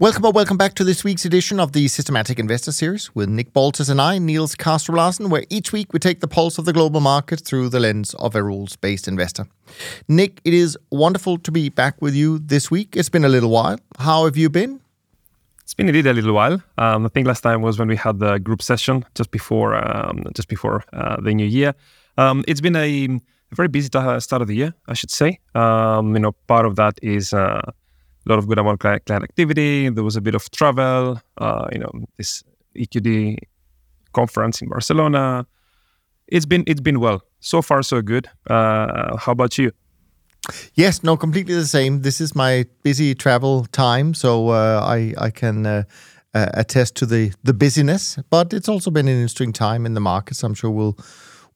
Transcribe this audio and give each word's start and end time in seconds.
Welcome 0.00 0.26
or 0.26 0.30
welcome 0.30 0.56
back 0.56 0.74
to 0.74 0.84
this 0.84 1.02
week's 1.02 1.24
edition 1.24 1.58
of 1.58 1.72
the 1.72 1.88
Systematic 1.88 2.38
Investor 2.38 2.70
Series 2.70 3.12
with 3.16 3.28
Nick 3.28 3.52
Baltas 3.52 3.88
and 3.88 4.00
I, 4.00 4.18
Niels 4.18 4.54
Kaastrup 4.54 4.94
Larsen, 4.94 5.28
where 5.28 5.42
each 5.50 5.72
week 5.72 5.92
we 5.92 5.98
take 5.98 6.20
the 6.20 6.28
pulse 6.28 6.56
of 6.56 6.66
the 6.66 6.72
global 6.72 7.00
market 7.00 7.40
through 7.40 7.68
the 7.70 7.80
lens 7.80 8.14
of 8.14 8.36
a 8.36 8.42
rules-based 8.44 9.08
investor. 9.08 9.48
Nick, 10.06 10.40
it 10.44 10.54
is 10.54 10.78
wonderful 10.92 11.36
to 11.38 11.50
be 11.50 11.68
back 11.68 12.00
with 12.00 12.14
you 12.14 12.38
this 12.38 12.70
week. 12.70 12.96
It's 12.96 13.08
been 13.08 13.24
a 13.24 13.28
little 13.28 13.50
while. 13.50 13.80
How 13.98 14.24
have 14.26 14.36
you 14.36 14.48
been? 14.48 14.80
It's 15.64 15.74
been 15.74 15.88
indeed 15.88 16.06
a 16.06 16.12
little 16.12 16.32
while. 16.32 16.62
Um, 16.78 17.04
I 17.04 17.08
think 17.08 17.26
last 17.26 17.40
time 17.40 17.62
was 17.62 17.76
when 17.76 17.88
we 17.88 17.96
had 17.96 18.20
the 18.20 18.38
group 18.38 18.62
session 18.62 19.04
just 19.16 19.32
before 19.32 19.74
um, 19.74 20.22
just 20.32 20.46
before 20.46 20.84
uh, 20.92 21.20
the 21.20 21.34
new 21.34 21.44
year. 21.44 21.74
Um, 22.16 22.44
it's 22.46 22.60
been 22.60 22.76
a, 22.76 23.06
a, 23.06 23.54
very 23.56 23.66
busy 23.66 23.88
start 23.88 24.42
of 24.42 24.46
the 24.46 24.54
year, 24.54 24.74
I 24.86 24.94
should 24.94 25.10
say. 25.10 25.40
Um, 25.56 26.14
you 26.14 26.20
know, 26.20 26.36
part 26.46 26.66
of 26.66 26.76
that 26.76 27.00
is 27.02 27.32
uh, 27.32 27.72
a 28.28 28.32
lot 28.32 28.38
of 28.38 28.46
good 28.46 28.58
amount 28.58 28.84
of 28.84 29.04
client 29.04 29.24
activity. 29.24 29.88
There 29.88 30.04
was 30.04 30.16
a 30.16 30.20
bit 30.20 30.34
of 30.34 30.50
travel. 30.50 31.20
Uh, 31.38 31.68
you 31.72 31.78
know, 31.78 31.90
this 32.16 32.44
EQD 32.76 33.38
conference 34.12 34.62
in 34.62 34.68
Barcelona. 34.68 35.46
It's 36.26 36.46
been 36.46 36.64
it's 36.66 36.80
been 36.80 37.00
well 37.00 37.22
so 37.40 37.62
far, 37.62 37.82
so 37.82 38.02
good. 38.02 38.28
Uh, 38.48 39.16
how 39.16 39.32
about 39.32 39.56
you? 39.58 39.72
Yes, 40.74 41.02
no, 41.02 41.16
completely 41.16 41.54
the 41.54 41.66
same. 41.66 42.02
This 42.02 42.20
is 42.20 42.34
my 42.34 42.66
busy 42.82 43.14
travel 43.14 43.66
time, 43.72 44.14
so 44.14 44.48
uh, 44.48 44.82
I 44.84 45.14
I 45.18 45.30
can 45.30 45.66
uh, 45.66 45.82
uh, 46.34 46.48
attest 46.54 46.94
to 46.96 47.06
the 47.06 47.32
the 47.44 47.54
busyness. 47.54 48.18
But 48.30 48.52
it's 48.52 48.68
also 48.68 48.90
been 48.90 49.08
an 49.08 49.14
interesting 49.14 49.52
time 49.52 49.86
in 49.86 49.94
the 49.94 50.00
markets. 50.00 50.42
I'm 50.42 50.54
sure 50.54 50.70
we'll 50.70 50.96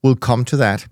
we'll 0.01 0.15
come 0.15 0.43
to 0.45 0.57
that. 0.57 0.87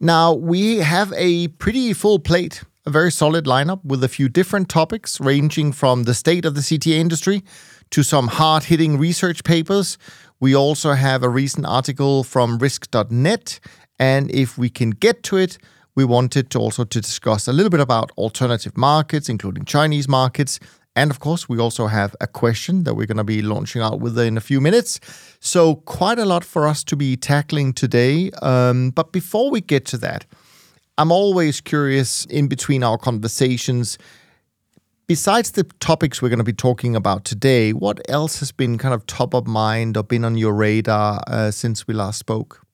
Now 0.00 0.32
we 0.32 0.78
have 0.78 1.12
a 1.16 1.48
pretty 1.48 1.92
full 1.92 2.18
plate 2.18 2.64
a 2.86 2.90
very 2.90 3.10
solid 3.10 3.46
lineup 3.46 3.84
with 3.84 4.04
a 4.04 4.08
few 4.08 4.28
different 4.28 4.68
topics 4.68 5.20
ranging 5.20 5.72
from 5.72 6.04
the 6.04 6.14
state 6.14 6.44
of 6.44 6.54
the 6.54 6.60
CTA 6.60 6.98
industry 6.98 7.42
to 7.90 8.02
some 8.02 8.28
hard 8.28 8.64
hitting 8.64 8.96
research 8.96 9.42
papers. 9.42 9.98
We 10.38 10.54
also 10.54 10.92
have 10.92 11.22
a 11.22 11.28
recent 11.28 11.66
article 11.66 12.22
from 12.22 12.58
risk.net. 12.58 13.60
And 13.98 14.30
if 14.30 14.56
we 14.56 14.68
can 14.68 14.90
get 14.90 15.22
to 15.24 15.36
it, 15.36 15.58
we 15.96 16.04
wanted 16.04 16.50
to 16.50 16.58
also 16.58 16.84
to 16.84 17.00
discuss 17.00 17.48
a 17.48 17.52
little 17.52 17.70
bit 17.70 17.80
about 17.80 18.12
alternative 18.18 18.76
markets, 18.76 19.28
including 19.28 19.64
Chinese 19.64 20.08
markets. 20.08 20.60
And 20.94 21.10
of 21.10 21.18
course, 21.18 21.48
we 21.48 21.58
also 21.58 21.88
have 21.88 22.14
a 22.20 22.26
question 22.26 22.84
that 22.84 22.94
we're 22.94 23.06
going 23.06 23.16
to 23.16 23.24
be 23.24 23.42
launching 23.42 23.82
out 23.82 24.00
with 24.00 24.18
in 24.18 24.36
a 24.36 24.40
few 24.40 24.60
minutes. 24.60 25.00
So, 25.40 25.76
quite 25.76 26.18
a 26.18 26.24
lot 26.24 26.44
for 26.44 26.66
us 26.66 26.84
to 26.84 26.96
be 26.96 27.16
tackling 27.16 27.72
today. 27.72 28.30
Um, 28.42 28.90
but 28.90 29.12
before 29.12 29.50
we 29.50 29.60
get 29.60 29.84
to 29.86 29.98
that, 29.98 30.24
I'm 30.98 31.12
always 31.12 31.60
curious 31.60 32.24
in 32.26 32.48
between 32.48 32.82
our 32.82 32.96
conversations. 32.96 33.98
Besides 35.06 35.52
the 35.52 35.64
topics 35.78 36.22
we're 36.22 36.30
going 36.30 36.38
to 36.38 36.44
be 36.44 36.54
talking 36.54 36.96
about 36.96 37.24
today, 37.24 37.72
what 37.72 38.00
else 38.08 38.40
has 38.40 38.50
been 38.50 38.78
kind 38.78 38.94
of 38.94 39.04
top 39.06 39.34
of 39.34 39.46
mind 39.46 39.96
or 39.96 40.02
been 40.02 40.24
on 40.24 40.36
your 40.36 40.54
radar 40.54 41.22
uh, 41.26 41.50
since 41.50 41.86
we 41.86 41.92
last 41.92 42.18
spoke? 42.18 42.66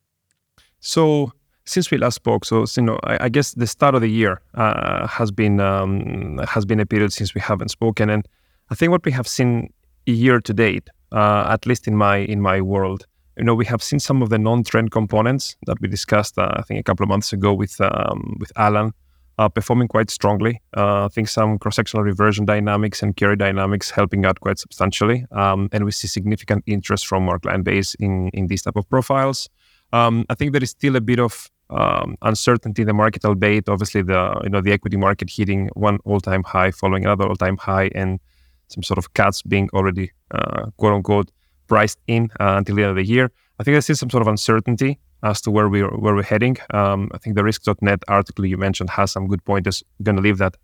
So, 0.79 1.33
since 1.65 1.91
we 1.91 1.99
last 1.99 2.15
spoke, 2.15 2.45
so 2.45 2.65
you 2.77 2.83
know, 2.83 2.99
I, 3.05 3.25
I 3.25 3.29
guess 3.29 3.53
the 3.55 3.67
start 3.67 3.95
of 3.95 4.01
the 4.01 4.11
year 4.11 4.41
uh, 4.55 5.07
has 5.07 5.31
been 5.31 5.61
um, 5.61 6.39
has 6.49 6.65
been 6.65 6.81
a 6.81 6.87
period 6.87 7.13
since 7.13 7.35
we 7.35 7.41
haven't 7.41 7.69
spoken, 7.69 8.09
and 8.09 8.27
I 8.71 8.75
think 8.75 8.91
what 8.91 9.05
we 9.05 9.13
have 9.13 9.29
seen 9.29 9.73
year 10.07 10.41
to 10.41 10.55
date, 10.55 10.89
uh, 11.13 11.47
at 11.49 11.67
least 11.67 11.87
in 11.87 11.97
my 11.97 12.17
in 12.17 12.41
my 12.41 12.61
world, 12.61 13.07
you 13.37 13.45
know, 13.45 13.55
we 13.55 13.65
have 13.67 13.83
seen 13.83 13.99
some 13.99 14.23
of 14.23 14.29
the 14.29 14.39
non-trend 14.39 14.91
components 14.91 15.57
that 15.67 15.81
we 15.81 15.89
discussed, 15.89 16.39
uh, 16.39 16.53
I 16.55 16.63
think, 16.63 16.81
a 16.81 16.83
couple 16.83 17.05
of 17.05 17.09
months 17.09 17.33
ago 17.33 17.55
with 17.55 17.81
um, 17.81 18.37
with 18.39 18.53
Alan, 18.57 18.93
uh, 19.39 19.49
performing 19.49 19.89
quite 19.89 20.11
strongly. 20.11 20.61
Uh, 20.77 21.07
I 21.07 21.09
think 21.09 21.29
some 21.29 21.59
cross-sectional 21.59 22.05
reversion 22.05 22.45
dynamics 22.45 23.03
and 23.03 23.17
carry 23.17 23.37
dynamics 23.37 23.91
helping 23.91 24.27
out 24.27 24.41
quite 24.41 24.59
substantially, 24.59 25.25
um, 25.33 25.69
and 25.73 25.85
we 25.85 25.93
see 25.93 26.09
significant 26.09 26.63
interest 26.67 27.07
from 27.07 27.29
our 27.29 27.39
client 27.39 27.65
base 27.65 27.95
in 27.95 28.29
in 28.35 28.49
these 28.49 28.63
type 28.63 28.77
of 28.77 28.89
profiles. 28.89 29.49
Um, 29.93 30.25
I 30.29 30.35
think 30.35 30.53
there 30.53 30.63
is 30.63 30.71
still 30.71 30.97
a 30.97 31.01
bit 31.01 31.19
of 31.19 31.51
um, 31.71 32.17
uncertainty 32.23 32.83
in 32.83 32.89
the 32.89 32.95
market, 32.95 33.25
albeit 33.25 33.69
obviously 33.69 34.03
the 34.03 34.41
you 34.45 34.51
know 34.51 34.61
the 34.61 34.73
equity 34.73 34.97
market 34.97 35.31
hitting 35.31 35.71
one 35.75 35.99
all-time 36.05 36.43
high, 36.45 36.71
following 36.71 37.05
another 37.05 37.27
all-time 37.27 37.57
high, 37.57 37.91
and 37.95 38.21
some 38.69 38.83
sort 38.83 38.99
of 38.99 39.13
cuts 39.15 39.43
being 39.43 39.69
already 39.73 40.13
uh, 40.33 40.67
quote 40.77 40.95
unquote 40.95 41.31
priced 41.73 41.99
in 42.07 42.23
uh, 42.39 42.57
until 42.59 42.77
the 42.77 42.83
end 42.83 42.91
of 42.91 42.97
the 43.03 43.09
year. 43.15 43.27
I 43.59 43.63
think 43.63 43.73
there's 43.75 43.87
still 43.89 44.03
some 44.05 44.11
sort 44.11 44.23
of 44.27 44.29
uncertainty 44.29 44.93
as 45.23 45.41
to 45.43 45.51
where 45.51 45.69
we're 45.75 45.93
where 46.03 46.15
we're 46.17 46.31
heading. 46.35 46.57
Um, 46.79 47.01
I 47.15 47.19
think 47.19 47.37
the 47.37 47.45
risk.net 47.45 48.01
article 48.09 48.45
you 48.53 48.59
mentioned 48.59 48.91
has 48.91 49.09
some 49.13 49.27
good 49.33 49.43
pointers. 49.51 49.83
Going 50.03 50.17
to 50.21 50.23
leave 50.29 50.39
that 50.45 50.55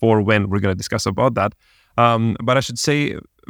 for 0.00 0.14
when 0.28 0.40
we're 0.48 0.62
going 0.64 0.74
to 0.76 0.82
discuss 0.84 1.04
about 1.06 1.34
that. 1.34 1.52
Um, 2.04 2.36
but 2.42 2.56
I 2.56 2.60
should 2.60 2.78
say 2.78 2.96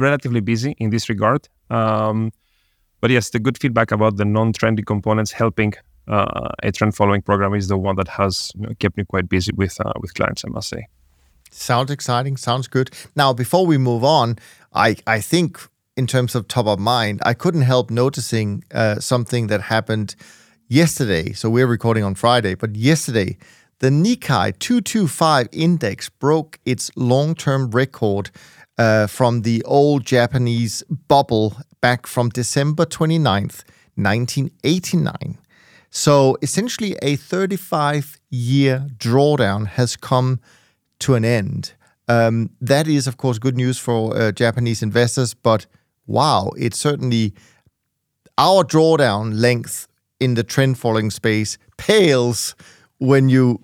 relatively 0.06 0.40
busy 0.40 0.72
in 0.78 0.90
this 0.90 1.08
regard. 1.08 1.48
Um, 1.70 2.32
but 3.00 3.10
yes, 3.10 3.30
the 3.30 3.38
good 3.38 3.58
feedback 3.62 3.92
about 3.92 4.16
the 4.16 4.24
non-trendy 4.24 4.84
components 4.84 5.30
helping 5.42 5.72
uh, 6.08 6.50
a 6.62 6.72
trend 6.72 6.94
following 6.96 7.22
program 7.22 7.54
is 7.54 7.68
the 7.68 7.78
one 7.88 7.96
that 7.96 8.08
has 8.08 8.50
you 8.56 8.62
know, 8.62 8.74
kept 8.82 8.96
me 8.96 9.04
quite 9.04 9.28
busy 9.28 9.52
with 9.60 9.74
uh, 9.86 9.92
with 10.00 10.14
clients. 10.14 10.42
I 10.44 10.48
must 10.48 10.68
say. 10.68 10.82
Sounds 11.50 11.90
exciting. 11.90 12.36
Sounds 12.36 12.66
good. 12.66 12.88
Now, 13.14 13.32
before 13.32 13.64
we 13.70 13.78
move 13.78 14.02
on, 14.02 14.36
I 14.86 14.88
I 15.16 15.20
think 15.20 15.50
in 15.96 16.06
terms 16.06 16.34
of 16.34 16.48
top 16.48 16.66
of 16.66 16.78
mind, 16.78 17.20
I 17.24 17.34
couldn't 17.34 17.62
help 17.62 17.90
noticing 17.90 18.64
uh, 18.72 18.96
something 18.96 19.46
that 19.46 19.62
happened 19.62 20.16
yesterday. 20.68 21.32
So 21.32 21.48
we're 21.48 21.66
recording 21.66 22.02
on 22.02 22.14
Friday, 22.14 22.54
but 22.54 22.74
yesterday, 22.74 23.36
the 23.78 23.90
Nikkei 23.90 24.58
225 24.58 25.48
index 25.52 26.08
broke 26.08 26.58
its 26.64 26.90
long 26.96 27.34
term 27.34 27.70
record 27.70 28.30
uh, 28.78 29.06
from 29.06 29.42
the 29.42 29.62
old 29.64 30.04
Japanese 30.04 30.82
bubble 31.08 31.56
back 31.80 32.06
from 32.06 32.28
December 32.30 32.86
29th, 32.86 33.62
1989. 33.94 35.38
So 35.90 36.36
essentially, 36.42 36.96
a 37.02 37.14
35 37.14 38.18
year 38.30 38.88
drawdown 38.96 39.66
has 39.66 39.96
come 39.96 40.40
to 41.00 41.14
an 41.14 41.24
end. 41.24 41.74
Um, 42.08 42.50
that 42.60 42.88
is, 42.88 43.06
of 43.06 43.16
course, 43.16 43.38
good 43.38 43.56
news 43.56 43.78
for 43.78 44.16
uh, 44.16 44.32
Japanese 44.32 44.82
investors, 44.82 45.34
but 45.34 45.66
wow, 46.06 46.50
it's 46.56 46.78
certainly 46.78 47.34
our 48.38 48.64
drawdown 48.64 49.38
length 49.38 49.88
in 50.20 50.34
the 50.34 50.42
trend 50.42 50.78
following 50.78 51.10
space 51.10 51.58
pales 51.76 52.54
when 52.98 53.28
you 53.28 53.60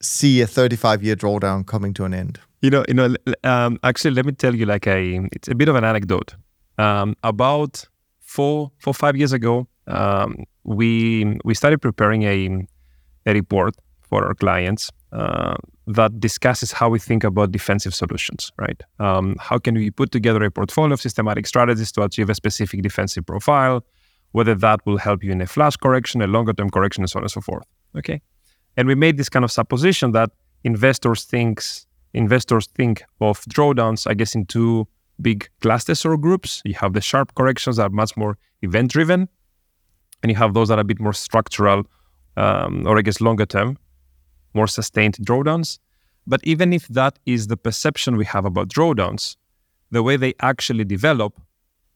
see 0.00 0.40
a 0.40 0.46
35 0.46 1.02
year 1.02 1.16
drawdown 1.16 1.66
coming 1.66 1.92
to 1.94 2.04
an 2.04 2.14
end. 2.14 2.40
You 2.62 2.70
know, 2.70 2.84
you 2.88 2.94
know. 2.94 3.14
Um, 3.44 3.78
actually, 3.82 4.14
let 4.14 4.24
me 4.24 4.32
tell 4.32 4.54
you, 4.54 4.66
like 4.66 4.86
a, 4.86 5.28
it's 5.32 5.48
a 5.48 5.54
bit 5.54 5.68
of 5.68 5.76
an 5.76 5.84
anecdote. 5.84 6.34
Um, 6.78 7.14
about 7.22 7.86
four, 8.20 8.72
four, 8.78 8.94
five 8.94 9.16
years 9.16 9.32
ago, 9.32 9.68
um, 9.86 10.44
we 10.64 11.38
we 11.44 11.54
started 11.54 11.80
preparing 11.80 12.22
a 12.22 12.66
a 13.26 13.32
report 13.34 13.74
for 14.00 14.24
our 14.24 14.34
clients 14.34 14.90
uh, 15.12 15.54
that 15.86 16.18
discusses 16.20 16.72
how 16.72 16.88
we 16.88 16.98
think 16.98 17.24
about 17.24 17.52
defensive 17.52 17.94
solutions, 17.94 18.52
right? 18.58 18.82
Um, 18.98 19.36
how 19.38 19.58
can 19.58 19.74
we 19.74 19.90
put 19.90 20.10
together 20.10 20.42
a 20.44 20.50
portfolio 20.50 20.94
of 20.94 21.00
systematic 21.00 21.46
strategies 21.46 21.92
to 21.92 22.02
achieve 22.02 22.28
a 22.28 22.34
specific 22.34 22.82
defensive 22.82 23.24
profile, 23.24 23.84
whether 24.32 24.54
that 24.54 24.84
will 24.84 24.98
help 24.98 25.22
you 25.22 25.32
in 25.32 25.40
a 25.40 25.46
flash 25.46 25.76
correction, 25.76 26.22
a 26.22 26.26
longer 26.26 26.52
term 26.52 26.70
correction, 26.70 27.02
and 27.02 27.10
so 27.10 27.18
on 27.18 27.24
and 27.24 27.30
so 27.30 27.40
forth. 27.40 27.64
Okay. 27.96 28.20
And 28.76 28.88
we 28.88 28.94
made 28.94 29.16
this 29.16 29.28
kind 29.28 29.44
of 29.44 29.52
supposition 29.52 30.12
that 30.12 30.30
investors 30.64 31.24
thinks 31.24 31.86
investors 32.12 32.66
think 32.66 33.04
of 33.20 33.40
drawdowns, 33.42 34.06
I 34.06 34.14
guess, 34.14 34.34
in 34.34 34.46
two 34.46 34.88
big 35.20 35.48
clusters 35.60 36.04
or 36.04 36.16
groups. 36.16 36.62
You 36.64 36.74
have 36.74 36.94
the 36.94 37.00
sharp 37.00 37.34
corrections 37.34 37.76
that 37.76 37.86
are 37.86 37.90
much 37.90 38.16
more 38.16 38.38
event 38.62 38.90
driven, 38.90 39.28
and 40.22 40.32
you 40.32 40.36
have 40.36 40.54
those 40.54 40.68
that 40.68 40.78
are 40.78 40.82
a 40.82 40.84
bit 40.84 41.00
more 41.00 41.12
structural, 41.12 41.84
um, 42.36 42.86
or 42.86 42.98
I 42.98 43.02
guess 43.02 43.20
longer 43.20 43.46
term, 43.46 43.78
more 44.56 44.66
sustained 44.66 45.14
drawdowns. 45.28 45.78
But 46.26 46.40
even 46.42 46.72
if 46.72 46.84
that 46.88 47.14
is 47.34 47.46
the 47.46 47.56
perception 47.56 48.16
we 48.16 48.24
have 48.34 48.44
about 48.44 48.68
drawdowns, 48.68 49.36
the 49.92 50.02
way 50.02 50.16
they 50.16 50.34
actually 50.40 50.84
develop 50.96 51.32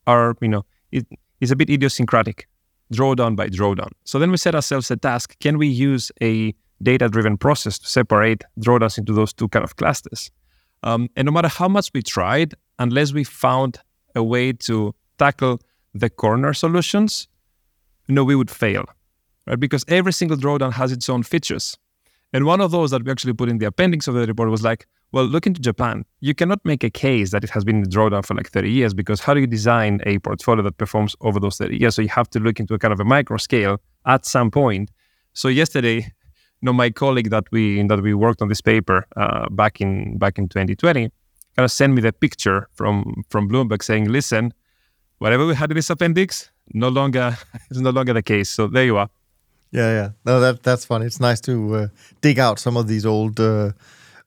are, 0.07 0.37
you 0.41 0.49
know, 0.55 0.65
it 0.93 1.05
is 1.41 1.51
a 1.51 1.57
bit 1.57 1.69
idiosyncratic, 1.71 2.47
drawdown 2.95 3.35
by 3.35 3.49
drawdown. 3.49 3.91
So 4.05 4.19
then 4.21 4.31
we 4.31 4.37
set 4.37 4.55
ourselves 4.55 4.91
a 4.91 4.97
task: 4.97 5.37
can 5.41 5.59
we 5.59 5.67
use 5.67 6.13
a 6.23 6.55
data-driven 6.83 7.37
process 7.37 7.79
to 7.81 7.87
separate 7.87 8.45
drawdowns 8.65 8.97
into 8.99 9.13
those 9.13 9.33
two 9.33 9.49
kind 9.49 9.65
of 9.65 9.75
clusters? 9.77 10.31
Um, 10.83 11.09
and 11.17 11.27
no 11.27 11.33
matter 11.33 11.49
how 11.49 11.69
much 11.69 11.91
we 11.93 12.03
tried, 12.03 12.55
unless 12.79 13.13
we 13.13 13.25
found 13.25 13.79
a 14.15 14.23
way 14.23 14.53
to 14.69 14.95
tackle 15.19 15.61
the 15.93 16.09
corner 16.09 16.55
solutions, 16.55 17.29
you 18.07 18.15
know, 18.15 18.25
we 18.25 18.37
would 18.37 18.51
fail 18.51 18.85
right? 19.51 19.61
Because 19.61 19.85
every 19.89 20.13
single 20.13 20.37
drawdown 20.37 20.73
has 20.73 20.93
its 20.93 21.09
own 21.09 21.23
features. 21.23 21.77
And 22.33 22.45
one 22.45 22.61
of 22.61 22.71
those 22.71 22.91
that 22.93 23.05
we 23.05 23.11
actually 23.11 23.33
put 23.33 23.49
in 23.49 23.59
the 23.59 23.67
appendix 23.67 24.07
of 24.07 24.15
the 24.15 24.27
report 24.27 24.51
was 24.51 24.63
like, 24.63 24.87
well, 25.13 25.25
look 25.25 25.47
into 25.47 25.61
Japan. 25.61 26.05
You 26.21 26.35
cannot 26.35 26.65
make 26.65 26.85
a 26.85 26.91
case 26.91 27.33
that 27.33 27.43
it 27.43 27.51
has 27.51 27.65
been 27.65 27.79
in 27.79 27.85
drawdown 27.85 28.25
for 28.25 28.35
like 28.35 28.51
30 28.51 28.71
years 28.71 28.95
because 28.95 29.21
how 29.21 29.35
do 29.35 29.41
you 29.41 29.47
design 29.47 30.01
a 30.07 30.19
portfolio 30.21 30.63
that 30.63 30.79
performs 30.79 31.17
over 31.23 31.41
those 31.41 31.57
30 31.57 31.79
years? 31.79 31.97
So 31.97 32.03
you 32.03 32.09
have 32.09 32.31
to 32.31 32.39
look 32.39 32.61
into 32.61 32.75
a 32.75 32.79
kind 32.79 32.93
of 32.93 33.01
a 33.01 33.05
micro 33.05 33.37
scale 33.37 33.81
at 34.07 34.25
some 34.25 34.51
point. 34.53 34.91
So 35.33 35.49
yesterday, 35.49 35.97
you 35.97 36.67
know, 36.67 36.73
my 36.73 36.91
colleague 36.91 37.31
that 37.31 37.45
we 37.51 37.83
that 37.83 38.03
we 38.03 38.15
worked 38.15 38.43
on 38.43 38.49
this 38.49 38.61
paper 38.61 39.07
uh, 39.17 39.49
back 39.51 39.81
in 39.81 40.19
back 40.19 40.39
in 40.39 40.49
2020 40.49 41.11
kind 41.57 41.65
of 41.65 41.73
sent 41.73 41.95
me 41.95 42.03
the 42.03 42.13
picture 42.13 42.69
from 42.75 43.25
from 43.31 43.49
Bloomberg 43.49 43.83
saying, 43.83 44.09
listen, 44.09 44.53
whatever 45.19 45.47
we 45.47 45.55
had 45.55 45.71
in 45.71 45.77
this 45.77 45.91
appendix, 45.91 46.51
no 46.73 46.89
longer 46.89 47.37
is 47.71 47.81
no 47.81 47.91
longer 47.91 48.13
the 48.13 48.23
case. 48.23 48.49
So 48.49 48.69
there 48.69 48.85
you 48.85 48.97
are. 48.97 49.09
Yeah, 49.73 49.91
yeah. 49.93 50.11
No, 50.25 50.41
that 50.41 50.63
that's 50.63 50.85
fun. 50.85 51.03
It's 51.03 51.21
nice 51.21 51.41
to 51.43 51.75
uh, 51.75 51.89
dig 52.21 52.39
out 52.39 52.59
some 52.59 52.77
of 52.77 52.89
these 52.89 53.07
old 53.07 53.39
uh, 53.39 53.73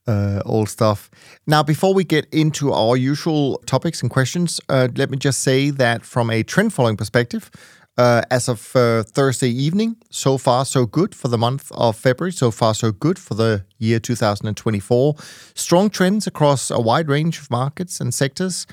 uh, 0.07 0.41
old 0.45 0.69
stuff. 0.69 1.09
Now, 1.45 1.63
before 1.63 1.93
we 1.93 2.03
get 2.03 2.27
into 2.31 2.71
our 2.71 2.95
usual 2.95 3.57
topics 3.65 4.01
and 4.01 4.09
questions, 4.09 4.61
uh, 4.69 4.87
let 4.95 5.09
me 5.09 5.17
just 5.17 5.41
say 5.41 5.69
that 5.71 6.05
from 6.05 6.29
a 6.29 6.43
trend 6.43 6.73
following 6.73 6.97
perspective, 6.97 7.51
uh, 7.97 8.21
as 8.31 8.49
of 8.49 8.75
uh, 8.75 9.03
Thursday 9.03 9.49
evening, 9.49 9.97
so 10.09 10.37
far 10.37 10.65
so 10.65 10.85
good 10.85 11.13
for 11.13 11.27
the 11.27 11.37
month 11.37 11.71
of 11.75 11.95
February. 11.95 12.31
So 12.31 12.49
far 12.49 12.73
so 12.73 12.91
good 12.91 13.19
for 13.19 13.35
the 13.35 13.65
year 13.77 13.99
2024. 13.99 15.15
Strong 15.53 15.89
trends 15.91 16.25
across 16.25 16.71
a 16.71 16.79
wide 16.79 17.07
range 17.07 17.39
of 17.39 17.51
markets 17.51 17.99
and 17.99 18.13
sectors. 18.13 18.65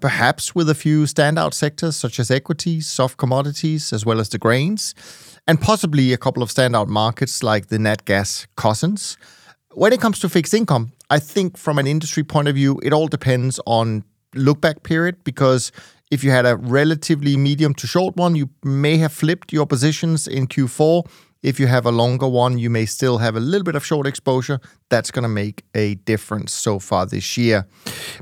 Perhaps 0.00 0.54
with 0.54 0.68
a 0.68 0.74
few 0.74 1.04
standout 1.04 1.54
sectors 1.54 1.96
such 1.96 2.20
as 2.20 2.30
equities, 2.30 2.86
soft 2.86 3.16
commodities, 3.16 3.90
as 3.90 4.04
well 4.04 4.20
as 4.20 4.28
the 4.28 4.36
grains 4.36 4.94
and 5.48 5.58
possibly 5.58 6.12
a 6.12 6.18
couple 6.18 6.42
of 6.42 6.50
standout 6.50 6.88
markets 6.88 7.42
like 7.42 7.68
the 7.68 7.78
net 7.78 8.04
gas 8.04 8.46
cousins. 8.56 9.16
When 9.72 9.94
it 9.94 10.00
comes 10.00 10.18
to 10.20 10.28
fixed 10.28 10.52
income, 10.52 10.92
I 11.08 11.18
think 11.18 11.56
from 11.56 11.78
an 11.78 11.86
industry 11.86 12.22
point 12.22 12.48
of 12.48 12.54
view, 12.54 12.78
it 12.82 12.92
all 12.92 13.08
depends 13.08 13.58
on 13.66 14.04
look 14.34 14.60
back 14.60 14.82
period 14.82 15.24
because 15.24 15.72
if 16.10 16.22
you 16.22 16.30
had 16.30 16.44
a 16.44 16.56
relatively 16.56 17.36
medium 17.38 17.72
to 17.74 17.86
short 17.86 18.14
one, 18.14 18.36
you 18.36 18.50
may 18.62 18.98
have 18.98 19.12
flipped 19.12 19.50
your 19.50 19.66
positions 19.66 20.28
in 20.28 20.46
Q4 20.46 21.08
if 21.42 21.60
you 21.60 21.66
have 21.68 21.86
a 21.86 21.92
longer 21.92 22.26
one, 22.26 22.58
you 22.58 22.68
may 22.68 22.84
still 22.84 23.18
have 23.18 23.36
a 23.36 23.40
little 23.40 23.64
bit 23.64 23.76
of 23.76 23.84
short 23.84 24.06
exposure. 24.06 24.60
That's 24.88 25.10
going 25.10 25.22
to 25.22 25.28
make 25.28 25.64
a 25.74 25.94
difference 25.94 26.52
so 26.52 26.78
far 26.78 27.06
this 27.06 27.36
year. 27.36 27.66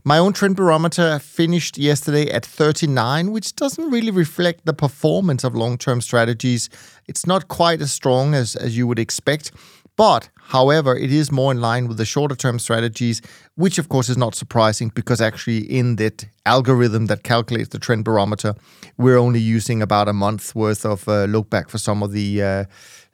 My 0.04 0.18
own 0.18 0.32
trend 0.32 0.56
barometer 0.56 1.18
finished 1.18 1.78
yesterday 1.78 2.30
at 2.30 2.44
39, 2.44 3.32
which 3.32 3.56
doesn't 3.56 3.90
really 3.90 4.10
reflect 4.10 4.66
the 4.66 4.74
performance 4.74 5.44
of 5.44 5.54
long 5.54 5.78
term 5.78 6.00
strategies. 6.00 6.68
It's 7.06 7.26
not 7.26 7.48
quite 7.48 7.80
as 7.80 7.92
strong 7.92 8.34
as, 8.34 8.54
as 8.54 8.76
you 8.76 8.86
would 8.86 8.98
expect. 8.98 9.52
But, 9.96 10.28
however, 10.36 10.94
it 10.94 11.10
is 11.10 11.32
more 11.32 11.50
in 11.50 11.60
line 11.62 11.88
with 11.88 11.96
the 11.96 12.04
shorter 12.04 12.36
term 12.36 12.58
strategies, 12.58 13.22
which 13.54 13.78
of 13.78 13.88
course 13.88 14.10
is 14.10 14.18
not 14.18 14.34
surprising 14.34 14.92
because 14.94 15.22
actually, 15.22 15.60
in 15.60 15.96
that 15.96 16.26
algorithm 16.44 17.06
that 17.06 17.22
calculates 17.22 17.70
the 17.70 17.78
trend 17.78 18.04
barometer, 18.04 18.54
we're 18.98 19.16
only 19.16 19.40
using 19.40 19.80
about 19.80 20.06
a 20.06 20.12
month 20.12 20.54
worth 20.54 20.84
of 20.84 21.08
uh, 21.08 21.24
look 21.24 21.48
back 21.48 21.70
for 21.70 21.78
some 21.78 22.02
of 22.02 22.12
the 22.12 22.42
uh, 22.42 22.64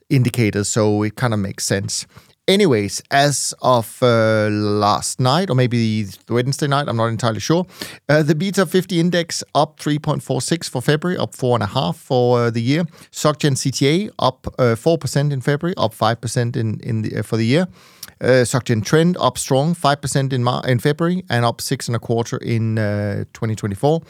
indicators, 0.09 0.67
so 0.67 1.03
it 1.03 1.15
kind 1.15 1.33
of 1.33 1.39
makes 1.39 1.65
sense. 1.65 2.05
Anyways, 2.45 3.01
as 3.09 3.53
of 3.61 4.03
uh, 4.03 4.49
last 4.51 5.21
night, 5.21 5.49
or 5.49 5.55
maybe 5.55 6.05
Wednesday 6.27 6.67
night, 6.67 6.89
I'm 6.89 6.97
not 6.97 7.05
entirely 7.05 7.39
sure, 7.39 7.65
uh, 8.09 8.21
the 8.21 8.35
BTOP50 8.35 8.97
index 8.97 9.45
up 9.55 9.79
3.46 9.79 10.69
for 10.69 10.81
February, 10.81 11.17
up 11.17 11.31
4.5 11.31 11.95
for 11.95 12.39
uh, 12.39 12.49
the 12.49 12.61
year. 12.61 12.83
SocGen 13.11 13.55
CTA 13.55 14.11
up 14.19 14.43
4% 14.57 15.15
uh, 15.15 15.33
in 15.33 15.39
February, 15.39 15.73
up 15.77 15.93
5% 15.93 16.57
in, 16.57 16.81
in 16.81 17.03
the, 17.03 17.19
uh, 17.19 17.23
for 17.23 17.37
the 17.37 17.45
year. 17.45 17.69
Uh, 18.23 18.45
SocGen 18.45 18.83
Trend 18.83 19.17
up 19.19 19.37
strong, 19.37 19.75
5% 19.75 20.31
in, 20.31 20.43
Mar- 20.43 20.65
in 20.65 20.79
February, 20.79 21.25
and 21.29 21.43
up 21.43 21.59
six 21.59 21.87
and 21.87 21.95
a 21.95 21.99
quarter 21.99 22.37
in 22.37 22.77
2024 23.33 24.01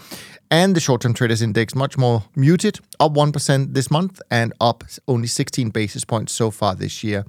and 0.53 0.75
the 0.75 0.79
short-term 0.79 1.15
traders 1.15 1.41
index 1.41 1.73
much 1.73 1.97
more 1.97 2.23
muted, 2.35 2.79
up 2.99 3.13
1% 3.13 3.73
this 3.73 3.89
month 3.89 4.21
and 4.29 4.53
up 4.61 4.83
only 5.07 5.25
16 5.25 5.71
basis 5.71 6.05
points 6.05 6.31
so 6.31 6.51
far 6.51 6.75
this 6.75 7.03
year. 7.03 7.25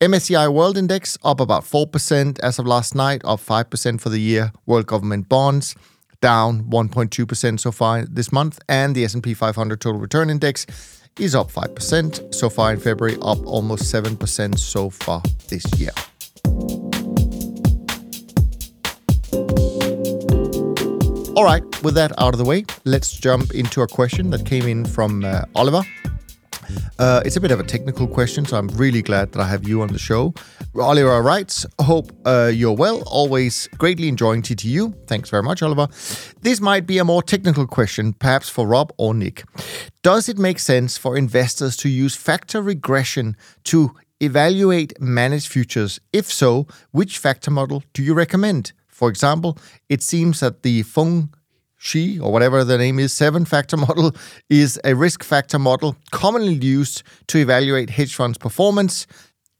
MSCI 0.00 0.50
World 0.50 0.78
Index 0.78 1.18
up 1.22 1.38
about 1.38 1.64
4% 1.64 2.38
as 2.40 2.58
of 2.58 2.66
last 2.66 2.94
night, 2.94 3.20
up 3.26 3.40
5% 3.40 4.00
for 4.00 4.08
the 4.08 4.18
year. 4.18 4.52
World 4.64 4.86
Government 4.86 5.28
Bonds 5.28 5.74
down 6.22 6.64
1.2% 6.64 7.60
so 7.60 7.70
far 7.70 8.06
this 8.06 8.32
month 8.32 8.58
and 8.70 8.94
the 8.94 9.04
S&P 9.04 9.34
500 9.34 9.78
Total 9.78 10.00
Return 10.00 10.30
Index 10.30 10.64
is 11.18 11.34
up 11.34 11.50
5% 11.50 12.34
so 12.34 12.48
far 12.48 12.72
in 12.72 12.80
February, 12.80 13.16
up 13.22 13.44
almost 13.46 13.92
7% 13.92 14.58
so 14.58 14.90
far 14.90 15.22
this 15.48 15.64
year. 15.78 15.90
All 21.36 21.44
right, 21.44 21.62
with 21.82 21.94
that 21.94 22.12
out 22.18 22.32
of 22.32 22.38
the 22.38 22.44
way, 22.44 22.64
let's 22.84 23.12
jump 23.12 23.52
into 23.54 23.82
a 23.82 23.86
question 23.86 24.30
that 24.30 24.46
came 24.46 24.66
in 24.66 24.84
from 24.84 25.24
uh, 25.24 25.42
Oliver. 25.54 25.82
Uh, 26.98 27.22
it's 27.24 27.36
a 27.36 27.40
bit 27.40 27.50
of 27.50 27.60
a 27.60 27.64
technical 27.64 28.06
question, 28.06 28.44
so 28.44 28.56
I'm 28.56 28.68
really 28.68 29.02
glad 29.02 29.32
that 29.32 29.40
I 29.40 29.46
have 29.46 29.68
you 29.68 29.82
on 29.82 29.88
the 29.88 29.98
show. 29.98 30.34
Oliver 30.78 31.22
writes, 31.22 31.66
Hope 31.80 32.12
uh, 32.24 32.50
you're 32.52 32.76
well. 32.76 33.02
Always 33.06 33.68
greatly 33.78 34.08
enjoying 34.08 34.42
TTU. 34.42 34.94
Thanks 35.06 35.30
very 35.30 35.42
much, 35.42 35.62
Oliver. 35.62 35.88
This 36.40 36.60
might 36.60 36.86
be 36.86 36.98
a 36.98 37.04
more 37.04 37.22
technical 37.22 37.66
question, 37.66 38.12
perhaps 38.12 38.48
for 38.48 38.66
Rob 38.66 38.92
or 38.98 39.14
Nick. 39.14 39.44
Does 40.02 40.28
it 40.28 40.38
make 40.38 40.58
sense 40.58 40.96
for 40.96 41.16
investors 41.16 41.76
to 41.78 41.88
use 41.88 42.14
factor 42.14 42.62
regression 42.62 43.36
to 43.64 43.94
evaluate 44.20 45.00
managed 45.00 45.48
futures? 45.48 46.00
If 46.12 46.32
so, 46.32 46.66
which 46.92 47.18
factor 47.18 47.50
model 47.50 47.82
do 47.92 48.02
you 48.02 48.14
recommend? 48.14 48.72
For 48.88 49.08
example, 49.10 49.58
it 49.88 50.02
seems 50.02 50.40
that 50.40 50.62
the 50.62 50.82
Feng 50.82 51.30
Shi, 51.86 52.18
or 52.18 52.32
whatever 52.32 52.64
the 52.64 52.76
name 52.76 52.98
is, 52.98 53.12
seven 53.12 53.44
factor 53.44 53.76
model 53.86 54.14
is 54.50 54.80
a 54.84 54.94
risk 54.94 55.22
factor 55.22 55.58
model 55.58 55.96
commonly 56.10 56.54
used 56.54 57.02
to 57.28 57.38
evaluate 57.38 57.90
hedge 57.90 58.14
funds' 58.14 58.38
performance. 58.38 59.06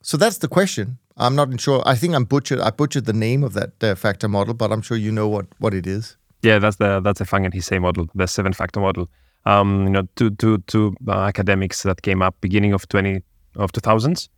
So 0.02 0.16
that's 0.16 0.38
the 0.38 0.48
question. 0.48 0.98
I'm 1.16 1.34
not 1.34 1.58
sure. 1.60 1.82
I 1.86 1.94
think 1.94 2.14
I'm 2.14 2.24
butchered. 2.24 2.60
I 2.60 2.70
butchered 2.70 3.06
the 3.06 3.12
name 3.12 3.42
of 3.42 3.54
that 3.54 3.82
uh, 3.82 3.94
factor 3.94 4.28
model, 4.28 4.54
but 4.54 4.70
I'm 4.72 4.82
sure 4.82 4.96
you 4.96 5.10
know 5.10 5.28
what, 5.28 5.46
what 5.58 5.72
it 5.72 5.86
is. 5.86 6.16
Yeah, 6.42 6.58
that's 6.58 6.76
the 6.76 7.00
that's 7.00 7.20
a 7.20 7.24
Fung 7.24 7.44
and 7.44 7.54
Hsieh 7.54 7.80
model, 7.80 8.06
the 8.14 8.26
seven 8.26 8.52
factor 8.52 8.80
model. 8.80 9.08
Um, 9.46 9.84
you 9.84 9.90
know, 9.90 10.02
two 10.16 10.30
two 10.30 10.58
two 10.66 10.94
uh, 11.08 11.22
academics 11.32 11.82
that 11.84 12.02
came 12.02 12.20
up 12.20 12.34
beginning 12.40 12.72
of 12.72 12.86
twenty 12.88 13.22
of 13.56 13.72
two 13.72 13.80
thousands, 13.80 14.28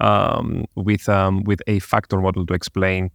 um, 0.00 0.66
with 0.74 1.08
um, 1.08 1.42
with 1.44 1.60
a 1.66 1.78
factor 1.78 2.20
model 2.20 2.44
to 2.46 2.54
explain 2.54 3.10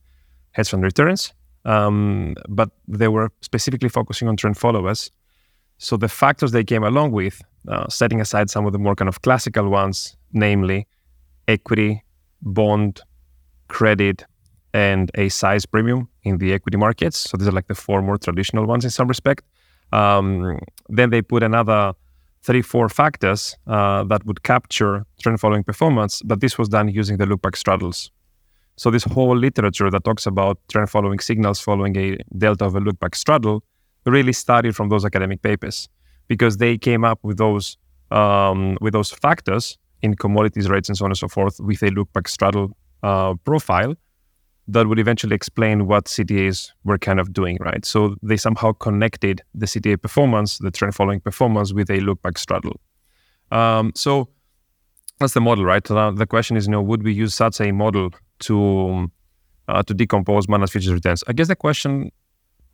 hedge 0.51 0.69
fund 0.69 0.83
returns, 0.83 1.33
um, 1.65 2.35
but 2.47 2.69
they 2.87 3.07
were 3.07 3.29
specifically 3.41 3.89
focusing 3.89 4.27
on 4.27 4.37
trend 4.37 4.57
followers. 4.57 5.11
So 5.77 5.97
the 5.97 6.07
factors 6.07 6.51
they 6.51 6.63
came 6.63 6.83
along 6.83 7.11
with, 7.11 7.41
uh, 7.67 7.87
setting 7.89 8.21
aside 8.21 8.49
some 8.49 8.65
of 8.65 8.71
the 8.71 8.79
more 8.79 8.95
kind 8.95 9.09
of 9.09 9.21
classical 9.21 9.69
ones, 9.69 10.15
namely 10.31 10.87
equity, 11.47 12.03
bond, 12.41 13.01
credit, 13.67 14.25
and 14.73 15.09
a 15.15 15.29
size 15.29 15.65
premium 15.65 16.07
in 16.23 16.37
the 16.37 16.53
equity 16.53 16.77
markets. 16.77 17.17
So 17.17 17.37
these 17.37 17.47
are 17.47 17.51
like 17.51 17.67
the 17.67 17.75
four 17.75 18.01
more 18.01 18.17
traditional 18.17 18.65
ones 18.65 18.83
in 18.83 18.91
some 18.91 19.07
respect. 19.07 19.43
Um, 19.91 20.59
then 20.89 21.09
they 21.09 21.21
put 21.21 21.43
another 21.43 21.93
three, 22.43 22.61
four 22.61 22.89
factors 22.89 23.57
uh, 23.67 24.03
that 24.03 24.25
would 24.25 24.43
capture 24.43 25.05
trend 25.21 25.39
following 25.39 25.63
performance, 25.63 26.21
but 26.23 26.41
this 26.41 26.57
was 26.57 26.69
done 26.69 26.89
using 26.89 27.17
the 27.17 27.25
lookback 27.25 27.55
straddles. 27.55 28.11
So 28.77 28.91
this 28.91 29.03
whole 29.03 29.37
literature 29.37 29.89
that 29.89 30.03
talks 30.03 30.25
about 30.25 30.59
trend 30.69 30.89
following 30.89 31.19
signals 31.19 31.59
following 31.59 31.95
a 31.97 32.17
delta 32.37 32.65
of 32.65 32.75
a 32.75 32.79
lookback 32.79 33.15
straddle 33.15 33.63
really 34.05 34.33
started 34.33 34.75
from 34.75 34.89
those 34.89 35.05
academic 35.05 35.41
papers 35.41 35.89
because 36.27 36.57
they 36.57 36.77
came 36.77 37.03
up 37.03 37.19
with 37.23 37.37
those 37.37 37.77
um, 38.11 38.77
with 38.81 38.93
those 38.93 39.11
factors 39.11 39.77
in 40.01 40.15
commodities 40.15 40.69
rates 40.69 40.89
and 40.89 40.97
so 40.97 41.05
on 41.05 41.11
and 41.11 41.17
so 41.17 41.27
forth 41.27 41.59
with 41.59 41.81
a 41.81 41.89
lookback 41.89 42.27
straddle 42.27 42.75
uh, 43.03 43.33
profile 43.45 43.95
that 44.67 44.87
would 44.87 44.99
eventually 44.99 45.35
explain 45.35 45.85
what 45.85 46.05
CTAs 46.05 46.71
were 46.83 46.97
kind 46.97 47.19
of 47.19 47.33
doing, 47.33 47.57
right? 47.59 47.85
So 47.85 48.15
they 48.23 48.37
somehow 48.37 48.71
connected 48.73 49.41
the 49.53 49.67
CTA 49.67 50.01
performance, 50.01 50.57
the 50.57 50.71
trend 50.71 50.95
following 50.95 51.19
performance, 51.19 51.71
with 51.71 51.89
a 51.89 51.99
lookback 51.99 52.37
straddle. 52.37 52.79
Um, 53.51 53.91
so 53.95 54.27
that's 55.19 55.33
the 55.33 55.41
model, 55.41 55.65
right? 55.65 55.85
So 55.87 56.11
the 56.11 56.25
question 56.25 56.57
is, 56.57 56.65
you 56.65 56.71
know, 56.71 56.81
would 56.81 57.03
we 57.03 57.13
use 57.13 57.35
such 57.35 57.61
a 57.61 57.71
model 57.71 58.09
to 58.39 59.11
uh, 59.67 59.83
to 59.83 59.93
decompose 59.93 60.47
managed 60.47 60.71
futures 60.71 60.93
returns? 60.93 61.23
I 61.27 61.33
guess 61.33 61.47
the 61.47 61.55
question 61.55 62.11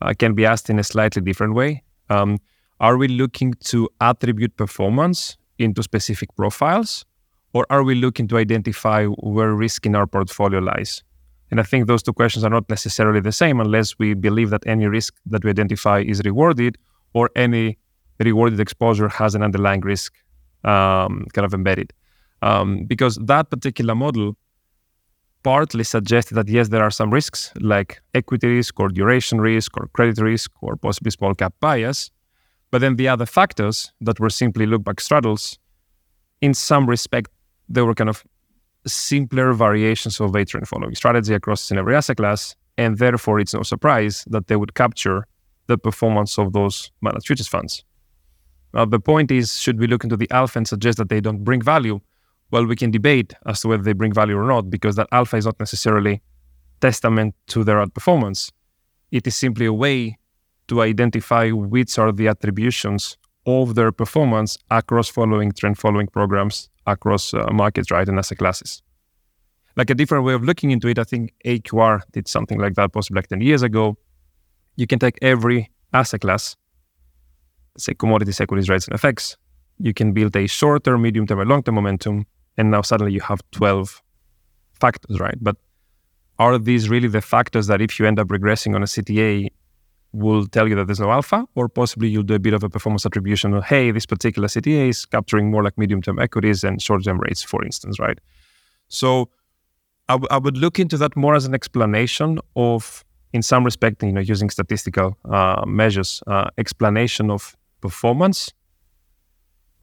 uh, 0.01 0.13
can 0.17 0.33
be 0.33 0.45
asked 0.45 0.69
in 0.69 0.79
a 0.79 0.83
slightly 0.83 1.21
different 1.21 1.53
way. 1.53 1.83
Um, 2.09 2.39
are 2.79 2.97
we 2.97 3.07
looking 3.07 3.53
to 3.65 3.89
attribute 3.99 4.57
performance 4.57 5.37
into 5.57 5.83
specific 5.83 6.35
profiles, 6.35 7.05
or 7.53 7.65
are 7.69 7.83
we 7.83 7.95
looking 7.95 8.27
to 8.29 8.37
identify 8.37 9.05
where 9.05 9.53
risk 9.53 9.85
in 9.85 9.95
our 9.95 10.07
portfolio 10.07 10.59
lies? 10.59 11.03
And 11.51 11.59
I 11.59 11.63
think 11.63 11.87
those 11.87 12.01
two 12.01 12.13
questions 12.13 12.43
are 12.45 12.49
not 12.49 12.69
necessarily 12.69 13.19
the 13.19 13.31
same 13.31 13.59
unless 13.59 13.99
we 13.99 14.13
believe 14.13 14.49
that 14.49 14.65
any 14.65 14.87
risk 14.87 15.13
that 15.25 15.43
we 15.43 15.49
identify 15.49 15.99
is 15.99 16.21
rewarded 16.23 16.77
or 17.13 17.29
any 17.35 17.77
rewarded 18.19 18.59
exposure 18.59 19.09
has 19.09 19.35
an 19.35 19.43
underlying 19.43 19.81
risk 19.81 20.13
um, 20.63 21.27
kind 21.33 21.45
of 21.45 21.53
embedded. 21.53 21.91
um, 22.41 22.85
because 22.85 23.17
that 23.17 23.49
particular 23.49 23.95
model 23.95 24.35
partly 25.43 25.83
suggested 25.83 26.35
that 26.35 26.47
yes, 26.47 26.69
there 26.69 26.83
are 26.83 26.91
some 26.91 27.11
risks 27.11 27.51
like 27.59 28.01
equity 28.13 28.47
risk 28.47 28.79
or 28.79 28.89
duration 28.89 29.41
risk 29.41 29.77
or 29.77 29.87
credit 29.93 30.19
risk 30.19 30.51
or 30.61 30.75
possibly 30.75 31.11
small 31.11 31.33
cap 31.33 31.53
bias. 31.59 32.11
But 32.71 32.79
then 32.79 32.95
the 32.95 33.07
other 33.07 33.25
factors 33.25 33.91
that 34.01 34.19
were 34.19 34.29
simply 34.29 34.65
look 34.65 34.83
back 34.83 34.99
straddles, 35.01 35.59
in 36.41 36.53
some 36.53 36.87
respect, 36.87 37.29
they 37.67 37.81
were 37.81 37.93
kind 37.93 38.09
of 38.09 38.23
simpler 38.87 39.53
variations 39.53 40.19
of 40.19 40.35
a 40.35 40.45
trend 40.45 40.67
following 40.67 40.95
strategy 40.95 41.33
across 41.33 41.69
in 41.71 41.77
every 41.77 41.95
asset 41.95 42.17
class. 42.17 42.55
And 42.77 42.97
therefore, 42.97 43.39
it's 43.39 43.53
no 43.53 43.63
surprise 43.63 44.25
that 44.29 44.47
they 44.47 44.55
would 44.55 44.73
capture 44.73 45.27
the 45.67 45.77
performance 45.77 46.39
of 46.39 46.53
those 46.53 46.91
managed 47.01 47.27
futures 47.27 47.47
funds. 47.47 47.83
Now, 48.73 48.85
the 48.85 48.99
point 48.99 49.31
is, 49.31 49.59
should 49.59 49.79
we 49.79 49.87
look 49.87 50.03
into 50.03 50.17
the 50.17 50.31
alpha 50.31 50.59
and 50.59 50.67
suggest 50.67 50.97
that 50.97 51.09
they 51.09 51.19
don't 51.19 51.43
bring 51.43 51.61
value? 51.61 51.99
Well, 52.51 52.65
we 52.65 52.75
can 52.75 52.91
debate 52.91 53.33
as 53.45 53.61
to 53.61 53.69
whether 53.69 53.83
they 53.83 53.93
bring 53.93 54.13
value 54.13 54.37
or 54.37 54.45
not 54.45 54.69
because 54.69 54.95
that 54.97 55.07
alpha 55.11 55.37
is 55.37 55.45
not 55.45 55.59
necessarily 55.59 56.21
testament 56.81 57.33
to 57.47 57.63
their 57.63 57.83
outperformance. 57.83 58.51
It 59.11 59.25
is 59.25 59.35
simply 59.35 59.65
a 59.65 59.73
way 59.73 60.17
to 60.67 60.81
identify 60.81 61.49
which 61.49 61.97
are 61.97 62.11
the 62.11 62.27
attributions 62.27 63.17
of 63.45 63.75
their 63.75 63.91
performance 63.91 64.57
across 64.69 65.09
following 65.09 65.51
trend 65.51 65.77
following 65.77 66.07
programs 66.07 66.69
across 66.85 67.33
uh, 67.33 67.47
markets, 67.51 67.89
right, 67.89 68.07
and 68.07 68.19
asset 68.19 68.37
classes. 68.37 68.83
Like 69.77 69.89
a 69.89 69.95
different 69.95 70.25
way 70.25 70.33
of 70.33 70.43
looking 70.43 70.71
into 70.71 70.89
it, 70.89 70.99
I 70.99 71.03
think 71.03 71.33
AQR 71.45 72.01
did 72.11 72.27
something 72.27 72.59
like 72.59 72.73
that 72.75 72.91
possibly 72.91 73.19
like 73.19 73.27
10 73.27 73.41
years 73.41 73.63
ago. 73.63 73.97
You 74.75 74.87
can 74.87 74.99
take 74.99 75.17
every 75.21 75.71
asset 75.93 76.21
class, 76.21 76.55
say 77.77 77.93
commodities, 77.93 78.41
equities, 78.41 78.69
rates, 78.69 78.87
and 78.87 78.99
FX. 78.99 79.37
You 79.79 79.93
can 79.93 80.11
build 80.11 80.35
a 80.35 80.47
short 80.47 80.83
term, 80.83 81.01
medium 81.01 81.25
term, 81.25 81.39
and 81.39 81.49
long 81.49 81.63
term 81.63 81.75
momentum 81.75 82.25
and 82.61 82.69
now 82.69 82.83
suddenly 82.83 83.11
you 83.11 83.21
have 83.21 83.41
12 83.51 84.03
factors, 84.79 85.19
right? 85.19 85.39
But 85.41 85.57
are 86.37 86.59
these 86.59 86.89
really 86.89 87.07
the 87.07 87.21
factors 87.21 87.65
that 87.67 87.81
if 87.81 87.99
you 87.99 88.05
end 88.05 88.19
up 88.19 88.27
regressing 88.27 88.75
on 88.75 88.83
a 88.83 88.85
CTA 88.85 89.49
will 90.13 90.45
tell 90.45 90.67
you 90.69 90.75
that 90.75 90.85
there's 90.85 90.99
no 90.99 91.09
alpha, 91.09 91.47
or 91.55 91.67
possibly 91.67 92.07
you'll 92.07 92.29
do 92.33 92.35
a 92.35 92.39
bit 92.47 92.53
of 92.53 92.63
a 92.63 92.69
performance 92.69 93.03
attribution 93.03 93.55
of, 93.55 93.63
hey, 93.63 93.89
this 93.89 94.05
particular 94.05 94.47
CTA 94.47 94.89
is 94.89 95.05
capturing 95.05 95.49
more 95.49 95.63
like 95.63 95.75
medium 95.75 96.03
term 96.03 96.19
equities 96.19 96.63
and 96.63 96.79
short 96.79 97.03
term 97.03 97.19
rates, 97.19 97.41
for 97.41 97.65
instance, 97.65 97.99
right? 97.99 98.19
So 98.89 99.29
I, 100.07 100.13
w- 100.13 100.27
I 100.29 100.37
would 100.37 100.57
look 100.57 100.77
into 100.77 100.97
that 100.97 101.15
more 101.15 101.33
as 101.33 101.45
an 101.45 101.55
explanation 101.55 102.39
of, 102.55 103.03
in 103.33 103.41
some 103.41 103.63
respect, 103.63 104.03
you 104.03 104.11
know, 104.11 104.21
using 104.21 104.51
statistical 104.51 105.17
uh, 105.25 105.63
measures, 105.65 106.21
uh, 106.27 106.49
explanation 106.59 107.31
of 107.31 107.55
performance, 107.81 108.53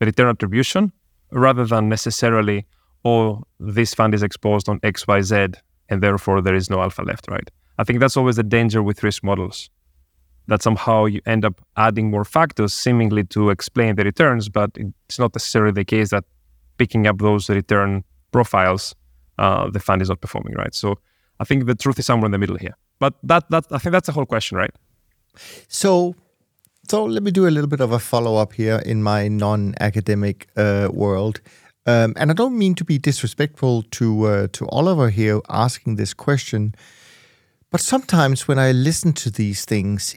return 0.01 0.29
attribution, 0.29 0.93
rather 1.31 1.65
than 1.65 1.89
necessarily, 1.89 2.67
oh, 3.05 3.43
this 3.59 3.95
fund 3.95 4.15
is 4.15 4.23
exposed 4.23 4.69
on 4.69 4.81
XYZ 4.81 5.55
and 5.89 6.03
therefore 6.03 6.41
there 6.41 6.55
is 6.55 6.69
no 6.71 6.81
alpha 6.81 7.03
left, 7.03 7.29
right? 7.29 7.51
I 7.79 7.85
think 7.85 8.01
that's 8.01 8.17
always 8.17 8.37
the 8.37 8.43
danger 8.43 8.83
with 8.83 9.03
risk 9.03 9.23
models 9.23 9.71
that 10.49 10.63
somehow 10.63 11.05
you 11.05 11.21
end 11.27 11.45
up 11.45 11.61
adding 11.77 12.11
more 12.11 12.25
factors 12.25 12.73
seemingly 12.73 13.23
to 13.23 13.51
explain 13.51 13.97
the 13.97 14.05
returns, 14.05 14.49
but 14.49 14.71
it's 14.77 15.19
not 15.19 15.35
necessarily 15.35 15.73
the 15.73 15.85
case 15.85 16.11
that 16.11 16.25
picking 16.79 17.07
up 17.07 17.19
those 17.19 17.51
return 17.51 18.03
profiles, 18.33 18.95
uh, 19.39 19.69
the 19.71 19.79
fund 19.79 20.01
is 20.01 20.09
not 20.09 20.21
performing, 20.21 20.55
right? 20.55 20.75
So 20.75 20.99
I 21.39 21.45
think 21.45 21.67
the 21.67 21.75
truth 21.75 21.99
is 21.99 22.07
somewhere 22.07 22.27
in 22.27 22.33
the 22.33 22.39
middle 22.39 22.57
here. 22.57 22.77
But 22.99 23.15
that 23.23 23.49
that 23.51 23.67
I 23.71 23.79
think 23.79 23.93
that's 23.93 24.07
the 24.07 24.13
whole 24.13 24.27
question, 24.27 24.59
right? 24.59 24.75
So 25.69 26.15
so 26.91 27.05
let 27.05 27.23
me 27.23 27.31
do 27.31 27.47
a 27.47 27.51
little 27.51 27.69
bit 27.69 27.81
of 27.81 27.93
a 27.93 27.99
follow 27.99 28.37
up 28.37 28.53
here 28.55 28.83
in 28.87 29.03
my 29.03 29.29
non 29.29 29.75
academic 29.81 30.49
uh, 30.57 30.89
world. 30.93 31.41
Um, 31.87 32.15
and 32.17 32.31
I 32.31 32.35
don't 32.35 32.57
mean 32.59 32.75
to 32.75 32.85
be 32.85 32.99
disrespectful 32.99 33.83
to 33.83 34.25
uh, 34.25 34.49
to 34.53 34.69
Oliver 34.69 35.11
here 35.11 35.41
asking 35.49 35.97
this 35.97 36.15
question, 36.15 36.75
but 37.71 37.81
sometimes 37.81 38.49
when 38.49 38.59
I 38.59 38.73
listen 38.73 39.13
to 39.15 39.31
these 39.31 39.65
things 39.65 40.15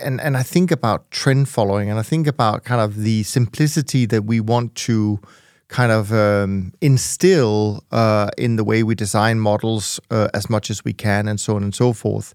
and, 0.00 0.20
and 0.20 0.36
I 0.36 0.42
think 0.42 0.70
about 0.70 1.10
trend 1.10 1.48
following 1.48 1.90
and 1.90 1.98
I 1.98 2.02
think 2.02 2.26
about 2.26 2.64
kind 2.64 2.80
of 2.80 3.02
the 3.02 3.22
simplicity 3.22 4.06
that 4.06 4.24
we 4.24 4.40
want 4.40 4.74
to 4.86 5.20
kind 5.68 5.92
of 5.92 6.12
um, 6.12 6.72
instill 6.80 7.84
uh, 7.90 8.30
in 8.38 8.56
the 8.56 8.64
way 8.64 8.82
we 8.82 8.94
design 8.94 9.40
models 9.40 10.00
uh, 10.10 10.28
as 10.32 10.48
much 10.48 10.70
as 10.70 10.84
we 10.84 10.92
can 10.92 11.28
and 11.28 11.40
so 11.40 11.56
on 11.56 11.62
and 11.62 11.74
so 11.74 11.92
forth, 11.92 12.34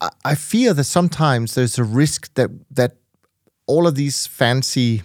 I, 0.00 0.08
I 0.24 0.34
fear 0.34 0.74
that 0.74 0.84
sometimes 0.84 1.54
there's 1.54 1.78
a 1.78 1.84
risk 1.84 2.32
that 2.34 2.50
that 2.70 2.96
all 3.66 3.86
of 3.86 3.94
these 3.94 4.26
fancy 4.26 5.02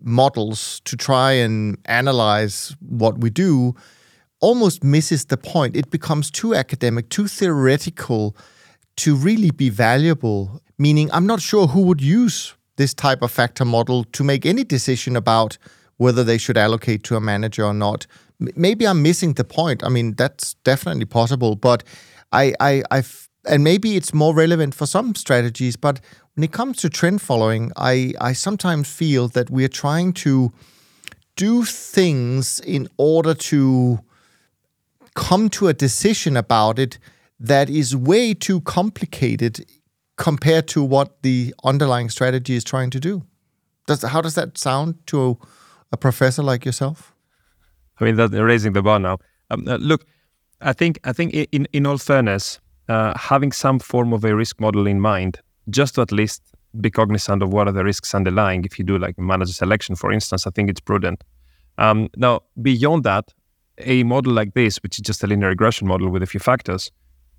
models 0.00 0.80
to 0.84 0.96
try 0.96 1.32
and 1.32 1.78
analyze 1.84 2.76
what 2.80 3.18
we 3.18 3.30
do 3.30 3.74
almost 4.40 4.84
misses 4.84 5.26
the 5.26 5.36
point. 5.36 5.76
It 5.76 5.90
becomes 5.90 6.30
too 6.30 6.54
academic, 6.54 7.08
too 7.08 7.26
theoretical 7.26 8.36
to 8.96 9.14
really 9.14 9.50
be 9.50 9.68
valuable. 9.68 10.62
Meaning, 10.78 11.10
I'm 11.12 11.26
not 11.26 11.40
sure 11.40 11.66
who 11.66 11.82
would 11.82 12.00
use 12.00 12.54
this 12.76 12.94
type 12.94 13.22
of 13.22 13.30
factor 13.30 13.64
model 13.64 14.04
to 14.04 14.22
make 14.22 14.46
any 14.46 14.62
decision 14.62 15.16
about 15.16 15.58
whether 15.96 16.22
they 16.22 16.38
should 16.38 16.56
allocate 16.56 17.02
to 17.04 17.16
a 17.16 17.20
manager 17.20 17.64
or 17.64 17.74
not. 17.74 18.06
Maybe 18.38 18.86
I'm 18.86 19.02
missing 19.02 19.32
the 19.32 19.44
point. 19.44 19.82
I 19.82 19.88
mean, 19.88 20.14
that's 20.14 20.54
definitely 20.62 21.06
possible, 21.06 21.56
but 21.56 21.82
I, 22.30 22.54
I, 22.60 22.84
I've, 22.92 23.27
and 23.46 23.64
maybe 23.64 23.96
it's 23.96 24.12
more 24.12 24.34
relevant 24.34 24.74
for 24.74 24.86
some 24.86 25.14
strategies. 25.14 25.76
But 25.76 26.00
when 26.34 26.44
it 26.44 26.52
comes 26.52 26.78
to 26.78 26.90
trend 26.90 27.22
following, 27.22 27.72
I, 27.76 28.12
I 28.20 28.32
sometimes 28.32 28.92
feel 28.92 29.28
that 29.28 29.50
we're 29.50 29.68
trying 29.68 30.12
to 30.14 30.52
do 31.36 31.64
things 31.64 32.60
in 32.60 32.88
order 32.96 33.34
to 33.34 34.00
come 35.14 35.48
to 35.50 35.68
a 35.68 35.72
decision 35.72 36.36
about 36.36 36.78
it 36.78 36.98
that 37.40 37.70
is 37.70 37.96
way 37.96 38.34
too 38.34 38.60
complicated 38.62 39.64
compared 40.16 40.66
to 40.68 40.82
what 40.82 41.22
the 41.22 41.54
underlying 41.64 42.10
strategy 42.10 42.56
is 42.56 42.64
trying 42.64 42.90
to 42.90 43.00
do. 43.00 43.24
Does 43.86 44.02
how 44.02 44.20
does 44.20 44.34
that 44.34 44.58
sound 44.58 44.94
to 45.06 45.38
a 45.92 45.96
professor 45.96 46.42
like 46.42 46.64
yourself? 46.64 47.14
I 48.00 48.04
mean, 48.04 48.16
that's 48.16 48.32
raising 48.32 48.72
the 48.74 48.82
bar 48.82 48.98
now. 48.98 49.18
Um, 49.50 49.66
uh, 49.66 49.76
look, 49.76 50.04
I 50.60 50.72
think 50.72 51.00
I 51.04 51.12
think 51.12 51.34
in 51.34 51.66
in 51.72 51.86
all 51.86 51.98
fairness, 51.98 52.60
uh, 52.88 53.16
having 53.16 53.52
some 53.52 53.78
form 53.78 54.12
of 54.12 54.24
a 54.24 54.34
risk 54.34 54.60
model 54.60 54.86
in 54.86 55.00
mind 55.00 55.40
just 55.70 55.94
to 55.96 56.00
at 56.00 56.12
least 56.12 56.42
be 56.80 56.90
cognizant 56.90 57.42
of 57.42 57.52
what 57.52 57.68
are 57.68 57.72
the 57.72 57.84
risks 57.84 58.14
underlying. 58.14 58.64
If 58.64 58.78
you 58.78 58.84
do 58.84 58.98
like 58.98 59.18
manager 59.18 59.52
selection, 59.52 59.96
for 59.96 60.12
instance, 60.12 60.46
I 60.46 60.50
think 60.50 60.70
it's 60.70 60.80
prudent. 60.80 61.24
Um, 61.76 62.08
now, 62.16 62.42
beyond 62.60 63.04
that, 63.04 63.32
a 63.78 64.02
model 64.02 64.32
like 64.32 64.54
this, 64.54 64.78
which 64.78 64.98
is 64.98 65.02
just 65.02 65.22
a 65.22 65.26
linear 65.26 65.48
regression 65.48 65.86
model 65.86 66.10
with 66.10 66.22
a 66.22 66.26
few 66.26 66.40
factors, 66.40 66.90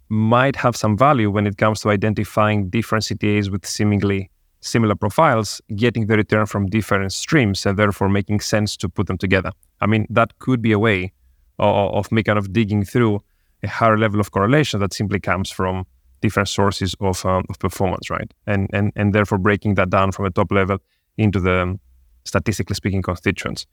might 0.10 0.56
have 0.56 0.76
some 0.76 0.98
value 0.98 1.30
when 1.30 1.46
it 1.46 1.58
comes 1.58 1.82
to 1.82 1.90
identifying 1.90 2.70
different 2.70 3.04
CTAs 3.04 3.52
with 3.52 3.66
seemingly 3.66 4.30
similar 4.62 4.96
profiles, 4.96 5.62
getting 5.76 6.08
the 6.08 6.18
return 6.18 6.46
from 6.46 6.68
different 6.68 7.12
streams, 7.14 7.66
and 7.66 7.78
therefore 7.78 8.10
making 8.10 8.40
sense 8.40 8.76
to 8.78 8.90
put 8.90 9.08
them 9.08 9.18
together. 9.18 9.52
I 9.82 9.86
mean, 9.86 10.06
that 10.10 10.38
could 10.40 10.62
be 10.62 10.72
a 10.72 10.80
way 10.80 11.14
of, 11.60 11.94
of 11.94 12.12
me 12.12 12.24
kind 12.24 12.40
of 12.40 12.52
digging 12.52 12.84
through 12.84 13.22
a 13.64 13.68
higher 13.68 13.98
level 13.98 14.20
of 14.20 14.32
correlation 14.32 14.80
that 14.80 14.94
simply 14.94 15.20
comes 15.20 15.50
from 15.50 15.86
different 16.22 16.50
sources 16.50 16.96
of, 17.00 17.26
um, 17.26 17.44
of 17.50 17.60
performance, 17.60 18.10
right? 18.10 18.34
And, 18.46 18.70
and 18.74 18.92
and 18.96 19.14
therefore 19.14 19.38
breaking 19.38 19.76
that 19.76 19.90
down 19.90 20.12
from 20.12 20.26
a 20.26 20.32
top 20.32 20.52
level 20.52 20.80
into 21.18 21.40
the 21.40 21.62
um, 21.62 21.80
statistically 22.26 22.76
speaking 22.76 23.02
constituents. 23.02 23.66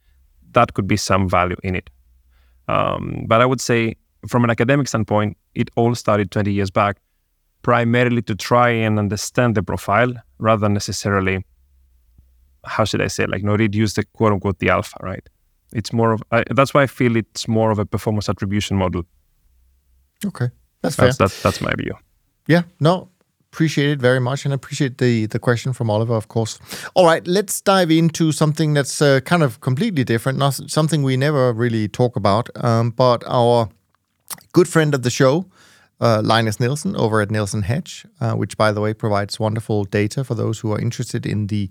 That 0.52 0.74
could 0.74 0.86
be 0.86 0.96
some 0.96 1.28
value 1.28 1.56
in 1.62 1.74
it. 1.74 1.90
Um, 2.68 3.24
but 3.28 3.40
I 3.40 3.46
would 3.46 3.60
say, 3.60 3.96
from 4.26 4.44
an 4.44 4.50
academic 4.50 4.88
standpoint, 4.88 5.36
it 5.54 5.70
all 5.76 5.94
started 5.94 6.30
20 6.30 6.52
years 6.52 6.70
back, 6.70 6.98
primarily 7.62 8.22
to 8.22 8.34
try 8.34 8.70
and 8.70 8.98
understand 8.98 9.54
the 9.54 9.62
profile 9.62 10.12
rather 10.38 10.60
than 10.60 10.72
necessarily, 10.72 11.44
how 12.64 12.84
should 12.84 13.02
I 13.02 13.06
say, 13.08 13.26
like, 13.26 13.42
no, 13.42 13.56
reduce 13.56 13.94
the 13.94 14.04
quote 14.04 14.32
unquote 14.32 14.58
the 14.58 14.70
alpha, 14.70 14.96
right? 15.02 15.28
It's 15.72 15.92
more 15.92 16.12
of, 16.12 16.22
I, 16.32 16.44
that's 16.50 16.74
why 16.74 16.82
I 16.82 16.86
feel 16.86 17.16
it's 17.16 17.46
more 17.46 17.70
of 17.70 17.78
a 17.78 17.86
performance 17.86 18.28
attribution 18.28 18.76
model. 18.76 19.02
Okay. 20.24 20.48
That's 20.82 20.96
fair. 20.96 21.06
That's, 21.06 21.18
that's, 21.18 21.42
that's 21.42 21.60
my 21.60 21.72
view. 21.76 21.94
Yeah, 22.46 22.62
no, 22.78 23.08
appreciate 23.52 23.90
it 23.90 24.00
very 24.00 24.20
much 24.20 24.44
and 24.44 24.54
appreciate 24.54 24.98
the 24.98 25.26
the 25.26 25.38
question 25.38 25.72
from 25.72 25.90
Oliver, 25.90 26.14
of 26.14 26.28
course. 26.28 26.58
All 26.94 27.06
right, 27.06 27.26
let's 27.26 27.60
dive 27.60 27.90
into 27.90 28.32
something 28.32 28.74
that's 28.74 29.02
uh, 29.02 29.20
kind 29.20 29.42
of 29.42 29.60
completely 29.60 30.04
different, 30.04 30.38
not 30.38 30.54
something 30.70 31.02
we 31.02 31.16
never 31.16 31.52
really 31.52 31.88
talk 31.88 32.16
about, 32.16 32.48
um, 32.64 32.90
but 32.90 33.24
our 33.26 33.68
good 34.52 34.68
friend 34.68 34.94
of 34.94 35.02
the 35.02 35.10
show, 35.10 35.46
uh, 36.00 36.20
Linus 36.22 36.60
Nilsson 36.60 36.96
over 36.96 37.20
at 37.20 37.28
NilssonHedge, 37.28 38.06
uh, 38.20 38.34
which, 38.34 38.56
by 38.56 38.72
the 38.72 38.80
way, 38.80 38.94
provides 38.94 39.40
wonderful 39.40 39.84
data 39.84 40.24
for 40.24 40.34
those 40.34 40.60
who 40.60 40.72
are 40.72 40.80
interested 40.80 41.26
in 41.26 41.46
the 41.46 41.70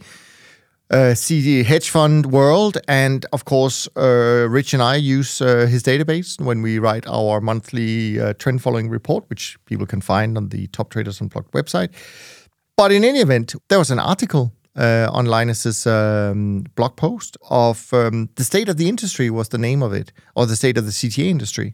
uh, 0.91 1.13
CD 1.13 1.63
hedge 1.63 1.89
fund 1.89 2.27
world. 2.27 2.77
And 2.87 3.25
of 3.33 3.45
course, 3.45 3.87
uh, 3.95 4.47
Rich 4.49 4.73
and 4.73 4.83
I 4.83 4.95
use 4.95 5.41
uh, 5.41 5.65
his 5.67 5.83
database 5.83 6.39
when 6.39 6.61
we 6.61 6.79
write 6.79 7.07
our 7.07 7.41
monthly 7.41 8.19
uh, 8.19 8.33
trend 8.33 8.61
following 8.61 8.89
report, 8.89 9.25
which 9.29 9.57
people 9.65 9.85
can 9.85 10.01
find 10.01 10.37
on 10.37 10.49
the 10.49 10.67
Top 10.67 10.89
Traders 10.89 11.21
Unplugged 11.21 11.51
website. 11.51 11.89
But 12.77 12.91
in 12.91 13.03
any 13.03 13.19
event, 13.19 13.55
there 13.69 13.79
was 13.79 13.91
an 13.91 13.99
article 13.99 14.51
uh, 14.75 15.07
on 15.11 15.25
Linus's 15.25 15.87
um, 15.87 16.65
blog 16.75 16.97
post 16.97 17.37
of 17.49 17.93
um, 17.93 18.29
the 18.35 18.43
state 18.43 18.67
of 18.67 18.77
the 18.77 18.89
industry 18.89 19.29
was 19.29 19.49
the 19.49 19.57
name 19.57 19.81
of 19.81 19.93
it, 19.93 20.11
or 20.35 20.45
the 20.45 20.55
state 20.55 20.77
of 20.77 20.85
the 20.85 20.91
CTA 20.91 21.25
industry, 21.29 21.73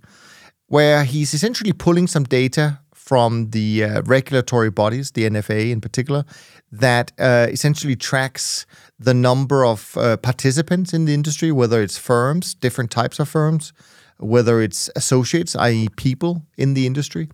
where 0.67 1.03
he's 1.03 1.33
essentially 1.33 1.73
pulling 1.73 2.07
some 2.07 2.23
data 2.23 2.79
from 3.01 3.49
the 3.49 3.83
uh, 3.83 4.01
regulatory 4.03 4.69
bodies, 4.69 5.11
the 5.11 5.27
NFA 5.27 5.71
in 5.71 5.81
particular, 5.81 6.23
that 6.71 7.11
uh, 7.17 7.47
essentially 7.49 7.95
tracks 7.95 8.65
the 8.99 9.13
number 9.13 9.65
of 9.65 9.97
uh, 9.97 10.17
participants 10.17 10.93
in 10.93 11.05
the 11.05 11.13
industry, 11.13 11.51
whether 11.51 11.81
it's 11.81 11.97
firms, 11.97 12.53
different 12.53 12.91
types 12.91 13.19
of 13.19 13.27
firms, 13.27 13.73
whether 14.19 14.61
it's 14.61 14.89
associates, 14.95 15.55
i.e., 15.55 15.89
people 15.97 16.43
in 16.57 16.75
the 16.75 16.85
industry. 16.85 17.27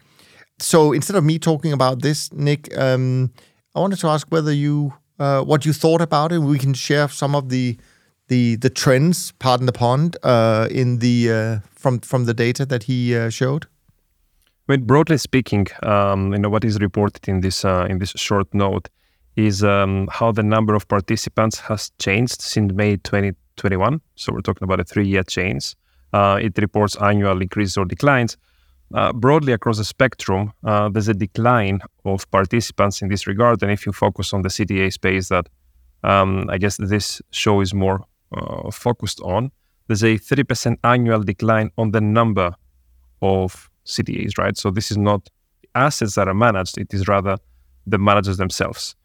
So 0.57 0.93
instead 0.93 1.17
of 1.17 1.23
me 1.25 1.37
talking 1.37 1.73
about 1.73 2.01
this, 2.01 2.31
Nick, 2.31 2.75
um, 2.77 3.33
I 3.75 3.81
wanted 3.81 3.99
to 3.99 4.07
ask 4.07 4.25
whether 4.29 4.53
you 4.53 4.93
uh, 5.19 5.41
what 5.41 5.65
you 5.65 5.73
thought 5.73 6.01
about 6.01 6.31
it. 6.31 6.39
We 6.39 6.59
can 6.59 6.73
share 6.73 7.09
some 7.09 7.35
of 7.35 7.49
the 7.49 7.77
the 8.29 8.55
the 8.55 8.69
trends, 8.69 9.33
pardon 9.33 9.65
the 9.65 9.73
pun, 9.73 10.11
uh, 10.23 10.67
in 10.71 10.99
the 10.99 11.31
uh, 11.31 11.59
from 11.75 11.99
from 11.99 12.25
the 12.25 12.33
data 12.33 12.65
that 12.65 12.83
he 12.83 13.29
showed. 13.29 13.67
I 14.67 14.73
mean, 14.73 14.85
broadly 14.85 15.17
speaking, 15.17 15.67
um, 15.83 16.33
you 16.33 16.39
know 16.39 16.49
what 16.49 16.65
is 16.65 16.79
reported 16.81 17.29
in 17.29 17.39
this 17.39 17.63
uh, 17.63 17.87
in 17.89 17.99
this 17.99 18.11
short 18.17 18.53
note 18.53 18.89
is 19.37 19.63
um, 19.63 20.09
how 20.11 20.33
the 20.33 20.43
number 20.43 20.75
of 20.75 20.87
participants 20.89 21.59
has 21.59 21.91
changed 21.99 22.41
since 22.41 22.73
May 22.73 22.97
2021. 22.97 24.01
So 24.15 24.33
we're 24.33 24.41
talking 24.41 24.65
about 24.65 24.81
a 24.81 24.83
three-year 24.83 25.23
change. 25.23 25.75
Uh, 26.11 26.39
it 26.41 26.57
reports 26.57 26.97
annual 26.97 27.41
increases 27.41 27.77
or 27.77 27.85
declines. 27.85 28.35
Uh, 28.93 29.13
broadly 29.13 29.53
across 29.53 29.77
the 29.77 29.85
spectrum, 29.85 30.51
uh, 30.65 30.89
there's 30.89 31.07
a 31.07 31.13
decline 31.13 31.79
of 32.03 32.29
participants 32.31 33.01
in 33.01 33.09
this 33.09 33.27
regard. 33.27 33.61
And 33.61 33.71
if 33.71 33.85
you 33.85 33.93
focus 33.93 34.33
on 34.33 34.41
the 34.41 34.49
CTA 34.49 34.91
space 34.91 35.29
that 35.29 35.47
um, 36.03 36.49
I 36.49 36.57
guess 36.57 36.77
this 36.77 37.21
show 37.31 37.61
is 37.61 37.73
more 37.73 38.03
uh, 38.35 38.71
focused 38.71 39.21
on, 39.21 39.51
there's 39.87 40.03
a 40.03 40.17
30% 40.17 40.77
annual 40.83 41.21
decline 41.21 41.71
on 41.77 41.91
the 41.91 42.01
number 42.01 42.55
of 43.21 43.69
CTAs, 43.87 44.37
right? 44.37 44.57
So 44.57 44.71
this 44.71 44.91
is 44.91 44.97
not 44.97 45.29
assets 45.75 46.15
that 46.15 46.27
are 46.27 46.33
managed, 46.33 46.77
it 46.77 46.93
is 46.93 47.07
rather 47.07 47.37
the 47.85 47.97
managers 47.97 48.37
themselves 48.37 48.95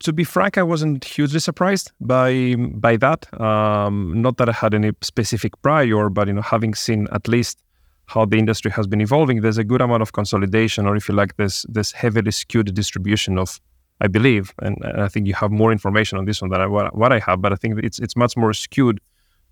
to 0.00 0.12
be 0.12 0.24
frank, 0.24 0.58
I 0.58 0.62
wasn't 0.62 1.04
hugely 1.04 1.40
surprised 1.40 1.92
by 2.00 2.54
by 2.56 2.96
that. 2.98 3.20
Um, 3.40 4.20
not 4.20 4.36
that 4.36 4.48
I 4.48 4.52
had 4.52 4.74
any 4.74 4.92
specific 5.00 5.60
prior, 5.62 6.08
but 6.10 6.28
you 6.28 6.34
know, 6.34 6.42
having 6.42 6.74
seen 6.74 7.08
at 7.12 7.28
least 7.28 7.62
how 8.06 8.24
the 8.24 8.38
industry 8.38 8.70
has 8.70 8.86
been 8.86 9.00
evolving, 9.00 9.40
there's 9.40 9.58
a 9.58 9.64
good 9.64 9.80
amount 9.80 10.02
of 10.02 10.12
consolidation, 10.12 10.86
or 10.86 10.96
if 10.96 11.08
you 11.08 11.14
like, 11.14 11.36
this 11.36 11.64
this 11.68 11.92
heavily 11.92 12.30
skewed 12.30 12.72
distribution 12.74 13.38
of, 13.38 13.60
I 14.00 14.06
believe, 14.06 14.54
and, 14.60 14.76
and 14.82 15.02
I 15.02 15.08
think 15.08 15.26
you 15.26 15.34
have 15.34 15.50
more 15.50 15.72
information 15.72 16.18
on 16.18 16.26
this 16.26 16.40
one 16.42 16.50
than 16.50 16.60
I, 16.60 16.66
what, 16.66 16.94
what 16.94 17.12
I 17.12 17.18
have, 17.20 17.40
but 17.40 17.52
I 17.52 17.56
think 17.56 17.82
it's 17.82 17.98
it's 17.98 18.16
much 18.16 18.36
more 18.36 18.52
skewed 18.52 19.00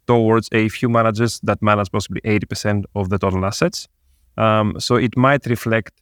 towards 0.07 0.49
a 0.53 0.69
few 0.69 0.91
managers 0.91 1.41
that 1.45 1.63
manage 1.63 1.91
possibly 1.91 2.21
80% 2.21 2.85
of 2.95 3.09
the 3.09 3.19
total 3.19 3.47
assets. 3.47 3.89
Um, 4.37 4.79
so 4.79 4.97
it 4.97 5.17
might 5.17 5.47
reflect 5.47 5.93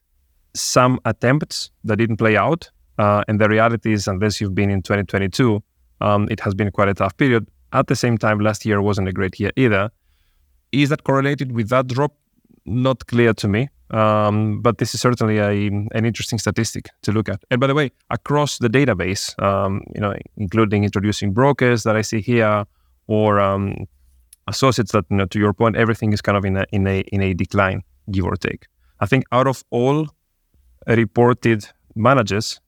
some 0.55 1.01
attempts 1.05 1.71
that 1.85 1.97
didn't 1.97 2.17
play 2.17 2.37
out 2.37 2.71
uh, 2.99 3.23
and 3.29 3.41
the 3.41 3.49
reality 3.49 3.93
is, 3.93 4.07
unless 4.07 4.41
you've 4.41 4.55
been 4.55 4.71
in 4.71 4.83
2022, 4.83 5.63
um, 6.01 6.29
it 6.31 6.41
has 6.41 6.55
been 6.55 6.71
quite 6.71 6.89
a 6.89 6.95
tough 6.95 7.17
period. 7.17 7.47
At 7.73 7.87
the 7.87 7.97
same 7.97 8.19
time, 8.19 8.41
last 8.41 8.65
year 8.67 8.83
wasn't 8.83 9.09
a 9.09 9.13
great 9.13 9.39
year 9.41 9.51
either. 9.57 9.91
Is 10.73 10.91
that 10.91 11.05
correlated 11.05 11.53
with 11.53 11.69
that 11.71 11.87
drop? 11.87 12.15
Not 12.65 13.07
clear 13.07 13.35
to 13.35 13.49
me. 13.49 13.69
Um, 13.91 14.63
but 14.63 14.79
this 14.79 14.95
is 14.95 15.01
certainly 15.01 15.39
a, 15.39 15.51
an 15.67 16.07
interesting 16.07 16.39
statistic 16.39 16.89
to 17.03 17.13
look 17.13 17.29
at. 17.29 17.43
And 17.51 17.61
by 17.61 17.67
the 17.67 17.75
way, 17.75 17.91
across 18.09 18.59
the 18.59 18.69
database, 18.69 19.41
um, 19.43 19.83
you 19.95 20.01
know, 20.01 20.15
including 20.37 20.85
introducing 20.85 21.33
brokers 21.33 21.83
that 21.83 21.95
I 21.97 22.03
see 22.03 22.21
here, 22.21 22.65
or 23.07 23.41
um, 23.41 23.87
associates 24.49 24.93
that, 24.93 25.05
you 25.11 25.17
know, 25.17 25.27
to 25.27 25.39
your 25.39 25.53
point, 25.53 25.77
everything 25.77 26.13
is 26.13 26.23
kind 26.23 26.39
of 26.39 26.45
in 26.45 26.57
a 26.57 26.65
in 26.73 26.87
a 26.87 27.01
in 27.13 27.21
a 27.21 27.35
decline, 27.35 27.83
give 28.11 28.25
or 28.25 28.37
take. 28.37 28.67
I 29.01 29.07
think 29.07 29.25
out 29.33 29.47
of 29.47 29.65
all 29.71 30.09
reported 30.87 31.67
managers, 31.95 32.61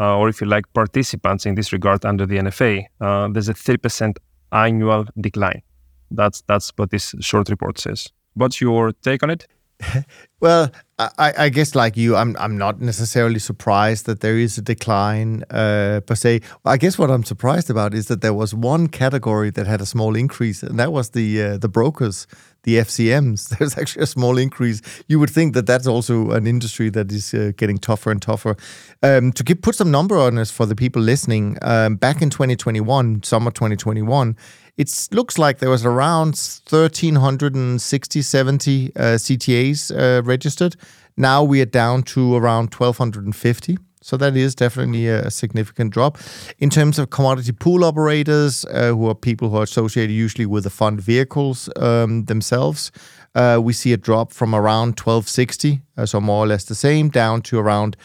uh, 0.00 0.16
or 0.16 0.28
if 0.28 0.40
you 0.40 0.46
like, 0.46 0.72
participants 0.72 1.46
in 1.46 1.54
this 1.54 1.72
regard 1.72 2.04
under 2.04 2.26
the 2.26 2.38
NFA, 2.38 2.86
uh, 3.00 3.28
there's 3.28 3.48
a 3.48 3.54
3% 3.54 4.16
annual 4.52 5.06
decline. 5.20 5.62
That's 6.10 6.42
that's 6.46 6.72
what 6.76 6.90
this 6.90 7.14
short 7.20 7.48
report 7.48 7.78
says. 7.78 8.08
What's 8.34 8.60
your 8.60 8.92
take 8.92 9.22
on 9.22 9.30
it? 9.30 9.46
well, 10.40 10.70
I, 10.98 11.32
I, 11.36 11.48
guess 11.48 11.74
like 11.74 11.96
you, 11.96 12.14
I'm 12.14 12.36
I'm 12.38 12.56
not 12.56 12.80
necessarily 12.80 13.40
surprised 13.40 14.06
that 14.06 14.20
there 14.20 14.38
is 14.38 14.56
a 14.56 14.62
decline 14.62 15.42
uh, 15.50 16.00
per 16.06 16.14
se. 16.14 16.40
I 16.64 16.76
guess 16.76 16.96
what 16.96 17.10
I'm 17.10 17.24
surprised 17.24 17.70
about 17.70 17.92
is 17.92 18.06
that 18.06 18.20
there 18.20 18.34
was 18.34 18.54
one 18.54 18.86
category 18.86 19.50
that 19.50 19.66
had 19.66 19.80
a 19.80 19.86
small 19.86 20.14
increase, 20.14 20.62
and 20.62 20.78
that 20.78 20.92
was 20.92 21.10
the 21.10 21.42
uh, 21.42 21.58
the 21.58 21.68
brokers 21.68 22.26
the 22.64 22.76
FCMs, 22.76 23.48
there's 23.58 23.78
actually 23.78 24.02
a 24.02 24.06
small 24.06 24.36
increase. 24.36 24.82
You 25.06 25.18
would 25.20 25.30
think 25.30 25.54
that 25.54 25.66
that's 25.66 25.86
also 25.86 26.32
an 26.32 26.46
industry 26.46 26.90
that 26.90 27.12
is 27.12 27.32
uh, 27.32 27.52
getting 27.56 27.78
tougher 27.78 28.10
and 28.10 28.20
tougher. 28.20 28.56
Um, 29.02 29.32
to 29.32 29.56
put 29.56 29.76
some 29.76 29.90
number 29.90 30.18
on 30.18 30.34
this 30.34 30.50
for 30.50 30.66
the 30.66 30.74
people 30.74 31.00
listening, 31.00 31.56
um, 31.62 31.96
back 31.96 32.20
in 32.20 32.30
2021, 32.30 33.22
summer 33.22 33.50
2021, 33.50 34.36
it 34.76 35.08
looks 35.12 35.38
like 35.38 35.58
there 35.58 35.70
was 35.70 35.84
around 35.84 36.34
1,360, 36.68 38.22
70 38.22 38.92
uh, 38.96 39.00
CTAs 39.00 39.96
uh, 39.96 40.22
registered. 40.24 40.76
Now 41.16 41.44
we 41.44 41.60
are 41.60 41.66
down 41.66 42.02
to 42.04 42.34
around 42.34 42.74
1,250. 42.74 43.78
So 44.04 44.18
that 44.18 44.36
is 44.36 44.54
definitely 44.54 45.08
a 45.08 45.30
significant 45.30 45.94
drop. 45.94 46.18
In 46.58 46.68
terms 46.68 46.98
of 46.98 47.08
commodity 47.08 47.52
pool 47.52 47.84
operators, 47.84 48.66
uh, 48.66 48.88
who 48.88 49.08
are 49.08 49.14
people 49.14 49.48
who 49.48 49.56
are 49.56 49.62
associated 49.62 50.12
usually 50.12 50.44
with 50.44 50.64
the 50.64 50.70
fund 50.70 51.00
vehicles 51.00 51.70
um, 51.76 52.26
themselves, 52.26 52.92
uh, 53.34 53.58
we 53.62 53.72
see 53.72 53.94
a 53.94 53.96
drop 53.96 54.30
from 54.30 54.54
around 54.54 55.00
1260, 55.00 55.80
uh, 55.96 56.04
so 56.04 56.20
more 56.20 56.44
or 56.44 56.46
less 56.46 56.66
the 56.66 56.74
same, 56.74 57.08
down 57.08 57.40
to 57.40 57.58
around 57.58 57.96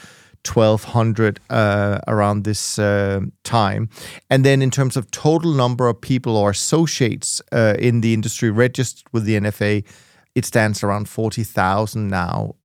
1200 0.47 1.41
uh, 1.49 1.99
around 2.07 2.45
this 2.45 2.79
uh, 2.79 3.19
time. 3.43 3.89
And 4.29 4.45
then 4.45 4.61
in 4.61 4.71
terms 4.71 4.95
of 4.95 5.11
total 5.11 5.51
number 5.51 5.89
of 5.89 5.99
people 5.99 6.37
or 6.37 6.49
associates 6.49 7.41
uh, 7.51 7.75
in 7.77 7.99
the 7.99 8.13
industry 8.13 8.49
registered 8.49 9.03
with 9.11 9.25
the 9.25 9.37
NFA, 9.37 9.85
it 10.33 10.45
stands 10.45 10.81
around 10.81 11.09
40,000 11.09 12.07
now. 12.07 12.55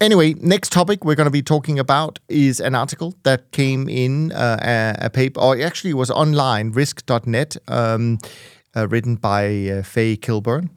Anyway, 0.00 0.32
next 0.40 0.72
topic 0.72 1.04
we're 1.04 1.14
going 1.14 1.26
to 1.26 1.30
be 1.30 1.42
talking 1.42 1.78
about 1.78 2.18
is 2.30 2.58
an 2.58 2.74
article 2.74 3.14
that 3.24 3.52
came 3.52 3.86
in 3.86 4.32
uh, 4.32 4.96
a, 4.98 5.04
a, 5.06 5.10
paper, 5.10 5.38
or 5.38 5.60
actually 5.60 5.92
was 5.92 6.10
online, 6.10 6.72
risk.net, 6.72 7.58
um, 7.68 8.16
uh, 8.74 8.88
written 8.88 9.16
by 9.16 9.68
uh, 9.68 9.82
Faye 9.82 10.16
Kilburn. 10.16 10.70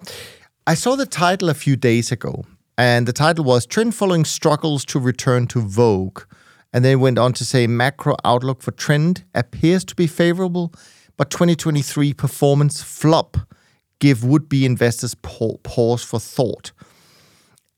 I 0.68 0.74
saw 0.74 0.98
the 0.98 1.06
title 1.06 1.48
a 1.48 1.54
few 1.54 1.78
days 1.78 2.12
ago, 2.12 2.44
and 2.78 3.08
the 3.08 3.14
title 3.14 3.46
was 3.46 3.66
Trend 3.66 3.96
Following 3.96 4.26
Struggles 4.26 4.84
to 4.86 5.00
Return 5.00 5.48
to 5.48 5.62
Vogue. 5.62 6.24
And 6.74 6.84
then 6.84 7.00
went 7.00 7.18
on 7.18 7.32
to 7.34 7.46
say 7.46 7.66
macro 7.66 8.18
outlook 8.26 8.62
for 8.62 8.72
trend 8.72 9.24
appears 9.34 9.86
to 9.86 9.96
be 9.96 10.08
favorable, 10.08 10.74
but 11.16 11.30
2023 11.30 12.14
performance 12.14 12.84
flop 12.84 13.38
give 14.00 14.26
would 14.26 14.50
be 14.50 14.66
investors 14.66 15.16
pause 15.16 16.04
for 16.04 16.20
thought. 16.20 16.74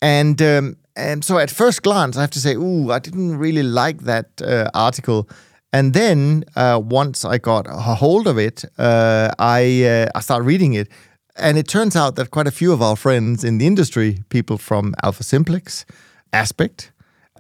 And 0.01 0.41
um, 0.41 0.77
and 0.95 1.23
so 1.23 1.37
at 1.37 1.51
first 1.51 1.83
glance, 1.83 2.17
I 2.17 2.21
have 2.21 2.31
to 2.31 2.39
say, 2.39 2.55
ooh, 2.55 2.91
I 2.91 2.99
didn't 2.99 3.37
really 3.37 3.63
like 3.63 4.01
that 4.01 4.41
uh, 4.41 4.69
article. 4.73 5.27
And 5.73 5.93
then 5.93 6.45
uh, 6.55 6.79
once 6.83 7.25
I 7.25 7.37
got 7.37 7.67
a 7.67 7.95
hold 7.95 8.27
of 8.27 8.37
it, 8.37 8.63
uh, 8.77 9.31
I 9.37 9.83
uh, 9.83 10.09
I 10.15 10.21
started 10.21 10.45
reading 10.45 10.73
it, 10.73 10.87
and 11.35 11.57
it 11.57 11.67
turns 11.67 11.95
out 11.95 12.15
that 12.15 12.31
quite 12.31 12.47
a 12.47 12.51
few 12.51 12.71
of 12.71 12.81
our 12.81 12.95
friends 12.95 13.43
in 13.43 13.57
the 13.57 13.67
industry, 13.67 14.19
people 14.29 14.57
from 14.57 14.93
AlphaSimplex, 15.03 15.83
Aspect, 16.31 16.91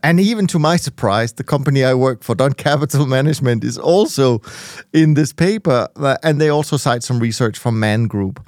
and 0.03 0.19
even 0.19 0.47
to 0.47 0.59
my 0.59 0.75
surprise, 0.75 1.33
the 1.33 1.43
company 1.43 1.83
I 1.83 1.93
work 1.93 2.23
for, 2.23 2.35
Dunn 2.35 2.53
Capital 2.53 3.05
Management, 3.17 3.63
is 3.63 3.77
also 3.77 4.41
in 4.93 5.13
this 5.13 5.33
paper, 5.33 5.87
uh, 5.95 6.17
and 6.21 6.39
they 6.39 6.49
also 6.49 6.77
cite 6.77 7.03
some 7.03 7.19
research 7.19 7.57
from 7.57 7.79
Man 7.79 8.07
Group. 8.07 8.39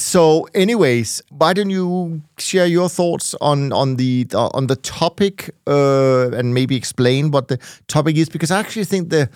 So, 0.00 0.48
anyways, 0.54 1.22
why 1.28 1.52
don't 1.52 1.68
you 1.68 2.22
share 2.38 2.66
your 2.66 2.88
thoughts 2.88 3.34
on 3.42 3.70
on 3.72 3.96
the 3.96 4.26
uh, 4.32 4.48
on 4.54 4.66
the 4.66 4.76
topic 4.76 5.50
uh, 5.66 6.30
and 6.30 6.54
maybe 6.54 6.74
explain 6.74 7.30
what 7.30 7.48
the 7.48 7.58
topic 7.86 8.16
is? 8.16 8.30
Because 8.30 8.50
I 8.50 8.58
actually 8.60 8.86
think 8.86 9.10
the 9.10 9.28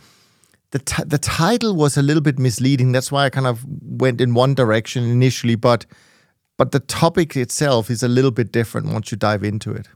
the 0.70 0.78
t- 0.78 1.04
the 1.04 1.18
title 1.18 1.76
was 1.76 1.98
a 1.98 2.02
little 2.02 2.22
bit 2.22 2.38
misleading. 2.38 2.92
That's 2.92 3.12
why 3.12 3.26
I 3.26 3.30
kind 3.30 3.46
of 3.46 3.62
went 3.82 4.22
in 4.22 4.32
one 4.32 4.54
direction 4.54 5.04
initially, 5.04 5.54
but 5.54 5.84
but 6.56 6.72
the 6.72 6.80
topic 6.80 7.36
itself 7.36 7.90
is 7.90 8.02
a 8.02 8.08
little 8.08 8.30
bit 8.30 8.50
different 8.50 8.86
once 8.86 9.12
you 9.12 9.18
dive 9.18 9.44
into 9.44 9.70
it. 9.70 9.86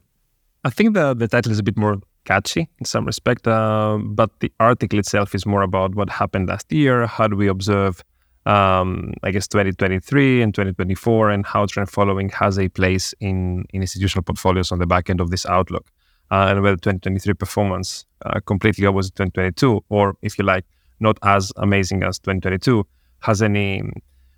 I 0.63 0.69
think 0.69 0.93
the 0.93 1.15
the 1.15 1.27
title 1.27 1.51
is 1.51 1.57
a 1.57 1.63
bit 1.63 1.77
more 1.77 1.97
catchy 2.25 2.69
in 2.77 2.85
some 2.85 3.05
respect, 3.05 3.47
uh, 3.47 3.97
but 4.03 4.29
the 4.39 4.51
article 4.59 4.99
itself 4.99 5.33
is 5.33 5.47
more 5.47 5.63
about 5.63 5.95
what 5.95 6.09
happened 6.09 6.47
last 6.47 6.71
year. 6.71 7.07
How 7.07 7.27
do 7.27 7.35
we 7.35 7.47
observe? 7.47 8.03
Um, 8.49 9.13
I 9.21 9.29
guess 9.29 9.47
2023 9.47 10.41
and 10.41 10.53
2024, 10.53 11.29
and 11.29 11.45
how 11.45 11.67
trend 11.67 11.89
following 11.89 12.29
has 12.29 12.57
a 12.57 12.67
place 12.69 13.13
in, 13.19 13.65
in 13.73 13.81
institutional 13.81 14.23
portfolios 14.23 14.71
on 14.71 14.79
the 14.79 14.87
back 14.87 15.09
end 15.09 15.21
of 15.21 15.29
this 15.29 15.45
outlook, 15.45 15.85
uh, 16.31 16.47
and 16.49 16.63
whether 16.63 16.75
2023 16.75 17.35
performance 17.35 18.05
uh, 18.25 18.39
completely 18.47 18.87
opposite 18.87 19.13
2022, 19.15 19.83
or 19.89 20.15
if 20.23 20.39
you 20.39 20.43
like, 20.43 20.65
not 20.99 21.19
as 21.21 21.53
amazing 21.57 22.01
as 22.01 22.17
2022, 22.19 22.85
has 23.19 23.43
any 23.43 23.83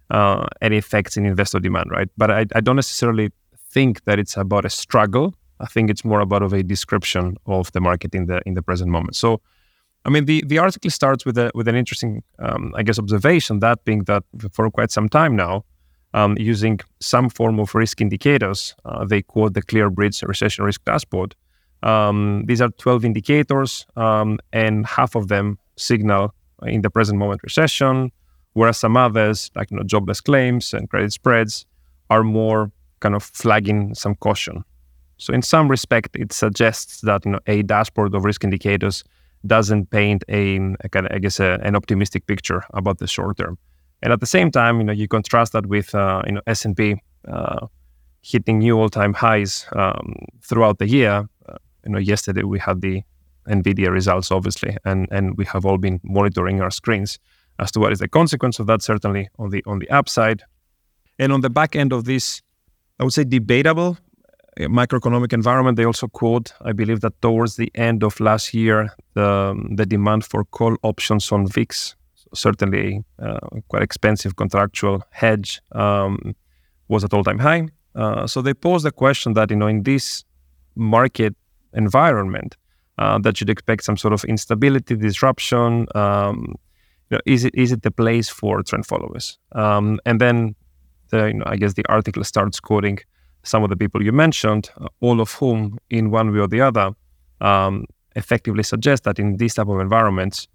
uh, 0.09 0.45
any 0.61 0.75
effects 0.75 1.15
in 1.15 1.25
investor 1.25 1.59
demand, 1.59 1.89
right? 1.89 2.09
But 2.17 2.31
I, 2.31 2.45
I 2.53 2.59
don't 2.59 2.75
necessarily 2.75 3.31
think 3.69 4.03
that 4.03 4.19
it's 4.19 4.35
about 4.35 4.65
a 4.65 4.69
struggle. 4.69 5.33
I 5.61 5.67
think 5.67 5.89
it's 5.89 6.03
more 6.03 6.19
about 6.19 6.41
of 6.41 6.51
a 6.51 6.63
description 6.63 7.37
of 7.45 7.71
the 7.71 7.79
market 7.79 8.13
in 8.13 8.25
the 8.25 8.41
in 8.45 8.55
the 8.55 8.61
present 8.61 8.91
moment. 8.91 9.15
So, 9.15 9.39
I 10.05 10.09
mean, 10.09 10.25
the, 10.25 10.43
the 10.47 10.57
article 10.57 10.89
starts 10.89 11.25
with 11.25 11.37
a 11.37 11.51
with 11.53 11.67
an 11.67 11.75
interesting, 11.75 12.23
um, 12.39 12.73
I 12.75 12.83
guess, 12.83 12.97
observation. 12.97 13.59
That 13.59 13.83
being 13.85 14.03
that 14.05 14.23
for 14.51 14.69
quite 14.71 14.91
some 14.91 15.07
time 15.09 15.35
now, 15.35 15.63
um, 16.13 16.37
using 16.39 16.79
some 16.99 17.29
form 17.29 17.59
of 17.59 17.75
risk 17.75 18.01
indicators, 18.01 18.75
uh, 18.85 19.05
they 19.05 19.21
quote 19.21 19.53
the 19.53 19.61
ClearBridge 19.61 20.27
recession 20.27 20.65
risk 20.65 20.83
dashboard. 20.85 21.35
Um, 21.83 22.43
these 22.45 22.61
are 22.61 22.69
12 22.69 23.05
indicators, 23.05 23.85
um, 23.95 24.39
and 24.53 24.85
half 24.85 25.15
of 25.15 25.27
them 25.29 25.57
signal 25.77 26.33
in 26.63 26.81
the 26.81 26.89
present 26.89 27.17
moment 27.17 27.41
recession, 27.43 28.11
whereas 28.53 28.77
some 28.77 28.95
others, 28.97 29.49
like 29.55 29.71
you 29.71 29.77
know, 29.77 29.83
jobless 29.83 30.21
claims 30.21 30.73
and 30.73 30.89
credit 30.89 31.11
spreads, 31.11 31.65
are 32.09 32.23
more 32.23 32.71
kind 32.99 33.15
of 33.15 33.23
flagging 33.23 33.95
some 33.95 34.15
caution. 34.15 34.63
So 35.17 35.33
in 35.33 35.41
some 35.41 35.69
respect, 35.69 36.15
it 36.15 36.33
suggests 36.33 37.01
that 37.01 37.25
you 37.25 37.31
know 37.31 37.39
a 37.47 37.61
dashboard 37.61 38.13
of 38.15 38.25
risk 38.25 38.43
indicators 38.43 39.03
doesn't 39.45 39.89
paint 39.89 40.23
a, 40.29 40.57
a 40.81 40.89
kind 40.89 41.05
of, 41.07 41.11
I 41.13 41.19
guess 41.19 41.39
a, 41.39 41.59
an 41.63 41.75
optimistic 41.75 42.25
picture 42.27 42.63
about 42.73 42.99
the 42.99 43.07
short 43.07 43.37
term. 43.37 43.57
And 44.01 44.13
at 44.13 44.19
the 44.19 44.25
same 44.25 44.51
time, 44.51 44.79
you 44.79 44.83
know, 44.83 44.93
you 44.93 45.07
contrast 45.07 45.53
that 45.53 45.67
with 45.67 45.93
uh, 45.93 46.21
you 46.25 46.33
know 46.33 46.41
S 46.47 46.65
and 46.65 46.75
P 46.75 46.95
uh, 47.27 47.67
hitting 48.21 48.59
new 48.59 48.79
all-time 48.79 49.13
highs 49.13 49.67
um, 49.75 50.15
throughout 50.41 50.79
the 50.79 50.87
year. 50.87 51.27
Uh, 51.47 51.55
you 51.85 51.91
know, 51.91 51.99
yesterday 51.99 52.43
we 52.43 52.59
had 52.59 52.81
the 52.81 53.03
Nvidia 53.47 53.89
results, 53.91 54.31
obviously, 54.31 54.77
and 54.85 55.07
and 55.11 55.37
we 55.37 55.45
have 55.45 55.65
all 55.65 55.77
been 55.77 55.99
monitoring 56.03 56.61
our 56.61 56.71
screens 56.71 57.19
as 57.59 57.71
to 57.71 57.79
what 57.79 57.91
is 57.91 57.99
the 57.99 58.07
consequence 58.07 58.59
of 58.59 58.67
that. 58.67 58.81
Certainly 58.81 59.29
on 59.37 59.49
the 59.49 59.63
on 59.65 59.79
the 59.79 59.89
upside, 59.89 60.43
and 61.19 61.31
on 61.31 61.41
the 61.41 61.49
back 61.49 61.75
end 61.75 61.93
of 61.93 62.05
this, 62.05 62.41
I 62.99 63.03
would 63.03 63.13
say 63.13 63.23
debatable 63.23 63.97
macroeconomic 64.59 65.33
environment. 65.33 65.77
They 65.77 65.85
also 65.85 66.07
quote, 66.07 66.53
I 66.61 66.73
believe, 66.73 67.01
that 67.01 67.21
towards 67.21 67.55
the 67.55 67.71
end 67.75 68.03
of 68.03 68.19
last 68.19 68.53
year, 68.53 68.89
the 69.13 69.55
the 69.75 69.85
demand 69.85 70.25
for 70.25 70.43
call 70.45 70.75
options 70.83 71.31
on 71.31 71.47
VIX, 71.47 71.95
certainly 72.33 73.03
uh, 73.19 73.39
quite 73.69 73.83
expensive 73.83 74.35
contractual 74.35 75.03
hedge, 75.11 75.61
um, 75.71 76.35
was 76.87 77.03
at 77.03 77.13
all 77.13 77.23
time 77.23 77.39
high. 77.39 77.67
Uh, 77.95 78.25
so 78.27 78.41
they 78.41 78.53
pose 78.53 78.83
the 78.83 78.91
question 78.91 79.33
that 79.33 79.49
you 79.49 79.55
know 79.55 79.67
in 79.67 79.83
this 79.83 80.23
market 80.75 81.35
environment 81.73 82.57
uh, 82.97 83.17
that 83.19 83.39
you'd 83.39 83.49
expect 83.49 83.83
some 83.83 83.97
sort 83.97 84.13
of 84.13 84.23
instability, 84.25 84.95
disruption. 84.95 85.87
Um, 85.95 86.55
you 87.09 87.17
know, 87.17 87.21
is 87.25 87.45
it 87.45 87.53
is 87.55 87.71
it 87.71 87.83
the 87.83 87.91
place 87.91 88.29
for 88.29 88.63
trend 88.63 88.85
followers? 88.85 89.39
Um, 89.53 89.99
and 90.05 90.19
then, 90.19 90.55
the, 91.09 91.27
you 91.27 91.33
know, 91.33 91.45
I 91.45 91.55
guess 91.57 91.73
the 91.73 91.85
article 91.89 92.23
starts 92.23 92.59
quoting 92.59 92.99
some 93.43 93.63
of 93.63 93.69
the 93.69 93.75
people 93.75 94.03
you 94.03 94.11
mentioned, 94.11 94.69
uh, 94.79 94.87
all 94.99 95.21
of 95.21 95.31
whom, 95.33 95.77
in 95.89 96.11
one 96.11 96.31
way 96.33 96.39
or 96.39 96.47
the 96.47 96.61
other, 96.61 96.91
um, 97.41 97.85
effectively 98.15 98.63
suggest 98.63 99.03
that 99.03 99.19
in 99.19 99.37
these 99.37 99.53
type 99.53 99.67
of 99.67 99.79
environments, 99.79 100.47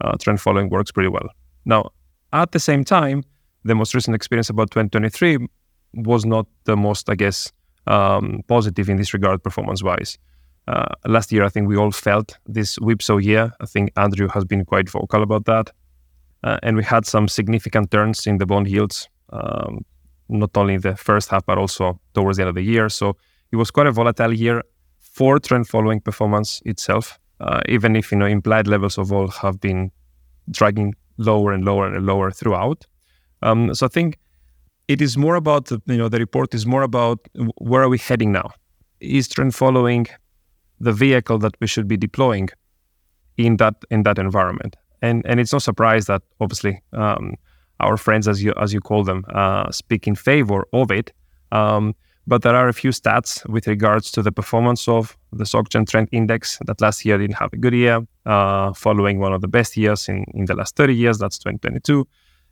uh, 0.00 0.16
trend 0.18 0.40
following 0.40 0.68
works 0.68 0.90
pretty 0.90 1.08
well. 1.08 1.28
Now, 1.64 1.90
at 2.32 2.52
the 2.52 2.58
same 2.58 2.84
time, 2.84 3.22
the 3.64 3.74
most 3.74 3.94
recent 3.94 4.14
experience 4.14 4.50
about 4.50 4.70
2023 4.70 5.46
was 5.94 6.24
not 6.24 6.46
the 6.64 6.76
most, 6.76 7.08
I 7.10 7.14
guess, 7.14 7.52
um, 7.86 8.42
positive 8.48 8.88
in 8.88 8.96
this 8.96 9.12
regard, 9.14 9.42
performance-wise. 9.42 10.18
Uh, 10.68 10.86
last 11.06 11.32
year, 11.32 11.44
I 11.44 11.48
think 11.48 11.68
we 11.68 11.76
all 11.76 11.90
felt 11.90 12.38
this 12.46 12.76
whipsaw 12.76 13.18
year. 13.18 13.52
I 13.60 13.66
think 13.66 13.90
Andrew 13.96 14.28
has 14.28 14.44
been 14.44 14.64
quite 14.64 14.88
vocal 14.88 15.22
about 15.22 15.44
that. 15.46 15.70
Uh, 16.44 16.58
and 16.62 16.76
we 16.76 16.84
had 16.84 17.06
some 17.06 17.28
significant 17.28 17.90
turns 17.90 18.26
in 18.26 18.38
the 18.38 18.46
bond 18.46 18.68
yields, 18.68 19.08
um, 19.30 19.84
not 20.28 20.56
only 20.56 20.76
the 20.76 20.96
first 20.96 21.28
half, 21.28 21.44
but 21.46 21.58
also 21.58 22.00
towards 22.14 22.36
the 22.36 22.42
end 22.42 22.48
of 22.48 22.54
the 22.54 22.62
year. 22.62 22.88
So 22.88 23.16
it 23.50 23.56
was 23.56 23.70
quite 23.70 23.86
a 23.86 23.92
volatile 23.92 24.32
year 24.32 24.62
for 24.98 25.38
trend 25.38 25.68
following 25.68 26.00
performance 26.00 26.62
itself, 26.64 27.18
uh, 27.40 27.60
even 27.68 27.96
if 27.96 28.10
you 28.10 28.18
know 28.18 28.26
implied 28.26 28.66
levels 28.66 28.98
of 28.98 29.12
all 29.12 29.28
have 29.28 29.60
been 29.60 29.90
dragging 30.50 30.94
lower 31.18 31.52
and 31.52 31.64
lower 31.64 31.86
and 31.86 32.06
lower 32.06 32.30
throughout. 32.30 32.86
Um, 33.42 33.74
so 33.74 33.86
I 33.86 33.88
think 33.88 34.18
it 34.88 35.00
is 35.00 35.16
more 35.16 35.36
about 35.36 35.70
you 35.70 35.96
know 35.96 36.08
the 36.08 36.18
report 36.18 36.54
is 36.54 36.66
more 36.66 36.82
about 36.82 37.18
where 37.58 37.82
are 37.82 37.88
we 37.88 37.98
heading 37.98 38.32
now? 38.32 38.50
Is 39.00 39.28
trend 39.28 39.54
following 39.54 40.06
the 40.80 40.92
vehicle 40.92 41.38
that 41.38 41.54
we 41.60 41.66
should 41.66 41.86
be 41.86 41.96
deploying 41.96 42.48
in 43.36 43.56
that 43.58 43.76
in 43.90 44.02
that 44.04 44.18
environment? 44.18 44.76
And 45.02 45.24
and 45.26 45.40
it's 45.40 45.52
no 45.52 45.58
surprise 45.58 46.06
that 46.06 46.22
obviously 46.40 46.82
um, 46.92 47.34
our 47.82 47.96
friends, 47.96 48.28
as 48.28 48.42
you 48.42 48.52
as 48.60 48.72
you 48.72 48.80
call 48.80 49.04
them, 49.04 49.24
uh, 49.34 49.70
speak 49.70 50.06
in 50.06 50.14
favor 50.14 50.66
of 50.72 50.90
it. 50.90 51.12
Um, 51.50 51.94
but 52.26 52.42
there 52.42 52.54
are 52.54 52.68
a 52.68 52.72
few 52.72 52.90
stats 52.90 53.44
with 53.48 53.66
regards 53.66 54.12
to 54.12 54.22
the 54.22 54.30
performance 54.30 54.86
of 54.86 55.16
the 55.32 55.44
SocGen 55.44 55.88
Trend 55.88 56.08
Index 56.12 56.58
that 56.66 56.80
last 56.80 57.04
year 57.04 57.18
didn't 57.18 57.36
have 57.36 57.52
a 57.52 57.56
good 57.56 57.74
year, 57.74 58.06
uh, 58.26 58.72
following 58.74 59.18
one 59.18 59.32
of 59.32 59.40
the 59.40 59.48
best 59.48 59.76
years 59.76 60.08
in, 60.08 60.24
in 60.34 60.44
the 60.44 60.54
last 60.54 60.76
30 60.76 60.94
years, 60.94 61.18
that's 61.18 61.38
2022, 61.38 62.06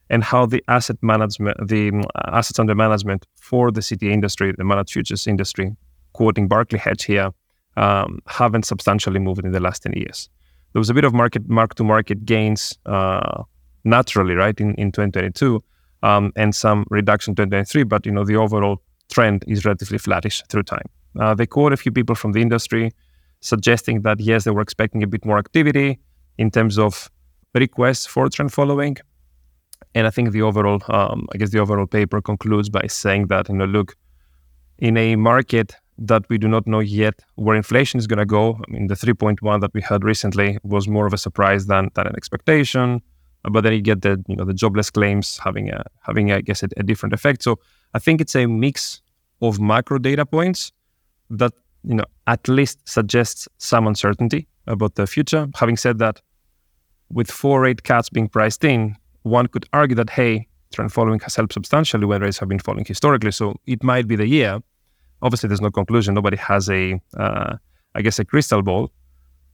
and 0.08 0.24
how 0.24 0.44
the 0.44 0.62
asset 0.66 0.96
management, 1.02 1.56
the 1.68 1.90
um, 1.90 2.02
assets 2.26 2.58
under 2.58 2.74
management 2.74 3.26
for 3.36 3.70
the 3.70 3.80
CTA 3.80 4.10
industry, 4.10 4.52
the 4.58 4.64
managed 4.64 4.92
futures 4.92 5.28
industry, 5.28 5.76
quoting 6.14 6.48
Barclay 6.48 6.80
Hedge 6.80 7.04
here, 7.04 7.30
um, 7.76 8.18
haven't 8.26 8.64
substantially 8.64 9.20
moved 9.20 9.44
in 9.44 9.52
the 9.52 9.60
last 9.60 9.84
10 9.84 9.92
years. 9.92 10.28
There 10.72 10.80
was 10.80 10.90
a 10.90 10.94
bit 10.94 11.04
of 11.04 11.14
market 11.14 11.48
mark 11.48 11.74
to 11.76 11.84
market 11.84 12.24
gains 12.24 12.76
uh, 12.86 13.44
naturally, 13.84 14.34
right, 14.34 14.58
in, 14.60 14.74
in 14.74 14.92
2022, 14.92 15.62
um, 16.02 16.32
and 16.36 16.54
some 16.54 16.86
reduction 16.90 17.32
in 17.32 17.36
2023, 17.36 17.84
but 17.84 18.06
you 18.06 18.12
know 18.12 18.24
the 18.24 18.36
overall 18.36 18.80
trend 19.10 19.44
is 19.46 19.64
relatively 19.64 19.98
flattish 19.98 20.42
through 20.48 20.62
time. 20.62 20.86
Uh, 21.18 21.34
they 21.34 21.46
quote 21.46 21.72
a 21.72 21.76
few 21.76 21.92
people 21.92 22.14
from 22.14 22.32
the 22.32 22.40
industry 22.40 22.92
suggesting 23.40 24.02
that 24.02 24.20
yes, 24.20 24.44
they 24.44 24.50
were 24.50 24.60
expecting 24.60 25.02
a 25.02 25.06
bit 25.06 25.24
more 25.24 25.38
activity 25.38 25.98
in 26.38 26.50
terms 26.50 26.78
of 26.78 27.10
requests 27.54 28.06
for 28.06 28.28
trend 28.28 28.52
following. 28.52 28.96
And 29.94 30.06
I 30.06 30.10
think 30.10 30.30
the 30.30 30.42
overall, 30.42 30.80
um, 30.88 31.26
I 31.32 31.38
guess 31.38 31.50
the 31.50 31.58
overall 31.58 31.86
paper 31.86 32.20
concludes 32.20 32.68
by 32.68 32.86
saying 32.86 33.26
that, 33.26 33.48
you 33.48 33.56
know, 33.56 33.64
look, 33.64 33.96
in 34.78 34.96
a 34.96 35.16
market 35.16 35.74
that 35.98 36.22
we 36.30 36.38
do 36.38 36.48
not 36.48 36.66
know 36.66 36.80
yet 36.80 37.14
where 37.34 37.56
inflation 37.56 37.98
is 37.98 38.06
going 38.06 38.18
to 38.18 38.24
go. 38.24 38.54
I 38.66 38.70
mean, 38.70 38.86
the 38.86 38.94
3.1 38.94 39.60
that 39.60 39.74
we 39.74 39.82
had 39.82 40.04
recently 40.04 40.58
was 40.62 40.88
more 40.88 41.06
of 41.06 41.12
a 41.12 41.18
surprise 41.18 41.66
than, 41.66 41.90
than 41.94 42.06
an 42.06 42.16
expectation. 42.16 43.02
But 43.42 43.62
then 43.62 43.72
you 43.72 43.80
get 43.80 44.02
the 44.02 44.22
you 44.28 44.36
know 44.36 44.44
the 44.44 44.54
jobless 44.54 44.90
claims 44.90 45.38
having 45.38 45.70
a 45.70 45.84
having 46.02 46.32
I 46.32 46.40
guess 46.40 46.62
a, 46.62 46.68
a 46.76 46.82
different 46.82 47.14
effect. 47.14 47.42
So 47.42 47.58
I 47.94 47.98
think 47.98 48.20
it's 48.20 48.36
a 48.36 48.46
mix 48.46 49.00
of 49.40 49.60
macro 49.60 49.98
data 49.98 50.26
points 50.26 50.72
that 51.30 51.52
you 51.84 51.94
know 51.94 52.04
at 52.26 52.46
least 52.48 52.86
suggests 52.88 53.48
some 53.58 53.86
uncertainty 53.86 54.46
about 54.66 54.94
the 54.96 55.06
future. 55.06 55.48
Having 55.54 55.78
said 55.78 55.98
that, 55.98 56.20
with 57.10 57.30
four 57.30 57.62
rate 57.62 57.82
cuts 57.82 58.10
being 58.10 58.28
priced 58.28 58.64
in, 58.64 58.96
one 59.22 59.46
could 59.46 59.66
argue 59.72 59.96
that 59.96 60.10
hey, 60.10 60.46
trend 60.72 60.92
following 60.92 61.20
has 61.20 61.34
helped 61.34 61.52
substantially 61.52 62.06
when 62.06 62.20
rates 62.20 62.38
have 62.38 62.48
been 62.48 62.58
falling 62.58 62.84
historically. 62.84 63.32
So 63.32 63.56
it 63.66 63.82
might 63.82 64.06
be 64.06 64.16
the 64.16 64.26
year. 64.26 64.60
Obviously, 65.22 65.48
there's 65.48 65.60
no 65.60 65.70
conclusion. 65.70 66.14
Nobody 66.14 66.36
has 66.38 66.70
a, 66.70 67.00
uh, 67.16 67.56
I 67.94 68.02
guess, 68.02 68.18
a 68.18 68.24
crystal 68.24 68.62
ball. 68.62 68.90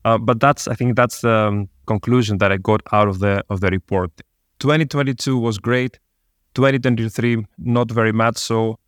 Uh, 0.07 0.17
but 0.17 0.39
that's 0.39 0.69
I 0.69 0.73
think 0.73 0.95
that's 0.95 1.19
the 1.19 1.37
um, 1.47 1.69
conclusion 1.85 2.37
that 2.37 2.49
I 2.49 2.57
got 2.57 2.81
out 2.93 3.09
of 3.09 3.19
the 3.19 3.43
of 3.49 3.59
the 3.59 3.67
report. 3.67 4.11
2022 4.59 5.37
was 5.37 5.57
great. 5.57 5.99
2023 6.53 7.45
not 7.57 7.91
very 7.91 8.13
much 8.13 8.37
so. 8.37 8.79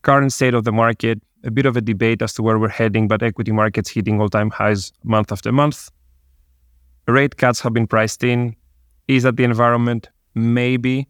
Current 0.00 0.32
state 0.32 0.54
of 0.54 0.64
the 0.64 0.72
market, 0.72 1.20
a 1.44 1.50
bit 1.50 1.66
of 1.66 1.76
a 1.76 1.82
debate 1.82 2.22
as 2.22 2.32
to 2.34 2.42
where 2.42 2.58
we're 2.58 2.76
heading, 2.80 3.08
but 3.08 3.22
equity 3.22 3.52
markets 3.52 3.90
hitting 3.90 4.20
all-time 4.20 4.50
highs 4.50 4.90
month 5.02 5.32
after 5.32 5.52
month. 5.52 5.90
Rate 7.06 7.36
cuts 7.36 7.60
have 7.60 7.74
been 7.74 7.86
priced 7.86 8.24
in. 8.24 8.56
Is 9.06 9.24
that 9.24 9.36
the 9.36 9.44
environment? 9.44 10.08
Maybe, 10.34 11.08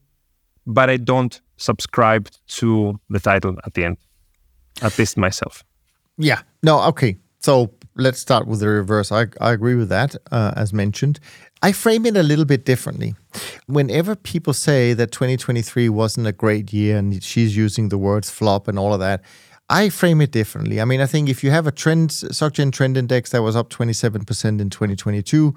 but 0.67 0.91
I 0.91 0.97
don't 0.97 1.41
subscribe 1.59 2.29
to 2.59 2.99
the 3.09 3.21
title 3.21 3.57
at 3.65 3.75
the 3.75 3.85
end, 3.85 3.99
at 4.83 4.99
least 4.99 5.17
myself. 5.17 5.63
Yeah. 6.19 6.43
No. 6.65 6.83
Okay. 6.91 7.19
So 7.39 7.71
let's 7.97 8.19
start 8.19 8.47
with 8.47 8.61
the 8.61 8.69
reverse. 8.69 9.13
I, 9.13 9.27
I 9.41 9.53
agree 9.53 9.75
with 9.75 9.89
that, 9.89 10.17
uh, 10.31 10.53
as 10.57 10.73
mentioned. 10.73 11.21
I 11.63 11.73
frame 11.73 12.07
it 12.07 12.17
a 12.17 12.23
little 12.23 12.45
bit 12.45 12.65
differently. 12.65 13.15
Whenever 13.67 14.15
people 14.17 14.53
say 14.53 14.93
that 14.95 15.13
2023 15.13 15.89
wasn't 15.89 16.27
a 16.27 16.33
great 16.33 16.73
year 16.73 16.99
and 16.99 17.23
she's 17.23 17.57
using 17.57 17.89
the 17.89 17.99
words 17.99 18.31
flop 18.31 18.69
and 18.69 18.79
all 18.79 18.93
of 18.93 19.01
that, 19.01 19.23
I 19.71 19.89
frame 19.89 20.21
it 20.21 20.31
differently. 20.31 20.81
I 20.81 20.85
mean, 20.85 21.01
I 21.01 21.07
think 21.07 21.29
if 21.29 21.43
you 21.43 21.51
have 21.51 21.67
a 21.67 21.73
trend, 21.73 22.11
SocGen 22.11 22.71
trend 22.71 22.97
index 22.97 23.31
that 23.31 23.43
was 23.43 23.57
up 23.57 23.71
27% 23.71 24.61
in 24.61 24.69
2022, 24.69 25.55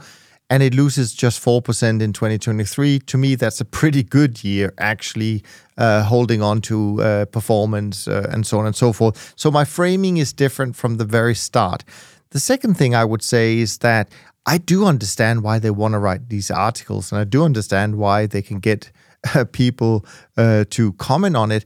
and 0.50 0.64
it 0.64 0.74
loses 0.74 1.14
just 1.14 1.44
4% 1.44 2.02
in 2.02 2.14
2023, 2.14 3.00
to 3.00 3.18
me, 3.18 3.36
that's 3.36 3.60
a 3.60 3.66
pretty 3.66 4.04
good 4.04 4.46
year, 4.46 4.74
actually, 4.78 5.44
uh, 5.78 6.04
holding 6.04 6.42
on 6.42 6.62
to 6.62 7.02
uh, 7.02 7.26
performance 7.26 8.08
uh, 8.08 8.30
and 8.32 8.48
so 8.48 8.60
on 8.60 8.66
and 8.66 8.76
so 8.76 8.94
forth. 8.94 9.34
So 9.36 9.52
my 9.52 9.66
framing 9.66 10.16
is 10.16 10.32
different 10.32 10.78
from 10.78 10.98
the 10.98 11.06
very 11.06 11.36
start. 11.36 11.84
The 12.32 12.40
second 12.40 12.76
thing 12.76 12.96
I 12.96 13.06
would 13.06 13.24
say 13.24 13.58
is 13.58 13.80
that 13.80 14.10
I 14.46 14.58
do 14.58 14.86
understand 14.86 15.44
why 15.44 15.60
they 15.60 15.72
want 15.72 15.94
to 15.94 16.00
write 16.00 16.30
these 16.30 16.50
articles, 16.50 17.12
and 17.12 17.20
I 17.20 17.24
do 17.24 17.44
understand 17.44 17.98
why 17.98 18.26
they 18.28 18.42
can 18.42 18.60
get 18.60 18.92
uh, 19.36 19.46
people 19.46 20.06
uh, 20.38 20.66
to 20.72 20.94
comment 20.94 21.36
on 21.36 21.52
it. 21.52 21.66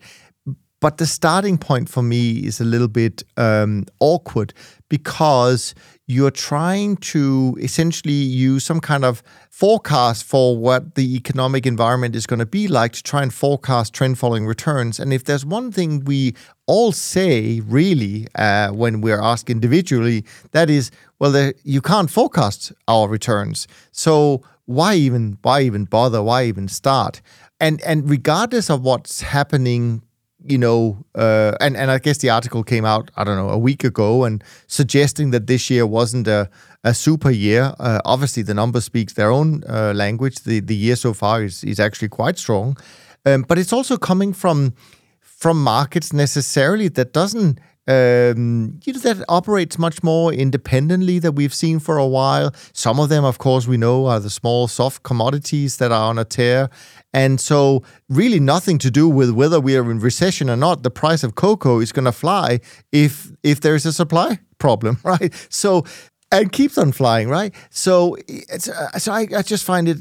But 0.81 0.97
the 0.97 1.05
starting 1.05 1.59
point 1.59 1.89
for 1.89 2.01
me 2.01 2.39
is 2.39 2.59
a 2.59 2.65
little 2.65 2.87
bit 2.87 3.23
um, 3.37 3.85
awkward 3.99 4.51
because 4.89 5.75
you're 6.07 6.31
trying 6.31 6.97
to 6.97 7.55
essentially 7.61 8.11
use 8.11 8.65
some 8.65 8.81
kind 8.81 9.05
of 9.05 9.21
forecast 9.51 10.23
for 10.23 10.57
what 10.57 10.95
the 10.95 11.15
economic 11.15 11.67
environment 11.67 12.15
is 12.15 12.25
going 12.25 12.39
to 12.39 12.47
be 12.47 12.67
like 12.67 12.93
to 12.93 13.03
try 13.03 13.21
and 13.21 13.31
forecast 13.31 13.93
trend 13.93 14.17
following 14.17 14.47
returns. 14.47 14.99
And 14.99 15.13
if 15.13 15.23
there's 15.23 15.45
one 15.45 15.71
thing 15.71 16.03
we 16.03 16.33
all 16.65 16.91
say, 16.91 17.61
really, 17.61 18.27
uh, 18.33 18.71
when 18.71 19.01
we're 19.01 19.21
asked 19.21 19.51
individually, 19.51 20.25
that 20.49 20.69
is, 20.69 20.89
well, 21.19 21.31
the, 21.31 21.53
you 21.63 21.81
can't 21.81 22.09
forecast 22.09 22.73
our 22.87 23.07
returns. 23.07 23.67
So 23.91 24.41
why 24.65 24.95
even 24.95 25.37
why 25.43 25.61
even 25.61 25.85
bother? 25.85 26.23
Why 26.23 26.45
even 26.45 26.67
start? 26.67 27.21
And 27.59 27.81
and 27.81 28.09
regardless 28.09 28.69
of 28.69 28.81
what's 28.81 29.21
happening 29.21 30.01
you 30.43 30.57
know, 30.57 30.97
uh, 31.15 31.53
and 31.59 31.77
and 31.77 31.91
I 31.91 31.99
guess 31.99 32.17
the 32.19 32.29
article 32.29 32.63
came 32.63 32.85
out 32.85 33.11
I 33.15 33.23
don't 33.23 33.37
know 33.37 33.49
a 33.49 33.57
week 33.57 33.83
ago 33.83 34.23
and 34.23 34.43
suggesting 34.67 35.31
that 35.31 35.47
this 35.47 35.69
year 35.69 35.85
wasn't 35.85 36.27
a 36.27 36.49
a 36.83 36.93
super 36.93 37.29
year. 37.29 37.73
Uh, 37.79 37.99
obviously, 38.05 38.43
the 38.43 38.53
numbers 38.53 38.85
speaks 38.85 39.13
their 39.13 39.31
own 39.31 39.63
uh, 39.69 39.93
language. 39.95 40.43
The 40.43 40.59
the 40.59 40.75
year 40.75 40.95
so 40.95 41.13
far 41.13 41.43
is 41.43 41.63
is 41.63 41.79
actually 41.79 42.09
quite 42.09 42.37
strong, 42.37 42.77
um, 43.25 43.43
but 43.47 43.57
it's 43.57 43.73
also 43.73 43.97
coming 43.97 44.33
from 44.33 44.73
from 45.21 45.63
markets 45.63 46.13
necessarily 46.13 46.87
that 46.89 47.13
doesn't 47.13 47.59
um, 47.87 48.79
you 48.83 48.93
know, 48.93 48.99
that 48.99 49.25
operates 49.27 49.79
much 49.79 50.03
more 50.03 50.31
independently 50.31 51.19
that 51.19 51.33
we've 51.33 51.53
seen 51.53 51.79
for 51.79 51.97
a 51.97 52.05
while. 52.07 52.53
Some 52.73 52.99
of 52.99 53.09
them, 53.09 53.25
of 53.25 53.39
course, 53.39 53.67
we 53.67 53.77
know 53.77 54.05
are 54.05 54.19
the 54.19 54.29
small 54.29 54.67
soft 54.67 55.03
commodities 55.03 55.77
that 55.77 55.91
are 55.91 56.09
on 56.09 56.19
a 56.19 56.25
tear. 56.25 56.69
And 57.13 57.41
so, 57.41 57.83
really, 58.09 58.39
nothing 58.39 58.77
to 58.79 58.91
do 58.91 59.09
with 59.09 59.31
whether 59.31 59.59
we 59.59 59.75
are 59.75 59.91
in 59.91 59.99
recession 59.99 60.49
or 60.49 60.55
not. 60.55 60.83
The 60.83 60.91
price 60.91 61.23
of 61.23 61.35
cocoa 61.35 61.79
is 61.79 61.91
going 61.91 62.05
to 62.05 62.11
fly 62.11 62.59
if 62.91 63.31
if 63.43 63.61
there's 63.61 63.85
a 63.85 63.93
supply 63.93 64.39
problem, 64.59 64.97
right? 65.03 65.33
So, 65.49 65.83
and 66.31 66.51
keeps 66.51 66.77
on 66.77 66.93
flying, 66.93 67.27
right? 67.27 67.53
So, 67.69 68.15
uh, 68.53 68.97
so 68.97 69.11
I, 69.11 69.27
I 69.35 69.41
just 69.41 69.65
find 69.65 69.89
it 69.89 69.97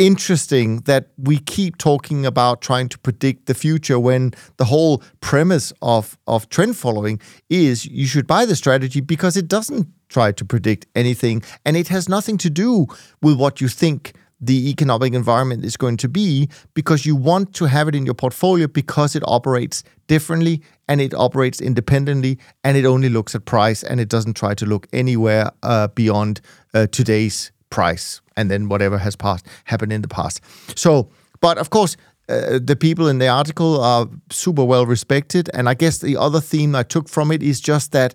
interesting 0.00 0.78
that 0.80 1.08
we 1.18 1.38
keep 1.38 1.76
talking 1.76 2.24
about 2.24 2.62
trying 2.62 2.88
to 2.88 2.98
predict 2.98 3.44
the 3.46 3.54
future 3.54 3.98
when 3.98 4.32
the 4.56 4.64
whole 4.64 5.02
premise 5.20 5.74
of, 5.82 6.16
of 6.26 6.48
trend 6.48 6.74
following 6.74 7.20
is 7.50 7.84
you 7.84 8.06
should 8.06 8.26
buy 8.26 8.46
the 8.46 8.56
strategy 8.56 9.02
because 9.02 9.36
it 9.36 9.46
doesn't 9.46 9.86
try 10.08 10.32
to 10.32 10.44
predict 10.44 10.86
anything 10.94 11.42
and 11.66 11.76
it 11.76 11.88
has 11.88 12.08
nothing 12.08 12.38
to 12.38 12.48
do 12.48 12.86
with 13.20 13.38
what 13.38 13.60
you 13.60 13.68
think 13.68 14.14
the 14.40 14.70
economic 14.70 15.12
environment 15.14 15.64
is 15.64 15.76
going 15.76 15.96
to 15.98 16.08
be 16.08 16.48
because 16.74 17.04
you 17.04 17.14
want 17.14 17.54
to 17.54 17.66
have 17.66 17.88
it 17.88 17.94
in 17.94 18.04
your 18.06 18.14
portfolio 18.14 18.66
because 18.66 19.14
it 19.14 19.22
operates 19.26 19.82
differently 20.06 20.62
and 20.88 21.00
it 21.00 21.14
operates 21.14 21.60
independently 21.60 22.38
and 22.64 22.76
it 22.76 22.84
only 22.84 23.08
looks 23.08 23.34
at 23.34 23.44
price 23.44 23.82
and 23.82 24.00
it 24.00 24.08
doesn't 24.08 24.34
try 24.34 24.54
to 24.54 24.66
look 24.66 24.86
anywhere 24.92 25.50
uh, 25.62 25.88
beyond 25.88 26.40
uh, 26.74 26.86
today's 26.86 27.52
price 27.68 28.20
and 28.36 28.50
then 28.50 28.68
whatever 28.68 28.98
has 28.98 29.14
passed 29.14 29.46
happened 29.64 29.92
in 29.92 30.02
the 30.02 30.08
past. 30.08 30.40
So, 30.76 31.10
but 31.40 31.58
of 31.58 31.70
course, 31.70 31.96
uh, 32.28 32.60
the 32.62 32.76
people 32.76 33.08
in 33.08 33.18
the 33.18 33.28
article 33.28 33.80
are 33.80 34.06
super 34.30 34.64
well 34.64 34.86
respected, 34.86 35.50
and 35.52 35.68
I 35.68 35.74
guess 35.74 35.98
the 35.98 36.16
other 36.16 36.40
theme 36.40 36.76
I 36.76 36.84
took 36.84 37.08
from 37.08 37.32
it 37.32 37.42
is 37.42 37.60
just 37.60 37.90
that 37.92 38.14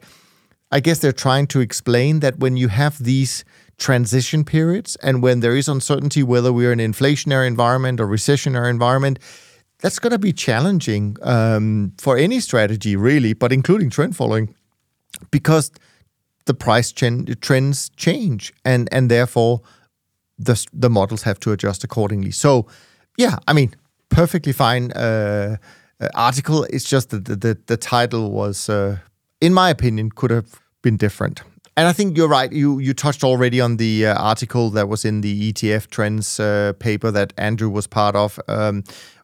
I 0.72 0.80
guess 0.80 1.00
they're 1.00 1.12
trying 1.12 1.48
to 1.48 1.60
explain 1.60 2.22
that 2.22 2.40
when 2.40 2.58
you 2.58 2.70
have 2.70 3.04
these 3.04 3.44
transition 3.78 4.44
periods 4.44 4.96
and 4.98 5.22
when 5.22 5.42
there 5.42 5.56
is 5.56 5.68
uncertainty 5.68 6.24
whether 6.24 6.52
we're 6.54 6.72
in 6.72 6.80
an 6.80 6.94
inflationary 6.94 7.48
environment 7.48 8.00
or 8.00 8.08
recessionary 8.08 8.70
environment, 8.70 9.20
that's 9.80 10.00
going 10.00 10.12
to 10.12 10.20
be 10.20 10.34
challenging 10.34 11.18
um, 11.22 11.94
for 11.98 12.18
any 12.18 12.40
strategy, 12.40 12.96
really, 12.96 13.34
but 13.34 13.52
including 13.52 13.90
trend 13.90 14.16
following, 14.16 14.56
because 15.32 15.72
the 16.46 16.54
price 16.54 16.92
trends 16.92 17.90
change, 17.98 18.54
and 18.64 18.88
and 18.92 19.12
therefore 19.12 19.62
the 20.40 20.66
the 20.74 20.90
models 20.90 21.24
have 21.24 21.40
to 21.40 21.52
adjust 21.52 21.84
accordingly. 21.84 22.32
So, 22.32 22.68
yeah, 23.18 23.38
I 23.48 23.54
mean, 23.54 23.76
perfectly 24.10 24.54
fine 24.54 24.92
uh, 24.92 25.58
uh, 26.00 26.10
article. 26.14 26.64
It's 26.66 26.90
just 26.90 27.10
that 27.10 27.26
the, 27.26 27.36
the, 27.36 27.58
the 27.68 27.78
title 27.78 28.32
was, 28.32 28.70
uh, 28.70 28.98
in 29.42 29.54
my 29.54 29.70
opinion, 29.70 30.10
could 30.12 30.32
have 30.32 30.62
been 30.82 30.98
different. 30.98 31.42
And 31.78 31.90
I 31.90 31.94
think 31.94 32.16
you're 32.16 32.30
right. 32.30 32.52
You 32.52 32.80
you 32.80 32.94
touched 32.94 33.24
already 33.24 33.60
on 33.60 33.78
the 33.78 34.08
uh, 34.08 34.16
article 34.16 34.70
that 34.72 34.88
was 34.88 35.04
in 35.04 35.22
the 35.22 35.52
ETF 35.52 35.88
trends 35.88 36.40
uh, 36.40 36.72
paper 36.80 37.12
that 37.12 37.34
Andrew 37.38 37.70
was 37.70 37.86
part 37.86 38.16
of, 38.16 38.40
um, 38.48 38.84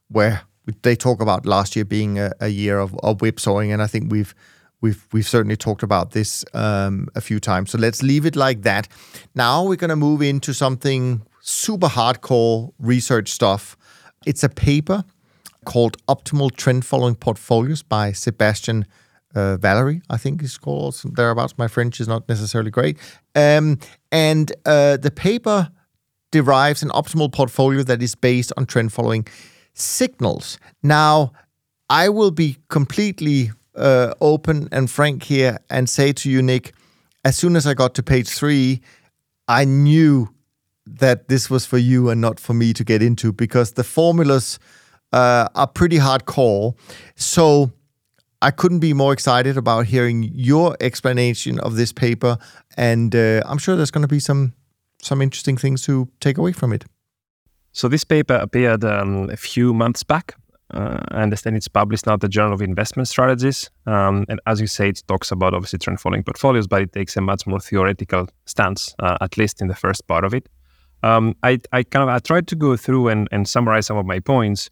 where 0.10 0.42
they 0.82 0.96
talk 0.96 1.22
about 1.22 1.46
last 1.46 1.76
year 1.76 1.86
being 1.86 2.20
a, 2.20 2.32
a 2.42 2.50
year 2.50 2.80
of, 2.80 2.94
of 3.04 3.20
whipsawing, 3.20 3.72
and 3.72 3.82
I 3.82 3.88
think 3.88 4.12
we've 4.12 4.36
we've 4.82 5.08
we've 5.14 5.28
certainly 5.28 5.56
talked 5.56 5.82
about 5.82 6.12
this 6.12 6.44
um, 6.54 7.08
a 7.16 7.22
few 7.22 7.40
times. 7.40 7.72
So 7.72 7.78
let's 7.78 8.04
leave 8.04 8.26
it 8.26 8.36
like 8.36 8.64
that. 8.64 8.90
Now 9.34 9.64
we're 9.64 9.78
going 9.78 9.90
to 9.90 9.96
move 9.96 10.22
into 10.22 10.54
something 10.54 11.22
super 11.40 11.88
hardcore 11.88 12.74
research 12.80 13.30
stuff. 13.30 13.78
It's 14.26 14.44
a 14.44 14.50
paper 14.50 15.06
called 15.64 15.96
Optimal 16.08 16.54
Trend 16.56 16.86
Following 16.86 17.16
Portfolios 17.16 17.82
by 17.82 18.12
Sebastian 18.12 18.86
uh, 19.36 19.58
Valeyre, 19.58 20.02
I 20.10 20.18
think 20.18 20.44
is 20.44 20.58
called 20.58 21.02
thereabouts. 21.04 21.58
My 21.58 21.68
French 21.68 22.00
is 22.00 22.08
not 22.08 22.28
necessarily 22.28 22.72
great. 22.72 22.98
Um, 23.36 23.80
and 24.12 24.52
uh, 24.66 24.98
the 24.98 25.12
paper 25.12 25.70
derives 26.32 26.84
an 26.84 26.90
optimal 26.90 27.32
portfolio 27.32 27.84
that 27.84 28.02
is 28.02 28.16
based 28.16 28.54
on 28.58 28.66
trend 28.66 28.94
following 28.94 29.28
signals. 29.74 30.58
Now, 30.82 31.34
I 31.90 32.10
will 32.10 32.32
be 32.32 32.58
completely 32.70 33.52
uh, 33.76 34.14
open 34.22 34.70
and 34.72 34.90
frank 34.90 35.24
here 35.24 35.58
and 35.70 35.90
say 35.90 36.14
to 36.14 36.30
you, 36.30 36.42
Nick, 36.42 36.74
as 37.24 37.38
soon 37.38 37.56
as 37.56 37.68
I 37.68 37.74
got 37.74 37.94
to 37.96 38.04
page 38.04 38.30
three, 38.30 38.82
I 39.48 39.66
knew 39.66 40.30
that 40.86 41.28
this 41.28 41.50
was 41.50 41.66
for 41.66 41.78
you 41.78 42.10
and 42.10 42.22
not 42.22 42.40
for 42.40 42.54
me 42.54 42.74
to 42.74 42.84
get 42.84 43.02
into 43.02 43.32
because 43.32 43.74
the 43.74 43.84
formulas 43.84 44.60
uh, 45.14 45.48
are 45.56 45.68
pretty 45.68 45.98
hardcore. 45.98 46.76
So 47.16 47.72
I 48.42 48.52
couldn't 48.52 48.80
be 48.80 48.94
more 48.94 49.14
excited 49.14 49.58
about 49.58 49.86
hearing 49.86 50.32
your 50.34 50.76
explanation 50.80 51.60
of 51.60 51.76
this 51.76 51.94
paper, 51.94 52.38
and 52.78 53.16
uh, 53.16 53.42
I'm 53.46 53.58
sure 53.58 53.76
there's 53.76 53.92
going 53.92 54.08
to 54.08 54.16
be 54.16 54.20
some 54.20 54.54
some 55.02 55.22
interesting 55.22 55.58
things 55.58 55.84
to 55.84 56.08
take 56.20 56.38
away 56.38 56.52
from 56.52 56.74
it. 56.74 56.86
So 57.72 57.88
this 57.88 58.04
paper 58.04 58.36
appeared 58.36 58.84
um, 58.84 59.30
a 59.30 59.38
few 59.38 59.74
months 59.74 60.04
back, 60.04 60.36
uh, 60.74 61.00
I 61.10 61.22
understand 61.22 61.58
it's 61.58 61.68
published 61.68 62.08
now 62.08 62.16
the 62.16 62.30
Journal 62.30 62.54
of 62.54 62.62
Investment 62.62 63.08
Strategies. 63.08 63.70
Um, 63.86 64.26
and 64.30 64.40
as 64.48 64.62
you 64.62 64.68
say, 64.68 64.90
it 64.90 65.04
talks 65.08 65.32
about 65.32 65.54
obviously 65.54 65.80
trend 65.80 66.00
following 66.00 66.24
portfolios, 66.24 66.68
but 66.68 66.82
it 66.82 66.94
takes 66.94 67.18
a 67.18 67.22
much 67.22 67.46
more 67.46 67.60
theoretical 67.60 68.30
stance, 68.46 68.96
uh, 69.00 69.18
at 69.22 69.38
least 69.38 69.62
in 69.62 69.68
the 69.68 69.76
first 69.76 70.08
part 70.08 70.24
of 70.24 70.34
it. 70.34 70.48
Um, 71.04 71.36
I, 71.44 71.60
I 71.72 71.84
kind 71.84 72.04
of 72.08 72.10
I 72.10 72.20
tried 72.20 72.48
to 72.48 72.56
go 72.56 72.78
through 72.78 73.10
and, 73.10 73.28
and 73.32 73.48
summarize 73.48 73.88
some 73.88 73.98
of 73.98 74.06
my 74.06 74.20
points 74.20 74.70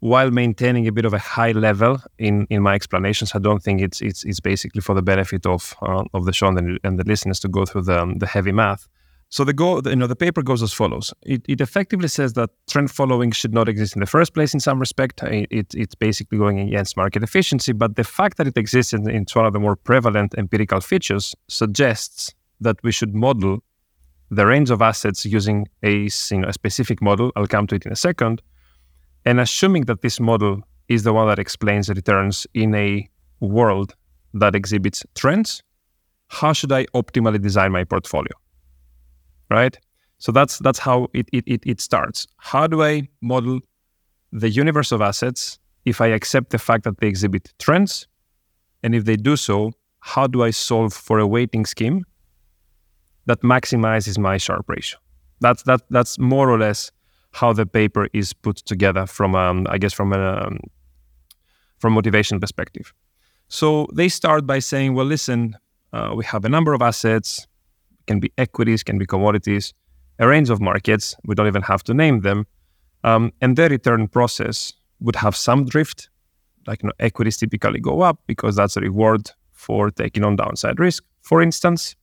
while 0.00 0.30
maintaining 0.30 0.86
a 0.86 0.92
bit 0.92 1.04
of 1.04 1.14
a 1.14 1.18
high 1.18 1.52
level 1.52 2.00
in, 2.18 2.46
in 2.50 2.62
my 2.62 2.74
explanations. 2.74 3.32
I 3.34 3.38
don't 3.38 3.62
think 3.62 3.80
it's 3.80 4.00
it's, 4.00 4.24
it's 4.24 4.40
basically 4.40 4.80
for 4.80 4.94
the 4.94 5.02
benefit 5.02 5.46
of 5.46 5.74
uh, 5.82 6.04
of 6.12 6.24
the 6.24 6.32
show 6.32 6.48
and 6.48 6.58
the, 6.58 6.78
and 6.84 6.98
the 6.98 7.04
listeners 7.04 7.40
to 7.40 7.48
go 7.48 7.64
through 7.64 7.82
the, 7.82 8.14
the 8.18 8.26
heavy 8.26 8.52
math. 8.52 8.88
So 9.32 9.44
the 9.44 9.52
go, 9.52 9.80
you 9.84 9.94
know, 9.94 10.08
the 10.08 10.16
paper 10.16 10.42
goes 10.42 10.60
as 10.60 10.72
follows. 10.72 11.14
It, 11.22 11.42
it 11.46 11.60
effectively 11.60 12.08
says 12.08 12.32
that 12.32 12.50
trend 12.68 12.90
following 12.90 13.30
should 13.30 13.54
not 13.54 13.68
exist 13.68 13.94
in 13.94 14.00
the 14.00 14.06
first 14.06 14.34
place. 14.34 14.52
In 14.54 14.58
some 14.58 14.80
respect, 14.80 15.22
it, 15.22 15.72
it's 15.72 15.94
basically 15.94 16.36
going 16.36 16.58
against 16.58 16.96
market 16.96 17.22
efficiency. 17.22 17.72
But 17.72 17.94
the 17.94 18.02
fact 18.02 18.38
that 18.38 18.48
it 18.48 18.56
exists 18.56 18.92
in, 18.92 19.08
it's 19.08 19.36
one 19.36 19.46
of 19.46 19.52
the 19.52 19.60
more 19.60 19.76
prevalent 19.76 20.34
empirical 20.36 20.80
features 20.80 21.36
suggests 21.46 22.34
that 22.60 22.76
we 22.82 22.90
should 22.90 23.14
model 23.14 23.62
the 24.32 24.46
range 24.46 24.68
of 24.70 24.82
assets 24.82 25.24
using 25.24 25.68
a, 25.84 26.08
you 26.30 26.38
know, 26.38 26.48
a 26.48 26.52
specific 26.52 27.00
model. 27.00 27.30
I'll 27.36 27.46
come 27.46 27.68
to 27.68 27.76
it 27.76 27.86
in 27.86 27.92
a 27.92 27.96
second. 27.96 28.42
And 29.24 29.40
assuming 29.40 29.84
that 29.84 30.02
this 30.02 30.18
model 30.20 30.62
is 30.88 31.02
the 31.02 31.12
one 31.12 31.28
that 31.28 31.38
explains 31.38 31.88
returns 31.88 32.46
in 32.54 32.74
a 32.74 33.08
world 33.40 33.94
that 34.34 34.54
exhibits 34.54 35.04
trends, 35.14 35.62
how 36.28 36.52
should 36.52 36.72
I 36.72 36.86
optimally 36.86 37.40
design 37.40 37.72
my 37.72 37.84
portfolio? 37.84 38.32
right? 39.50 39.76
So 40.18 40.32
that's 40.32 40.58
that's 40.58 40.78
how 40.78 41.08
it, 41.12 41.28
it, 41.32 41.44
it, 41.46 41.62
it 41.66 41.80
starts. 41.80 42.26
How 42.38 42.66
do 42.66 42.82
I 42.82 43.08
model 43.20 43.60
the 44.32 44.48
universe 44.48 44.92
of 44.92 45.02
assets 45.02 45.58
if 45.84 46.00
I 46.00 46.08
accept 46.08 46.50
the 46.50 46.58
fact 46.58 46.84
that 46.84 46.98
they 47.00 47.08
exhibit 47.08 47.52
trends? 47.58 48.06
And 48.82 48.94
if 48.94 49.04
they 49.04 49.16
do 49.16 49.36
so, 49.36 49.72
how 50.00 50.26
do 50.26 50.42
I 50.42 50.50
solve 50.50 50.94
for 50.94 51.18
a 51.18 51.26
weighting 51.26 51.66
scheme 51.66 52.04
that 53.26 53.42
maximizes 53.42 54.18
my 54.18 54.38
Sharpe 54.38 54.68
ratio? 54.68 54.98
That's 55.40 55.62
that 55.64 55.82
that's 55.90 56.18
more 56.18 56.50
or 56.50 56.58
less 56.58 56.90
how 57.32 57.52
the 57.52 57.66
paper 57.66 58.08
is 58.12 58.32
put 58.32 58.56
together 58.56 59.06
from 59.06 59.34
um, 59.34 59.66
I 59.70 59.78
guess 59.78 59.92
from 59.92 60.12
a 60.12 60.46
um, 60.46 60.58
from 61.78 61.92
motivation 61.94 62.40
perspective. 62.40 62.92
So 63.48 63.88
they 63.92 64.08
start 64.08 64.46
by 64.46 64.60
saying, 64.60 64.94
well, 64.94 65.06
listen, 65.06 65.56
uh, 65.92 66.12
we 66.16 66.24
have 66.24 66.44
a 66.44 66.48
number 66.48 66.72
of 66.72 66.82
assets 66.82 67.46
can 68.06 68.20
be 68.20 68.32
equities, 68.38 68.82
can 68.82 68.98
be 68.98 69.06
commodities, 69.06 69.72
a 70.18 70.26
range 70.28 70.50
of 70.50 70.60
markets. 70.60 71.16
We 71.24 71.34
don't 71.34 71.46
even 71.46 71.62
have 71.62 71.82
to 71.84 71.94
name 71.94 72.20
them. 72.20 72.46
Um, 73.02 73.32
and 73.40 73.56
their 73.56 73.68
return 73.68 74.08
process 74.08 74.72
would 75.00 75.16
have 75.16 75.34
some 75.34 75.64
drift, 75.64 76.10
like 76.66 76.82
you 76.82 76.88
know, 76.88 76.92
equities 76.98 77.38
typically 77.38 77.80
go 77.80 78.02
up 78.02 78.20
because 78.26 78.56
that's 78.56 78.76
a 78.76 78.80
reward 78.80 79.30
for 79.52 79.90
taking 79.90 80.24
on 80.24 80.36
downside 80.36 80.78
risk. 80.78 81.04
For 81.22 81.40
instance, 81.40 81.96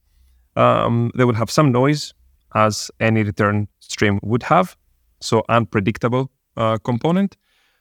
um, 0.56 1.12
they 1.16 1.24
would 1.24 1.36
have 1.36 1.52
some 1.52 1.72
noise, 1.72 2.13
as 2.56 2.90
any 3.00 3.24
return 3.24 3.68
stream 3.80 4.20
would 4.24 4.44
have, 4.44 4.76
so 5.19 5.43
unpredictable 5.49 6.32
uh, 6.56 6.77
component. 6.77 7.38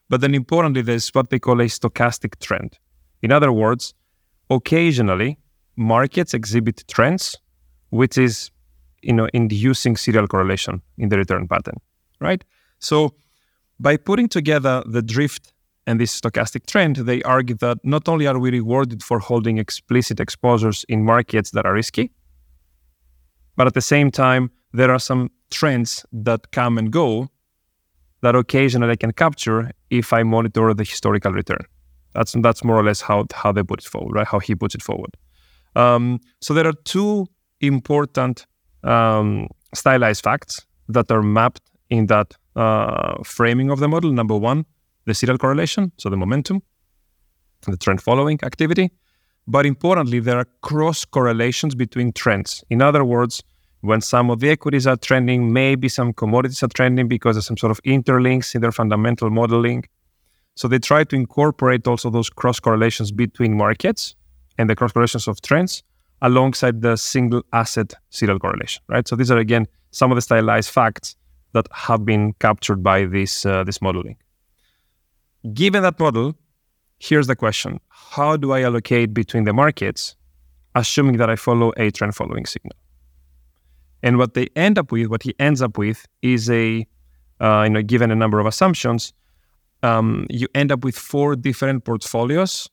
But 0.09 0.21
then 0.21 0.35
importantly, 0.35 0.83
there's 0.83 1.09
what 1.11 1.31
they 1.31 1.39
call 1.39 1.61
a 1.61 1.65
stochastic 1.65 2.39
trend. 2.39 2.79
In 3.23 3.33
other 3.33 3.53
words, 3.53 3.95
occasionally 4.51 5.39
markets 5.77 6.35
exhibit 6.35 6.85
trends, 6.89 7.37
which 7.91 8.17
is 8.17 8.51
you 9.03 9.13
know 9.13 9.29
inducing 9.33 9.97
serial 9.97 10.27
correlation 10.27 10.83
in 10.99 11.09
the 11.09 11.19
return 11.19 11.49
pattern, 11.49 11.81
right? 12.21 12.45
So 12.79 13.15
by 13.79 13.97
putting 13.97 14.29
together 14.29 14.83
the 14.87 15.03
drift 15.03 15.53
and 15.87 16.01
this 16.01 16.19
stochastic 16.19 16.67
trend, 16.67 16.97
they 16.97 17.23
argue 17.23 17.57
that 17.57 17.79
not 17.85 18.09
only 18.09 18.27
are 18.27 18.39
we 18.39 18.51
rewarded 18.51 19.03
for 19.03 19.19
holding 19.19 19.59
explicit 19.59 20.19
exposures 20.19 20.85
in 20.89 21.05
markets 21.05 21.51
that 21.51 21.65
are 21.67 21.75
risky, 21.75 22.11
but 23.57 23.67
at 23.67 23.75
the 23.75 23.81
same 23.81 24.11
time, 24.11 24.51
there 24.77 24.91
are 24.91 24.99
some 24.99 25.31
trends 25.51 26.05
that 26.13 26.51
come 26.53 26.79
and 26.79 26.93
go 26.93 27.29
that 28.23 28.35
occasionally 28.35 28.93
I 28.93 28.97
can 28.97 29.13
capture 29.13 29.71
if 29.91 30.13
I 30.13 30.23
monitor 30.23 30.75
the 30.75 30.85
historical 30.85 31.33
return. 31.33 31.65
That's 32.15 32.33
that's 32.41 32.63
more 32.65 32.77
or 32.77 32.85
less 32.85 33.01
how 33.01 33.27
how 33.43 33.53
they 33.53 33.63
put 33.63 33.81
it 33.85 33.89
forward, 33.89 34.15
right? 34.15 34.27
How 34.27 34.39
he 34.39 34.55
puts 34.55 34.75
it 34.75 34.83
forward. 34.83 35.13
Um, 35.75 36.21
so 36.41 36.55
there 36.55 36.67
are 36.67 36.79
two 36.85 37.27
important 37.61 38.47
um, 38.83 39.49
stylized 39.75 40.23
facts 40.25 40.67
that 40.89 41.11
are 41.11 41.23
mapped 41.23 41.63
in 41.91 42.07
that 42.07 42.35
uh, 42.55 43.23
framing 43.25 43.71
of 43.71 43.79
the 43.81 43.89
model. 43.89 44.13
Number 44.13 44.37
one, 44.37 44.65
the 45.05 45.15
serial 45.15 45.39
correlation, 45.39 45.93
so 45.99 46.09
the 46.09 46.17
momentum, 46.17 46.63
the 47.67 47.77
trend 47.77 48.01
following 48.03 48.39
activity. 48.43 48.91
But 49.47 49.67
importantly, 49.67 50.21
there 50.21 50.39
are 50.39 50.47
cross 50.63 51.05
correlations 51.05 51.75
between 51.75 52.13
trends. 52.13 52.65
In 52.69 52.83
other 52.83 53.05
words, 53.05 53.45
when 53.81 54.01
some 54.01 54.31
of 54.31 54.41
the 54.41 54.51
equities 54.51 54.87
are 54.87 54.97
trending, 54.97 55.53
maybe 55.53 55.89
some 55.89 56.13
commodities 56.13 56.63
are 56.63 56.69
trending 56.69 57.09
because 57.09 57.37
there's 57.37 57.47
some 57.47 57.57
sort 57.57 57.71
of 57.71 57.83
interlinks 57.83 58.55
in 58.55 58.61
their 58.61 58.73
fundamental 58.73 59.31
modeling. 59.31 59.85
So 60.55 60.69
they 60.69 60.79
try 60.79 61.05
to 61.05 61.17
incorporate 61.17 61.87
also 61.87 62.11
those 62.11 62.31
cross 62.31 62.59
correlations 62.59 63.13
between 63.13 63.57
markets 63.57 64.17
and 64.59 64.71
the 64.71 64.75
cross 64.75 64.93
correlations 64.93 65.29
of 65.29 65.41
trends 65.43 65.83
alongside 66.23 66.81
the 66.81 66.97
single 66.97 67.43
asset 67.53 67.93
serial 68.11 68.39
correlation, 68.39 68.83
right? 68.89 69.07
So 69.07 69.17
these 69.17 69.31
are 69.31 69.39
again 69.39 69.67
some 69.91 70.11
of 70.11 70.17
the 70.17 70.23
stylized 70.23 70.71
facts 70.71 71.17
that 71.53 71.67
have 71.73 72.05
been 72.05 72.33
captured 72.35 72.83
by 72.83 73.05
this 73.05 73.45
uh, 73.45 73.65
this 73.65 73.81
modeling. 73.83 74.17
Given 75.53 75.83
that 75.83 76.01
model, 76.01 76.35
here's 76.99 77.27
the 77.27 77.37
question: 77.37 77.81
How 77.89 78.37
do 78.37 78.53
I 78.53 78.63
allocate 78.63 79.13
between 79.13 79.45
the 79.45 79.53
markets, 79.53 80.17
assuming 80.75 81.19
that 81.19 81.29
I 81.29 81.37
follow 81.37 81.73
a 81.77 81.91
trend 81.91 82.15
following 82.15 82.47
signal? 82.47 82.77
And 84.07 84.19
what 84.19 84.35
they 84.35 84.47
end 84.55 84.79
up 84.79 84.93
with, 84.93 85.09
what 85.09 85.25
he 85.25 85.35
ends 85.41 85.61
up 85.61 85.77
with, 85.77 86.07
is 86.23 86.49
a 86.49 86.87
uh, 87.41 87.63
you 87.67 87.71
know 87.71 87.83
given 87.83 88.13
a 88.13 88.15
number 88.15 88.39
of 88.39 88.47
assumptions, 88.47 89.13
um, 89.83 90.27
you 90.31 90.47
end 90.55 90.71
up 90.71 90.85
with 90.85 90.97
four 90.97 91.35
different 91.35 91.85
portfolios, 91.85 92.71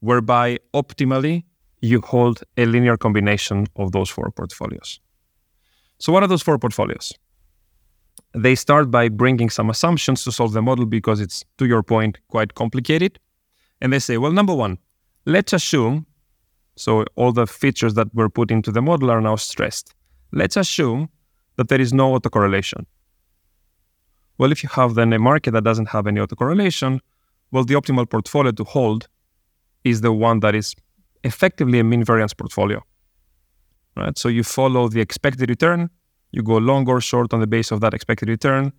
whereby 0.00 0.58
optimally 0.72 1.44
you 1.82 2.00
hold 2.00 2.42
a 2.56 2.64
linear 2.64 2.96
combination 2.96 3.66
of 3.76 3.92
those 3.92 4.08
four 4.08 4.30
portfolios. 4.30 4.98
So 5.98 6.10
what 6.10 6.22
are 6.22 6.26
those 6.26 6.42
four 6.42 6.58
portfolios? 6.58 7.12
They 8.32 8.54
start 8.54 8.90
by 8.90 9.10
bringing 9.10 9.50
some 9.50 9.68
assumptions 9.68 10.24
to 10.24 10.32
solve 10.32 10.54
the 10.54 10.62
model 10.62 10.86
because 10.86 11.20
it's, 11.20 11.44
to 11.58 11.66
your 11.66 11.82
point, 11.82 12.18
quite 12.28 12.54
complicated. 12.54 13.18
And 13.82 13.92
they 13.92 13.98
say, 13.98 14.16
well, 14.16 14.32
number 14.32 14.54
one, 14.54 14.78
let's 15.26 15.52
assume, 15.52 16.06
so 16.76 17.04
all 17.16 17.32
the 17.32 17.46
features 17.46 17.92
that 17.94 18.14
were 18.14 18.30
put 18.30 18.50
into 18.50 18.72
the 18.72 18.80
model 18.80 19.10
are 19.10 19.20
now 19.20 19.36
stressed. 19.36 19.94
Let's 20.32 20.56
assume 20.56 21.08
that 21.56 21.68
there 21.68 21.80
is 21.80 21.92
no 21.92 22.18
autocorrelation. 22.18 22.86
Well, 24.38 24.50
if 24.50 24.62
you 24.62 24.68
have 24.70 24.94
then 24.94 25.12
a 25.12 25.18
market 25.18 25.52
that 25.52 25.64
doesn't 25.64 25.90
have 25.90 26.06
any 26.06 26.20
autocorrelation, 26.20 27.00
well, 27.50 27.64
the 27.64 27.74
optimal 27.74 28.08
portfolio 28.08 28.52
to 28.52 28.64
hold 28.64 29.08
is 29.84 30.00
the 30.00 30.12
one 30.12 30.40
that 30.40 30.54
is 30.54 30.74
effectively 31.22 31.78
a 31.78 31.84
mean 31.84 32.02
variance 32.02 32.32
portfolio. 32.32 32.82
Right? 33.96 34.16
So 34.16 34.28
you 34.28 34.42
follow 34.42 34.88
the 34.88 35.00
expected 35.00 35.50
return, 35.50 35.90
you 36.32 36.42
go 36.42 36.56
long 36.56 36.88
or 36.88 37.00
short 37.00 37.34
on 37.34 37.40
the 37.40 37.46
base 37.46 37.70
of 37.70 37.80
that 37.80 37.92
expected 37.92 38.28
return, 38.28 38.72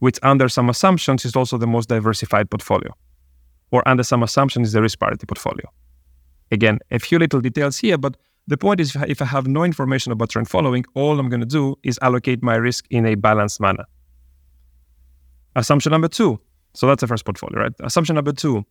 which 0.00 0.18
under 0.22 0.48
some 0.48 0.68
assumptions 0.68 1.24
is 1.24 1.36
also 1.36 1.56
the 1.56 1.66
most 1.66 1.88
diversified 1.88 2.50
portfolio. 2.50 2.92
Or 3.70 3.86
under 3.86 4.02
some 4.02 4.22
assumptions 4.22 4.68
is 4.68 4.72
the 4.72 4.82
risk 4.82 4.98
parity 4.98 5.26
portfolio. 5.26 5.70
Again, 6.50 6.78
a 6.90 6.98
few 6.98 7.18
little 7.18 7.40
details 7.40 7.78
here, 7.78 7.98
but 7.98 8.16
the 8.48 8.56
point 8.56 8.80
is, 8.80 8.96
if 9.06 9.20
I 9.20 9.26
have 9.26 9.46
no 9.46 9.62
information 9.62 10.10
about 10.10 10.30
trend 10.30 10.48
following, 10.48 10.84
all 10.94 11.20
I'm 11.20 11.28
going 11.28 11.40
to 11.40 11.46
do 11.46 11.76
is 11.82 11.98
allocate 12.00 12.42
my 12.42 12.54
risk 12.54 12.86
in 12.90 13.04
a 13.04 13.14
balanced 13.14 13.60
manner. 13.60 13.84
Assumption 15.54 15.92
number 15.92 16.08
two. 16.08 16.40
So 16.72 16.86
that's 16.86 17.02
the 17.02 17.06
first 17.06 17.26
portfolio, 17.26 17.60
right? 17.60 17.72
Assumption 17.80 18.14
number 18.14 18.32
two. 18.32 18.64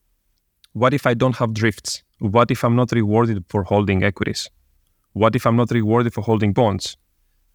What 0.73 0.93
if 0.95 1.05
I 1.05 1.13
don't 1.13 1.35
have 1.35 1.53
drifts? 1.53 2.03
What 2.19 2.49
if 2.49 2.63
I'm 2.63 2.75
not 2.75 2.91
rewarded 2.91 3.45
for 3.49 3.63
holding 3.63 4.03
equities? 4.03 4.49
What 5.13 5.35
if 5.35 5.45
I'm 5.45 5.55
not 5.55 5.69
rewarded 5.69 6.13
for 6.13 6.21
holding 6.21 6.53
bonds? 6.53 6.97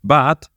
But 0.05 0.49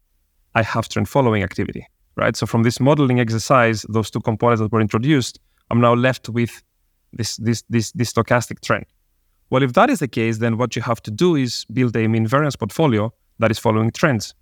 I 0.53 0.61
have 0.61 0.87
trend 0.87 1.09
following 1.09 1.41
activity, 1.41 1.87
right? 2.15 2.35
So 2.35 2.45
from 2.45 2.61
this 2.61 2.79
modeling 2.79 3.19
exercise, 3.19 3.85
those 3.89 4.11
two 4.11 4.21
components 4.21 4.61
that 4.61 4.71
were 4.71 4.81
introduced, 4.81 5.39
I'm 5.71 5.81
now 5.81 5.95
left 5.95 6.29
with 6.29 6.63
this 7.13 7.37
this 7.37 7.63
this, 7.69 7.91
this 7.93 8.13
stochastic 8.13 8.61
trend. 8.61 8.85
Well, 9.49 9.63
if 9.63 9.73
that 9.73 9.89
is 9.89 9.99
the 9.99 10.07
case, 10.07 10.39
then 10.39 10.57
what 10.57 10.75
you 10.75 10.81
have 10.81 11.01
to 11.03 11.11
do 11.11 11.35
is 11.35 11.65
build 11.65 11.95
a 11.95 12.07
mean 12.07 12.27
variance 12.27 12.55
portfolio 12.55 13.13
that 13.39 13.51
is 13.51 13.59
following 13.59 13.91
trends. 13.91 14.33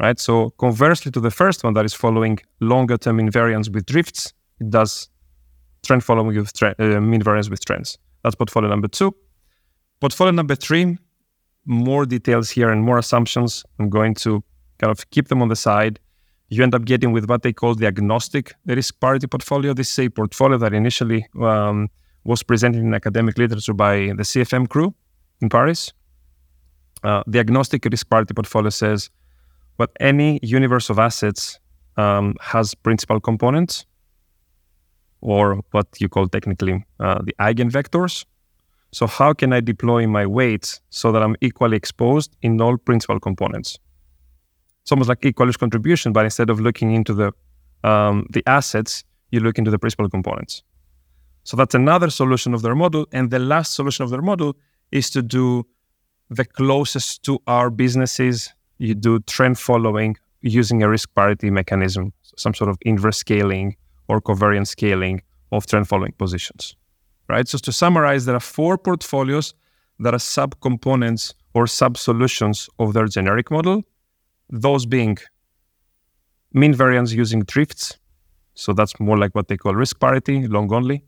Right? 0.00 0.18
So 0.18 0.50
conversely 0.50 1.12
to 1.12 1.20
the 1.20 1.30
first 1.30 1.62
one 1.62 1.74
that 1.74 1.84
is 1.84 1.94
following 1.94 2.38
longer 2.60 2.96
term 2.96 3.18
invariance 3.18 3.72
with 3.72 3.86
drifts, 3.86 4.32
it 4.60 4.70
does 4.70 5.08
trend 5.84 6.02
following 6.02 6.36
with 6.36 6.52
tre- 6.52 6.74
uh, 6.78 7.00
mean 7.00 7.22
variance 7.22 7.48
with 7.48 7.64
trends. 7.64 7.98
That's 8.22 8.34
portfolio 8.34 8.68
number 8.68 8.88
two. 8.88 9.14
Portfolio 10.00 10.32
number 10.32 10.56
three, 10.56 10.98
more 11.64 12.04
details 12.06 12.50
here 12.50 12.70
and 12.70 12.82
more 12.82 12.98
assumptions. 12.98 13.64
I'm 13.78 13.88
going 13.88 14.14
to 14.16 14.42
kind 14.78 14.90
of 14.90 15.08
keep 15.10 15.28
them 15.28 15.42
on 15.42 15.48
the 15.48 15.56
side. 15.56 16.00
You 16.48 16.62
end 16.62 16.74
up 16.74 16.84
getting 16.84 17.12
with 17.12 17.28
what 17.28 17.42
they 17.42 17.52
call 17.52 17.74
the 17.74 17.86
agnostic 17.86 18.54
risk 18.66 19.00
parity 19.00 19.26
portfolio. 19.26 19.72
This 19.72 19.90
is 19.92 19.98
a 20.06 20.10
portfolio 20.10 20.58
that 20.58 20.74
initially 20.74 21.26
um, 21.40 21.88
was 22.24 22.42
presented 22.42 22.80
in 22.80 22.94
academic 22.94 23.38
literature 23.38 23.74
by 23.74 23.96
the 24.16 24.22
CFM 24.22 24.68
crew 24.68 24.94
in 25.40 25.48
Paris. 25.48 25.92
Uh, 27.02 27.22
the 27.26 27.38
agnostic 27.38 27.84
risk 27.84 28.08
parity 28.08 28.32
portfolio 28.32 28.70
says 28.70 29.10
what 29.76 29.90
any 29.98 30.38
universe 30.42 30.90
of 30.90 30.98
assets 30.98 31.58
um, 31.96 32.34
has 32.40 32.74
principal 32.74 33.20
components, 33.20 33.84
or 35.20 35.60
what 35.70 35.86
you 35.98 36.08
call 36.08 36.28
technically 36.28 36.84
uh, 37.00 37.20
the 37.24 37.34
eigenvectors. 37.40 38.24
So, 38.92 39.06
how 39.06 39.32
can 39.32 39.52
I 39.52 39.60
deploy 39.60 40.06
my 40.06 40.26
weights 40.26 40.80
so 40.90 41.12
that 41.12 41.22
I'm 41.22 41.36
equally 41.40 41.76
exposed 41.76 42.36
in 42.42 42.60
all 42.60 42.76
principal 42.76 43.18
components? 43.18 43.78
It's 44.82 44.92
almost 44.92 45.08
like 45.08 45.24
equal 45.24 45.52
contribution, 45.52 46.12
but 46.12 46.24
instead 46.24 46.50
of 46.50 46.60
looking 46.60 46.92
into 46.92 47.14
the 47.14 47.32
um, 47.88 48.26
the 48.30 48.42
assets, 48.46 49.04
you 49.30 49.40
look 49.40 49.58
into 49.58 49.70
the 49.70 49.78
principal 49.78 50.08
components. 50.08 50.62
So 51.44 51.56
that's 51.56 51.74
another 51.74 52.10
solution 52.10 52.54
of 52.54 52.62
their 52.62 52.74
model. 52.74 53.06
And 53.12 53.30
the 53.30 53.38
last 53.38 53.74
solution 53.74 54.04
of 54.04 54.10
their 54.10 54.22
model 54.22 54.56
is 54.90 55.10
to 55.10 55.22
do 55.22 55.66
the 56.30 56.44
closest 56.44 57.22
to 57.24 57.40
our 57.46 57.70
businesses. 57.70 58.52
You 58.78 58.94
do 58.94 59.18
trend 59.20 59.58
following 59.58 60.16
using 60.40 60.82
a 60.82 60.88
risk 60.88 61.14
parity 61.14 61.50
mechanism, 61.50 62.12
some 62.36 62.54
sort 62.54 62.70
of 62.70 62.78
inverse 62.82 63.18
scaling 63.18 63.76
or 64.08 64.20
covariance 64.20 64.68
scaling 64.68 65.22
of 65.50 65.66
trend 65.66 65.88
following 65.88 66.12
positions. 66.12 66.76
Right. 67.28 67.48
So 67.48 67.58
to 67.58 67.72
summarize, 67.72 68.24
there 68.24 68.36
are 68.36 68.40
four 68.40 68.76
portfolios 68.76 69.54
that 69.98 70.14
are 70.14 70.18
subcomponents 70.18 71.34
or 71.54 71.66
sub-solutions 71.66 72.68
of 72.78 72.92
their 72.92 73.06
generic 73.06 73.50
model. 73.50 73.82
Those 74.50 74.86
being 74.86 75.18
mean 76.52 76.74
variance 76.74 77.12
using 77.12 77.42
drifts. 77.42 77.98
So 78.54 78.72
that's 78.72 78.98
more 79.00 79.16
like 79.16 79.34
what 79.34 79.48
they 79.48 79.56
call 79.56 79.74
risk 79.74 79.98
parity, 80.00 80.46
long 80.46 80.72
only 80.72 81.04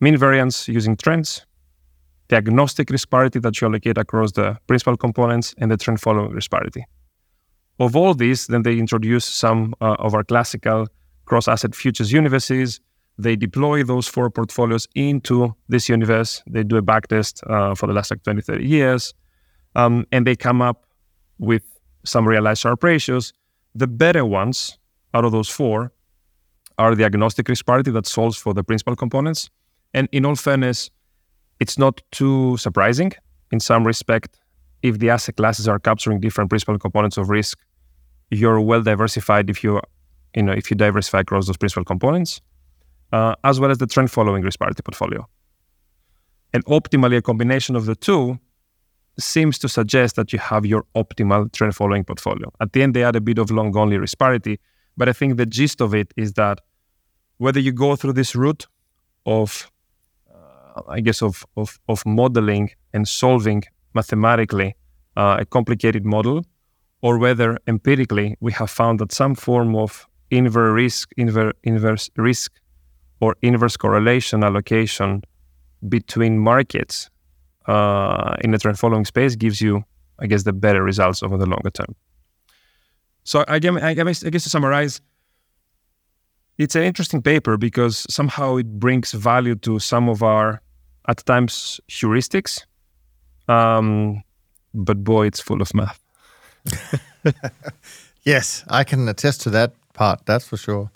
mean 0.00 0.16
variance 0.16 0.68
using 0.68 0.96
trends, 0.96 1.46
the 2.28 2.36
agnostic 2.36 2.90
risk 2.90 3.10
parity 3.10 3.38
that 3.38 3.60
you 3.60 3.68
allocate 3.68 3.98
across 3.98 4.32
the 4.32 4.58
principal 4.66 4.96
components, 4.96 5.54
and 5.58 5.70
the 5.70 5.76
trend 5.76 6.00
following 6.00 6.32
risk 6.32 6.50
parity. 6.50 6.84
Of 7.78 7.94
all 7.94 8.14
these, 8.14 8.46
then 8.46 8.62
they 8.62 8.78
introduce 8.78 9.24
some 9.24 9.74
uh, 9.80 9.96
of 9.98 10.14
our 10.14 10.24
classical 10.24 10.88
cross 11.26 11.48
asset 11.48 11.74
futures 11.74 12.12
universes. 12.12 12.80
They 13.18 13.36
deploy 13.36 13.82
those 13.82 14.06
four 14.08 14.30
portfolios 14.30 14.88
into 14.94 15.54
this 15.68 15.88
universe. 15.88 16.42
They 16.46 16.62
do 16.64 16.76
a 16.76 16.82
backtest 16.82 17.42
uh, 17.50 17.74
for 17.74 17.86
the 17.86 17.92
last 17.92 18.10
like 18.10 18.22
20, 18.22 18.42
30 18.42 18.66
years. 18.66 19.14
um, 19.76 20.06
and 20.10 20.26
they 20.26 20.34
come 20.36 20.62
up 20.62 20.86
with 21.38 21.62
some 22.04 22.26
realized 22.26 22.62
Sharpe 22.62 22.82
ratios. 22.82 23.32
The 23.74 23.86
better 23.86 24.24
ones 24.24 24.78
out 25.14 25.24
of 25.24 25.32
those 25.32 25.48
four 25.48 25.92
are 26.78 26.94
the 26.94 27.04
agnostic 27.04 27.48
risk 27.48 27.66
parity 27.66 27.90
that 27.90 28.06
solves 28.06 28.36
for 28.36 28.54
the 28.54 28.64
principal 28.64 28.96
components. 28.96 29.50
And 29.96 30.08
in 30.12 30.26
all 30.26 30.36
fairness, 30.36 30.90
it's 31.58 31.78
not 31.78 32.02
too 32.12 32.56
surprising 32.58 33.12
in 33.50 33.60
some 33.60 33.84
respect. 33.84 34.38
If 34.82 34.98
the 34.98 35.08
asset 35.10 35.36
classes 35.36 35.66
are 35.66 35.78
capturing 35.78 36.20
different 36.20 36.50
principal 36.50 36.78
components 36.78 37.16
of 37.16 37.30
risk, 37.30 37.58
you're 38.30 38.60
well 38.60 38.82
diversified 38.82 39.48
if 39.48 39.64
you, 39.64 39.80
you 40.34 40.42
know, 40.42 40.52
if 40.52 40.70
you 40.70 40.76
diversify 40.76 41.20
across 41.20 41.46
those 41.46 41.56
principal 41.56 41.84
components, 41.84 42.42
uh, 43.12 43.34
as 43.42 43.58
well 43.58 43.70
as 43.70 43.78
the 43.78 43.86
trend 43.86 44.10
following 44.10 44.42
risk 44.42 44.58
parity 44.60 44.82
portfolio. 44.82 45.26
And 46.52 46.62
optimally, 46.66 47.16
a 47.16 47.22
combination 47.22 47.74
of 47.74 47.86
the 47.86 47.96
two 47.96 48.38
seems 49.18 49.58
to 49.60 49.68
suggest 49.68 50.16
that 50.16 50.30
you 50.30 50.38
have 50.38 50.66
your 50.66 50.84
optimal 50.94 51.50
trend 51.52 51.74
following 51.74 52.04
portfolio. 52.04 52.52
At 52.60 52.74
the 52.74 52.82
end, 52.82 52.94
they 52.94 53.02
add 53.02 53.16
a 53.16 53.20
bit 53.20 53.38
of 53.38 53.50
long 53.50 53.74
only 53.76 53.96
risk 53.96 54.18
parity, 54.18 54.60
but 54.94 55.08
I 55.08 55.14
think 55.14 55.38
the 55.38 55.46
gist 55.46 55.80
of 55.80 55.94
it 55.94 56.12
is 56.16 56.34
that 56.34 56.60
whether 57.38 57.60
you 57.60 57.72
go 57.72 57.96
through 57.96 58.12
this 58.12 58.36
route 58.36 58.66
of, 59.24 59.70
I 60.88 61.00
guess, 61.00 61.22
of, 61.22 61.44
of, 61.56 61.78
of 61.88 62.04
modeling 62.06 62.70
and 62.92 63.06
solving 63.08 63.62
mathematically 63.94 64.74
uh, 65.16 65.38
a 65.40 65.44
complicated 65.44 66.04
model, 66.04 66.44
or 67.02 67.18
whether 67.18 67.58
empirically 67.66 68.36
we 68.40 68.52
have 68.52 68.70
found 68.70 69.00
that 69.00 69.12
some 69.12 69.34
form 69.34 69.74
of 69.74 70.06
inverse 70.30 70.74
risk, 70.74 71.10
inver, 71.18 71.52
inverse 71.62 72.10
risk, 72.16 72.52
or 73.20 73.36
inverse 73.42 73.76
correlation 73.76 74.44
allocation 74.44 75.22
between 75.88 76.38
markets 76.38 77.08
uh, 77.66 78.34
in 78.42 78.50
the 78.50 78.58
trend 78.58 78.78
following 78.78 79.04
space 79.04 79.36
gives 79.36 79.60
you, 79.60 79.84
I 80.18 80.26
guess, 80.26 80.42
the 80.44 80.52
better 80.52 80.82
results 80.82 81.22
over 81.22 81.36
the 81.36 81.46
longer 81.46 81.70
term. 81.70 81.94
So 83.24 83.44
I 83.48 83.58
guess, 83.58 83.82
I 83.82 83.94
guess, 83.94 84.24
I 84.24 84.30
guess 84.30 84.44
to 84.44 84.50
summarize, 84.50 85.00
it's 86.58 86.74
an 86.74 86.82
interesting 86.82 87.22
paper 87.22 87.56
because 87.56 88.06
somehow 88.08 88.56
it 88.56 88.78
brings 88.78 89.12
value 89.12 89.56
to 89.56 89.78
some 89.78 90.08
of 90.08 90.22
our, 90.22 90.62
at 91.08 91.24
times, 91.26 91.80
heuristics. 91.88 92.64
Um, 93.48 94.22
but 94.74 95.04
boy, 95.04 95.26
it's 95.26 95.40
full 95.40 95.62
of 95.62 95.72
math. 95.74 96.00
yes, 98.24 98.64
I 98.68 98.84
can 98.84 99.08
attest 99.08 99.42
to 99.42 99.50
that 99.50 99.72
part. 99.92 100.26
That's 100.26 100.46
for 100.46 100.56
sure. 100.56 100.90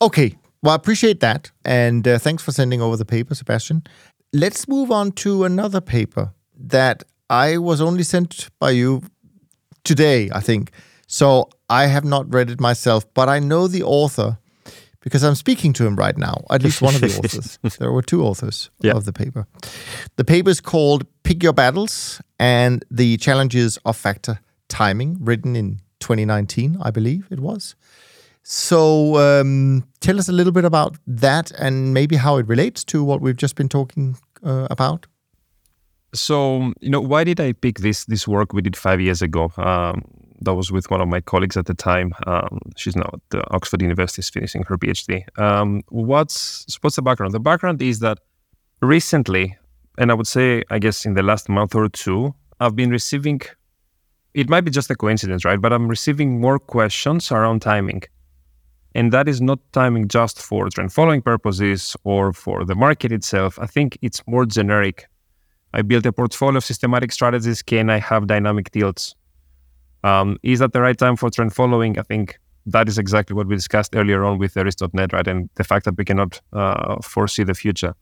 Okay, 0.00 0.36
well, 0.62 0.72
I 0.72 0.76
appreciate 0.76 1.20
that, 1.20 1.50
and 1.64 2.06
uh, 2.06 2.18
thanks 2.18 2.42
for 2.42 2.52
sending 2.52 2.82
over 2.82 2.96
the 2.96 3.04
paper, 3.04 3.34
Sebastian. 3.34 3.82
Let's 4.32 4.68
move 4.68 4.90
on 4.90 5.12
to 5.12 5.44
another 5.44 5.80
paper 5.80 6.32
that 6.56 7.02
I 7.28 7.58
was 7.58 7.80
only 7.80 8.02
sent 8.02 8.48
by 8.58 8.70
you 8.70 9.02
today, 9.84 10.30
I 10.32 10.40
think. 10.40 10.72
So 11.06 11.48
I 11.68 11.86
have 11.86 12.04
not 12.04 12.32
read 12.32 12.50
it 12.50 12.60
myself, 12.60 13.04
but 13.14 13.28
I 13.28 13.38
know 13.38 13.66
the 13.66 13.82
author 13.82 14.38
because 15.00 15.22
I'm 15.24 15.34
speaking 15.34 15.72
to 15.74 15.86
him 15.86 15.96
right 15.96 16.16
now, 16.16 16.44
at 16.50 16.62
least 16.62 16.82
one 16.82 16.94
of 16.94 17.00
the 17.00 17.08
authors. 17.18 17.58
There 17.78 17.90
were 17.90 18.02
two 18.02 18.22
authors 18.22 18.70
yeah. 18.80 18.92
of 18.92 19.04
the 19.04 19.12
paper. 19.12 19.46
The 20.16 20.24
paper 20.24 20.50
is 20.50 20.60
called 20.60 21.06
Pick 21.22 21.42
Your 21.42 21.52
Battles 21.52 22.20
and 22.38 22.84
the 22.90 23.16
Challenges 23.16 23.78
of 23.84 23.96
Factor 23.96 24.40
Timing, 24.68 25.16
written 25.20 25.56
in 25.56 25.80
2019, 26.00 26.78
I 26.82 26.90
believe 26.90 27.26
it 27.30 27.40
was. 27.40 27.74
So 28.42 29.16
um, 29.16 29.84
tell 30.00 30.18
us 30.18 30.28
a 30.28 30.32
little 30.32 30.52
bit 30.52 30.64
about 30.64 30.96
that 31.06 31.50
and 31.52 31.94
maybe 31.94 32.16
how 32.16 32.38
it 32.38 32.48
relates 32.48 32.84
to 32.84 33.04
what 33.04 33.20
we've 33.20 33.36
just 33.36 33.54
been 33.54 33.68
talking 33.68 34.16
uh, 34.44 34.66
about. 34.70 35.06
So 36.12 36.72
you 36.80 36.90
know, 36.90 37.00
why 37.00 37.24
did 37.24 37.38
I 37.40 37.52
pick 37.52 37.78
this 37.78 38.04
this 38.06 38.26
work 38.26 38.52
we 38.52 38.62
did 38.62 38.76
five 38.76 39.00
years 39.00 39.22
ago? 39.22 39.52
Um, 39.56 40.02
that 40.42 40.54
was 40.54 40.72
with 40.72 40.90
one 40.90 41.00
of 41.00 41.08
my 41.08 41.20
colleagues 41.20 41.56
at 41.56 41.66
the 41.66 41.74
time. 41.74 42.12
Um, 42.26 42.60
she's 42.76 42.96
now 42.96 43.10
at 43.12 43.20
the 43.30 43.54
Oxford 43.54 43.82
University, 43.82 44.20
is 44.20 44.30
finishing 44.30 44.62
her 44.64 44.78
PhD. 44.78 45.24
Um, 45.38 45.82
what's 45.88 46.66
what's 46.80 46.96
the 46.96 47.02
background? 47.02 47.32
The 47.32 47.40
background 47.40 47.82
is 47.82 48.00
that 48.00 48.18
recently, 48.80 49.56
and 49.98 50.10
I 50.10 50.14
would 50.14 50.26
say, 50.26 50.64
I 50.70 50.78
guess, 50.78 51.04
in 51.04 51.14
the 51.14 51.22
last 51.22 51.48
month 51.48 51.74
or 51.74 51.88
two, 51.88 52.34
I've 52.60 52.76
been 52.76 52.90
receiving. 52.90 53.40
It 54.32 54.48
might 54.48 54.62
be 54.62 54.70
just 54.70 54.90
a 54.90 54.94
coincidence, 54.94 55.44
right? 55.44 55.60
But 55.60 55.72
I'm 55.72 55.88
receiving 55.88 56.40
more 56.40 56.58
questions 56.58 57.32
around 57.32 57.62
timing. 57.62 58.02
And 58.94 59.12
that 59.12 59.28
is 59.28 59.40
not 59.40 59.58
timing 59.72 60.08
just 60.08 60.40
for 60.40 60.68
trend 60.68 60.92
following 60.92 61.22
purposes 61.22 61.96
or 62.04 62.32
for 62.32 62.64
the 62.64 62.74
market 62.74 63.12
itself. 63.12 63.58
I 63.58 63.66
think 63.66 63.98
it's 64.02 64.26
more 64.26 64.46
generic. 64.46 65.06
I 65.72 65.82
built 65.82 66.06
a 66.06 66.12
portfolio 66.12 66.58
of 66.58 66.64
systematic 66.64 67.12
strategies. 67.12 67.62
Can 67.62 67.90
I 67.90 67.98
have 67.98 68.26
dynamic 68.26 68.70
tilts? 68.72 69.14
Um, 70.04 70.38
is 70.42 70.58
that 70.60 70.72
the 70.72 70.80
right 70.80 70.96
time 70.96 71.16
for 71.16 71.30
trend 71.30 71.54
following? 71.54 71.98
I 71.98 72.02
think 72.02 72.38
that 72.66 72.88
is 72.88 72.98
exactly 72.98 73.34
what 73.34 73.46
we 73.46 73.56
discussed 73.56 73.94
earlier 73.96 74.24
on 74.24 74.38
with 74.38 74.56
Eris.net, 74.56 75.12
right? 75.12 75.26
And 75.26 75.48
the 75.56 75.64
fact 75.64 75.84
that 75.84 75.96
we 75.96 76.04
cannot 76.04 76.40
uh, 76.52 76.96
foresee 77.02 77.44
the 77.44 77.54
future. 77.54 77.94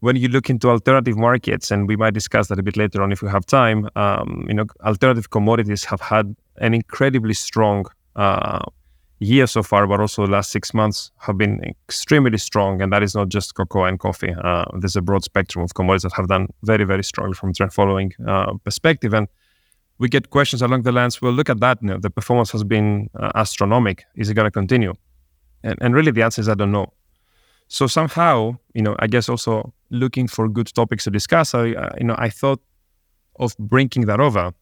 When 0.00 0.16
you 0.16 0.28
look 0.28 0.50
into 0.50 0.68
alternative 0.68 1.16
markets, 1.16 1.70
and 1.70 1.88
we 1.88 1.96
might 1.96 2.12
discuss 2.12 2.48
that 2.48 2.58
a 2.58 2.62
bit 2.62 2.76
later 2.76 3.02
on 3.02 3.12
if 3.12 3.22
we 3.22 3.30
have 3.30 3.46
time, 3.46 3.88
um, 3.96 4.44
you 4.48 4.54
know, 4.54 4.66
alternative 4.84 5.30
commodities 5.30 5.84
have 5.84 6.00
had 6.00 6.34
an 6.58 6.74
incredibly 6.74 7.34
strong 7.34 7.86
uh, 8.16 8.60
year 9.18 9.46
so 9.46 9.62
far, 9.62 9.86
but 9.86 10.00
also 10.00 10.26
the 10.26 10.32
last 10.32 10.50
six 10.50 10.74
months 10.74 11.10
have 11.18 11.38
been 11.38 11.62
extremely 11.64 12.36
strong. 12.36 12.82
And 12.82 12.92
that 12.92 13.02
is 13.02 13.14
not 13.14 13.28
just 13.28 13.54
cocoa 13.54 13.84
and 13.84 13.98
coffee. 13.98 14.34
Uh, 14.42 14.64
there's 14.78 14.96
a 14.96 15.02
broad 15.02 15.24
spectrum 15.24 15.64
of 15.64 15.74
commodities 15.74 16.02
that 16.02 16.12
have 16.12 16.28
done 16.28 16.48
very, 16.64 16.84
very 16.84 17.04
strongly 17.04 17.34
from 17.34 17.54
trend 17.54 17.72
following 17.72 18.12
uh, 18.26 18.52
perspective. 18.64 19.14
And 19.14 19.28
we 20.04 20.08
get 20.10 20.28
questions 20.28 20.60
along 20.60 20.82
the 20.82 20.92
lines, 20.92 21.22
well, 21.22 21.32
look 21.32 21.48
at 21.48 21.60
that. 21.60 21.78
You 21.80 21.88
know, 21.88 21.98
the 21.98 22.10
performance 22.10 22.50
has 22.52 22.62
been 22.62 23.08
uh, 23.18 23.32
astronomic. 23.34 24.04
Is 24.16 24.28
it 24.28 24.34
going 24.34 24.50
to 24.52 24.56
continue? 24.60 24.92
And, 25.62 25.76
and 25.80 25.94
really 25.94 26.12
the 26.12 26.22
answer 26.22 26.42
is 26.42 26.48
I 26.48 26.54
don't 26.54 26.72
know. 26.72 26.92
So 27.68 27.86
somehow, 27.86 28.58
you 28.74 28.82
know, 28.82 28.94
I 28.98 29.06
guess 29.06 29.30
also 29.30 29.72
looking 29.88 30.28
for 30.28 30.46
good 30.58 30.68
topics 30.80 31.04
to 31.04 31.10
discuss, 31.10 31.54
I, 31.54 31.70
uh, 31.72 31.94
you 31.98 32.06
know, 32.08 32.16
I 32.18 32.28
thought 32.28 32.60
of 33.36 33.56
bringing 33.58 34.04
that 34.10 34.20
over, 34.20 34.52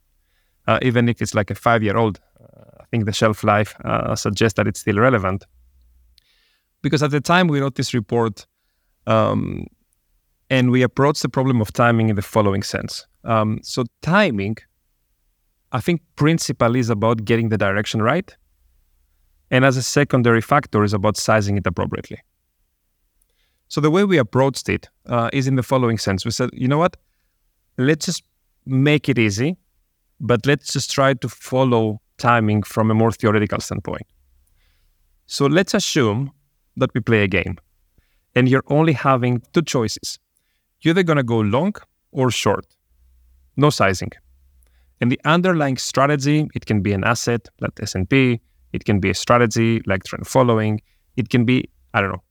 uh, 0.68 0.78
even 0.82 1.08
if 1.08 1.20
it's 1.20 1.34
like 1.34 1.50
a 1.50 1.56
five-year-old 1.56 2.20
I 2.82 2.84
think 2.92 3.06
the 3.06 3.12
shelf 3.12 3.42
life 3.42 3.74
uh, 3.84 4.14
suggests 4.14 4.56
that 4.56 4.66
it's 4.68 4.80
still 4.80 4.98
relevant. 4.98 5.46
Because 6.82 7.02
at 7.02 7.10
the 7.10 7.20
time 7.20 7.48
we 7.48 7.60
wrote 7.60 7.74
this 7.74 7.94
report, 7.94 8.46
um, 9.06 9.66
and 10.50 10.70
we 10.70 10.82
approached 10.82 11.22
the 11.22 11.28
problem 11.28 11.60
of 11.60 11.72
timing 11.72 12.10
in 12.10 12.16
the 12.16 12.22
following 12.22 12.62
sense. 12.62 13.06
Um, 13.24 13.60
so 13.62 13.84
timing, 14.02 14.58
I 15.72 15.80
think, 15.80 16.02
principally 16.16 16.80
is 16.80 16.90
about 16.90 17.24
getting 17.24 17.48
the 17.48 17.58
direction 17.58 18.02
right, 18.02 18.36
and 19.50 19.64
as 19.64 19.76
a 19.76 19.82
secondary 19.82 20.40
factor 20.40 20.84
is 20.84 20.92
about 20.92 21.16
sizing 21.16 21.56
it 21.56 21.66
appropriately. 21.66 22.18
So 23.68 23.80
the 23.80 23.90
way 23.90 24.04
we 24.04 24.18
approached 24.18 24.68
it 24.68 24.88
uh, 25.06 25.30
is 25.32 25.48
in 25.48 25.56
the 25.56 25.62
following 25.62 25.98
sense: 25.98 26.24
we 26.24 26.30
said, 26.30 26.50
you 26.52 26.68
know 26.68 26.78
what, 26.78 26.96
let's 27.78 28.06
just 28.06 28.22
make 28.66 29.08
it 29.08 29.18
easy, 29.18 29.56
but 30.20 30.46
let's 30.46 30.72
just 30.72 30.90
try 30.90 31.14
to 31.14 31.28
follow 31.28 32.00
timing 32.18 32.62
from 32.62 32.90
a 32.90 32.94
more 32.94 33.10
theoretical 33.10 33.60
standpoint. 33.60 34.06
So 35.26 35.46
let's 35.46 35.74
assume 35.74 36.32
that 36.76 36.92
we 36.94 37.00
play 37.00 37.22
a 37.22 37.28
game 37.28 37.56
and 38.34 38.48
you're 38.48 38.64
only 38.68 38.92
having 38.92 39.42
two 39.52 39.62
choices. 39.62 40.18
You're 40.80 40.92
either 40.92 41.02
going 41.02 41.16
to 41.16 41.22
go 41.22 41.40
long 41.40 41.74
or 42.10 42.30
short, 42.30 42.66
no 43.56 43.70
sizing. 43.70 44.10
And 45.02 45.10
the 45.10 45.20
underlying 45.24 45.78
strategy, 45.78 46.48
it 46.54 46.64
can 46.64 46.80
be 46.80 46.92
an 46.92 47.02
asset 47.02 47.48
like 47.60 47.72
S&P, 47.82 48.40
it 48.72 48.84
can 48.84 49.00
be 49.00 49.10
a 49.10 49.14
strategy 49.14 49.82
like 49.84 50.04
trend 50.04 50.28
following, 50.28 50.80
it 51.16 51.28
can 51.28 51.44
be, 51.44 51.68
I 51.92 52.00
don't 52.00 52.12
know, 52.12 52.22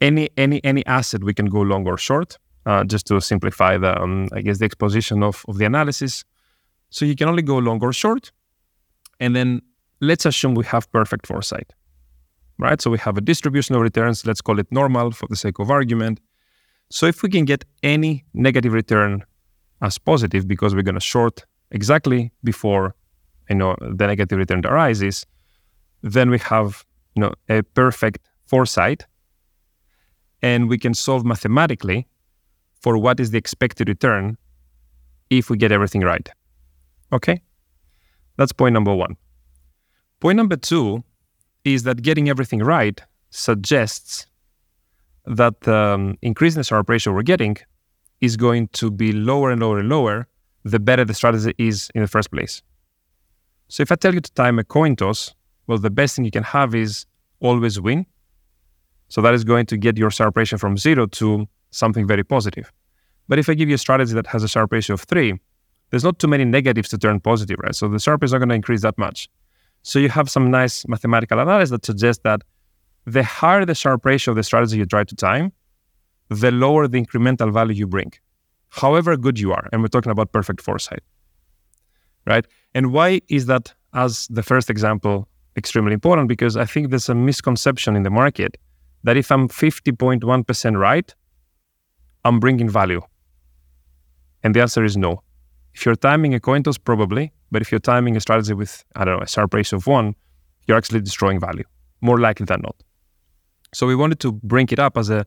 any 0.00 0.28
any 0.36 0.62
any 0.64 0.84
asset 0.86 1.22
we 1.22 1.32
can 1.32 1.46
go 1.46 1.60
long 1.60 1.86
or 1.86 1.96
short, 1.96 2.36
uh, 2.66 2.82
just 2.82 3.06
to 3.06 3.20
simplify 3.20 3.78
the, 3.78 3.96
um, 4.02 4.28
I 4.32 4.40
guess, 4.40 4.58
the 4.58 4.64
exposition 4.64 5.22
of, 5.22 5.44
of 5.46 5.58
the 5.58 5.66
analysis. 5.66 6.24
So 6.90 7.04
you 7.04 7.14
can 7.14 7.28
only 7.28 7.42
go 7.42 7.58
long 7.58 7.80
or 7.80 7.92
short, 7.92 8.32
and 9.20 9.36
then 9.36 9.62
let's 10.00 10.26
assume 10.26 10.56
we 10.56 10.64
have 10.64 10.90
perfect 10.90 11.28
foresight, 11.28 11.74
right? 12.58 12.82
So 12.82 12.90
we 12.90 12.98
have 12.98 13.16
a 13.16 13.20
distribution 13.20 13.76
of 13.76 13.82
returns. 13.82 14.26
Let's 14.26 14.40
call 14.40 14.58
it 14.58 14.66
normal 14.72 15.12
for 15.12 15.28
the 15.28 15.36
sake 15.36 15.60
of 15.60 15.70
argument. 15.70 16.18
So 16.90 17.06
if 17.06 17.22
we 17.22 17.28
can 17.28 17.44
get 17.44 17.64
any 17.84 18.24
negative 18.34 18.72
return 18.72 19.22
as 19.80 19.96
positive 19.96 20.48
because 20.48 20.74
we're 20.74 20.82
going 20.82 20.96
to 20.96 21.00
short 21.00 21.44
exactly 21.74 22.32
before 22.42 22.94
you 23.50 23.56
know 23.56 23.76
the 23.80 24.06
negative 24.06 24.38
return 24.38 24.64
arises, 24.64 25.26
then 26.02 26.30
we 26.30 26.38
have 26.38 26.84
you 27.14 27.20
know 27.20 27.34
a 27.50 27.62
perfect 27.62 28.20
foresight, 28.46 29.04
and 30.40 30.70
we 30.70 30.78
can 30.78 30.94
solve 30.94 31.24
mathematically 31.24 32.06
for 32.80 32.96
what 32.96 33.20
is 33.20 33.30
the 33.30 33.38
expected 33.38 33.88
return 33.88 34.38
if 35.30 35.50
we 35.50 35.56
get 35.58 35.72
everything 35.72 36.02
right. 36.02 36.28
Okay. 37.12 37.40
That's 38.36 38.52
point 38.52 38.72
number 38.72 38.94
one. 38.94 39.16
Point 40.20 40.36
number 40.36 40.56
two 40.56 41.04
is 41.64 41.84
that 41.84 42.02
getting 42.02 42.28
everything 42.28 42.60
right 42.60 43.00
suggests 43.30 44.26
that 45.24 45.60
the 45.62 45.74
um, 45.74 46.18
increase 46.20 46.54
in 46.54 46.60
the 46.60 46.64
Sharpe 46.64 46.88
ratio 46.88 47.12
we're 47.14 47.22
getting 47.22 47.56
is 48.20 48.36
going 48.36 48.68
to 48.68 48.90
be 48.90 49.12
lower 49.12 49.50
and 49.50 49.60
lower 49.60 49.78
and 49.78 49.88
lower 49.88 50.28
the 50.64 50.80
better 50.80 51.04
the 51.04 51.14
strategy 51.14 51.54
is 51.58 51.90
in 51.94 52.02
the 52.02 52.08
first 52.08 52.30
place. 52.30 52.62
So 53.68 53.82
if 53.82 53.92
I 53.92 53.96
tell 53.96 54.14
you 54.14 54.20
to 54.20 54.32
time 54.32 54.58
a 54.58 54.64
coin 54.64 54.96
toss, 54.96 55.34
well, 55.66 55.78
the 55.78 55.90
best 55.90 56.16
thing 56.16 56.24
you 56.24 56.30
can 56.30 56.42
have 56.42 56.74
is 56.74 57.06
always 57.40 57.80
win. 57.80 58.06
So 59.08 59.20
that 59.22 59.34
is 59.34 59.44
going 59.44 59.66
to 59.66 59.76
get 59.76 59.96
your 59.96 60.10
Sharpe 60.10 60.36
ratio 60.36 60.58
from 60.58 60.76
zero 60.76 61.06
to 61.06 61.46
something 61.70 62.06
very 62.06 62.24
positive. 62.24 62.72
But 63.28 63.38
if 63.38 63.48
I 63.48 63.54
give 63.54 63.68
you 63.68 63.74
a 63.74 63.78
strategy 63.78 64.14
that 64.14 64.26
has 64.28 64.42
a 64.42 64.48
Sharpe 64.48 64.72
ratio 64.72 64.94
of 64.94 65.02
three, 65.02 65.34
there's 65.90 66.04
not 66.04 66.18
too 66.18 66.28
many 66.28 66.44
negatives 66.44 66.88
to 66.90 66.98
turn 66.98 67.20
positive, 67.20 67.58
right? 67.62 67.74
So 67.74 67.88
the 67.88 67.98
Sharpe 67.98 68.24
is 68.24 68.32
not 68.32 68.38
going 68.38 68.48
to 68.50 68.54
increase 68.54 68.82
that 68.82 68.98
much. 68.98 69.28
So 69.82 69.98
you 69.98 70.08
have 70.08 70.30
some 70.30 70.50
nice 70.50 70.86
mathematical 70.88 71.38
analysis 71.38 71.70
that 71.70 71.84
suggests 71.84 72.22
that 72.24 72.42
the 73.06 73.22
higher 73.22 73.64
the 73.64 73.74
Sharpe 73.74 74.04
ratio 74.04 74.32
of 74.32 74.36
the 74.36 74.42
strategy 74.42 74.78
you 74.78 74.86
try 74.86 75.04
to 75.04 75.14
time, 75.14 75.52
the 76.30 76.50
lower 76.50 76.88
the 76.88 77.00
incremental 77.02 77.52
value 77.52 77.74
you 77.74 77.86
bring, 77.86 78.12
however 78.74 79.16
good 79.16 79.38
you 79.38 79.52
are. 79.52 79.68
And 79.72 79.82
we're 79.82 79.88
talking 79.88 80.12
about 80.12 80.32
perfect 80.32 80.60
foresight, 80.60 81.02
right? 82.26 82.46
And 82.74 82.92
why 82.92 83.20
is 83.28 83.46
that, 83.46 83.72
as 83.94 84.26
the 84.28 84.42
first 84.42 84.68
example, 84.68 85.28
extremely 85.56 85.92
important? 85.92 86.28
Because 86.28 86.56
I 86.56 86.64
think 86.64 86.90
there's 86.90 87.08
a 87.08 87.14
misconception 87.14 87.94
in 87.96 88.02
the 88.02 88.10
market 88.10 88.56
that 89.04 89.16
if 89.16 89.30
I'm 89.30 89.48
50.1% 89.48 90.78
right, 90.78 91.14
I'm 92.24 92.40
bringing 92.40 92.68
value. 92.68 93.02
And 94.42 94.54
the 94.54 94.60
answer 94.60 94.84
is 94.84 94.96
no. 94.96 95.22
If 95.74 95.86
you're 95.86 95.96
timing 95.96 96.34
a 96.34 96.40
coin 96.40 96.62
toss, 96.62 96.78
probably, 96.78 97.32
but 97.50 97.62
if 97.62 97.70
you're 97.70 97.80
timing 97.80 98.16
a 98.16 98.20
strategy 98.20 98.54
with, 98.54 98.84
I 98.96 99.04
don't 99.04 99.18
know, 99.18 99.22
a 99.22 99.28
Sharpe 99.28 99.54
ratio 99.54 99.76
of 99.76 99.86
one, 99.86 100.14
you're 100.66 100.76
actually 100.76 101.00
destroying 101.00 101.38
value, 101.38 101.64
more 102.00 102.18
likely 102.18 102.46
than 102.46 102.60
not. 102.62 102.76
So 103.72 103.86
we 103.86 103.94
wanted 103.94 104.20
to 104.20 104.32
bring 104.32 104.68
it 104.70 104.78
up 104.78 104.96
as 104.96 105.10
a, 105.10 105.26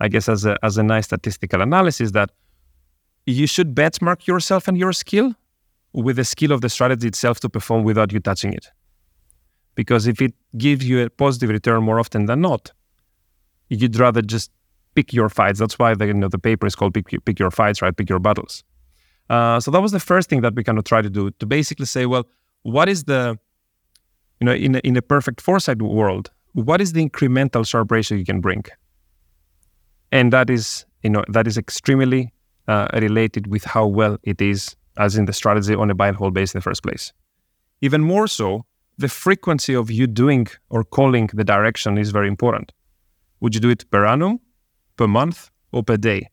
I 0.00 0.08
guess, 0.08 0.28
as 0.28 0.44
a, 0.44 0.58
as 0.62 0.76
a 0.78 0.82
nice 0.82 1.06
statistical 1.06 1.62
analysis 1.62 2.10
that 2.12 2.30
you 3.26 3.46
should 3.46 3.74
benchmark 3.74 4.26
yourself 4.26 4.68
and 4.68 4.78
your 4.78 4.92
skill 4.92 5.34
with 5.92 6.16
the 6.16 6.24
skill 6.24 6.52
of 6.52 6.60
the 6.60 6.68
strategy 6.68 7.08
itself 7.08 7.40
to 7.40 7.48
perform 7.48 7.82
without 7.82 8.12
you 8.12 8.20
touching 8.20 8.52
it. 8.52 8.70
Because 9.74 10.06
if 10.06 10.22
it 10.22 10.34
gives 10.56 10.88
you 10.88 11.04
a 11.04 11.10
positive 11.10 11.50
return 11.50 11.82
more 11.82 11.98
often 11.98 12.26
than 12.26 12.40
not, 12.40 12.72
you'd 13.68 13.98
rather 13.98 14.22
just 14.22 14.50
pick 14.94 15.12
your 15.12 15.28
fights. 15.28 15.58
That's 15.58 15.78
why 15.78 15.94
the, 15.94 16.06
you 16.06 16.14
know, 16.14 16.28
the 16.28 16.38
paper 16.38 16.66
is 16.66 16.74
called 16.74 16.94
pick, 16.94 17.06
pick 17.24 17.38
Your 17.38 17.50
Fights, 17.50 17.82
right? 17.82 17.94
Pick 17.94 18.08
Your 18.08 18.18
Battles. 18.18 18.64
Uh, 19.28 19.60
so 19.60 19.70
that 19.70 19.82
was 19.82 19.92
the 19.92 20.00
first 20.00 20.28
thing 20.30 20.40
that 20.40 20.54
we 20.54 20.64
kind 20.64 20.78
of 20.78 20.84
try 20.84 21.02
to 21.02 21.10
do 21.10 21.30
to 21.32 21.46
basically 21.46 21.86
say, 21.86 22.06
well, 22.06 22.24
what 22.62 22.88
is 22.88 23.04
the, 23.04 23.38
you 24.40 24.44
know, 24.46 24.54
in 24.54 24.76
a, 24.76 24.78
in 24.78 24.96
a 24.96 25.02
perfect 25.02 25.40
foresight 25.40 25.82
world, 25.82 26.30
what 26.52 26.80
is 26.80 26.92
the 26.92 27.06
incremental 27.06 27.66
Sharpe 27.66 27.90
ratio 27.90 28.16
you 28.16 28.24
can 28.24 28.40
bring? 28.40 28.64
And 30.12 30.32
that 30.32 30.48
is, 30.48 30.86
you 31.02 31.10
know, 31.10 31.24
that 31.28 31.46
is 31.46 31.58
extremely 31.58 32.32
uh, 32.68 32.88
related 32.94 33.46
with 33.46 33.64
how 33.64 33.86
well 33.86 34.18
it 34.22 34.40
is 34.40 34.76
as 34.98 35.16
in 35.16 35.26
the 35.26 35.32
strategy 35.32 35.74
on 35.74 35.90
a 35.90 35.94
buy 35.94 36.08
and 36.08 36.16
hold 36.16 36.34
base 36.34 36.54
in 36.54 36.58
the 36.58 36.62
first 36.62 36.82
place. 36.82 37.12
Even 37.80 38.00
more 38.02 38.26
so, 38.26 38.64
the 38.98 39.08
frequency 39.08 39.74
of 39.74 39.90
you 39.90 40.06
doing 40.06 40.46
or 40.70 40.82
calling 40.82 41.28
the 41.34 41.44
direction 41.44 41.98
is 41.98 42.10
very 42.10 42.28
important. 42.28 42.72
Would 43.40 43.54
you 43.54 43.60
do 43.60 43.68
it 43.68 43.88
per 43.90 44.06
annum, 44.06 44.40
per 44.96 45.06
month, 45.06 45.50
or 45.72 45.82
per 45.82 45.96
day? 45.96 46.30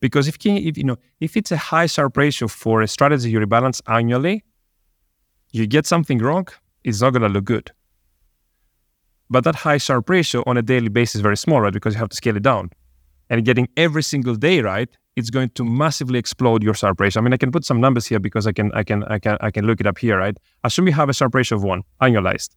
Because 0.00 0.28
if, 0.28 0.36
if 0.44 0.78
you 0.78 0.84
know 0.84 0.98
if 1.20 1.36
it's 1.36 1.50
a 1.50 1.56
high 1.56 1.86
Sharpe 1.86 2.16
ratio 2.16 2.48
for 2.48 2.82
a 2.82 2.86
strategy 2.86 3.30
you 3.30 3.40
rebalance 3.40 3.80
annually, 3.88 4.44
you 5.52 5.66
get 5.66 5.86
something 5.86 6.18
wrong, 6.18 6.46
it's 6.84 7.00
not 7.00 7.12
gonna 7.12 7.28
look 7.28 7.44
good. 7.44 7.72
But 9.28 9.42
that 9.44 9.56
high 9.56 9.78
Sharpe 9.78 10.08
ratio 10.08 10.44
on 10.46 10.56
a 10.56 10.62
daily 10.62 10.88
basis 10.88 11.16
is 11.16 11.20
very 11.22 11.36
small, 11.36 11.60
right? 11.60 11.72
Because 11.72 11.94
you 11.94 11.98
have 11.98 12.10
to 12.10 12.16
scale 12.16 12.36
it 12.36 12.42
down. 12.42 12.70
And 13.28 13.44
getting 13.44 13.68
every 13.76 14.02
single 14.02 14.36
day 14.36 14.60
right, 14.60 14.88
it's 15.16 15.30
going 15.30 15.48
to 15.50 15.64
massively 15.64 16.18
explode 16.18 16.62
your 16.62 16.74
Sharpe 16.74 17.00
ratio. 17.00 17.20
I 17.20 17.24
mean, 17.24 17.32
I 17.32 17.38
can 17.38 17.50
put 17.50 17.64
some 17.64 17.80
numbers 17.80 18.06
here 18.06 18.20
because 18.20 18.46
I 18.46 18.52
can 18.52 18.70
I 18.72 18.84
can 18.84 19.02
I 19.04 19.18
can 19.18 19.36
I 19.40 19.50
can 19.50 19.66
look 19.66 19.80
it 19.80 19.86
up 19.86 19.98
here, 19.98 20.18
right? 20.18 20.36
Assume 20.62 20.86
you 20.86 20.92
have 20.92 21.08
a 21.08 21.14
Sharpe 21.14 21.34
ratio 21.34 21.56
of 21.56 21.64
one, 21.64 21.82
annualized. 22.00 22.50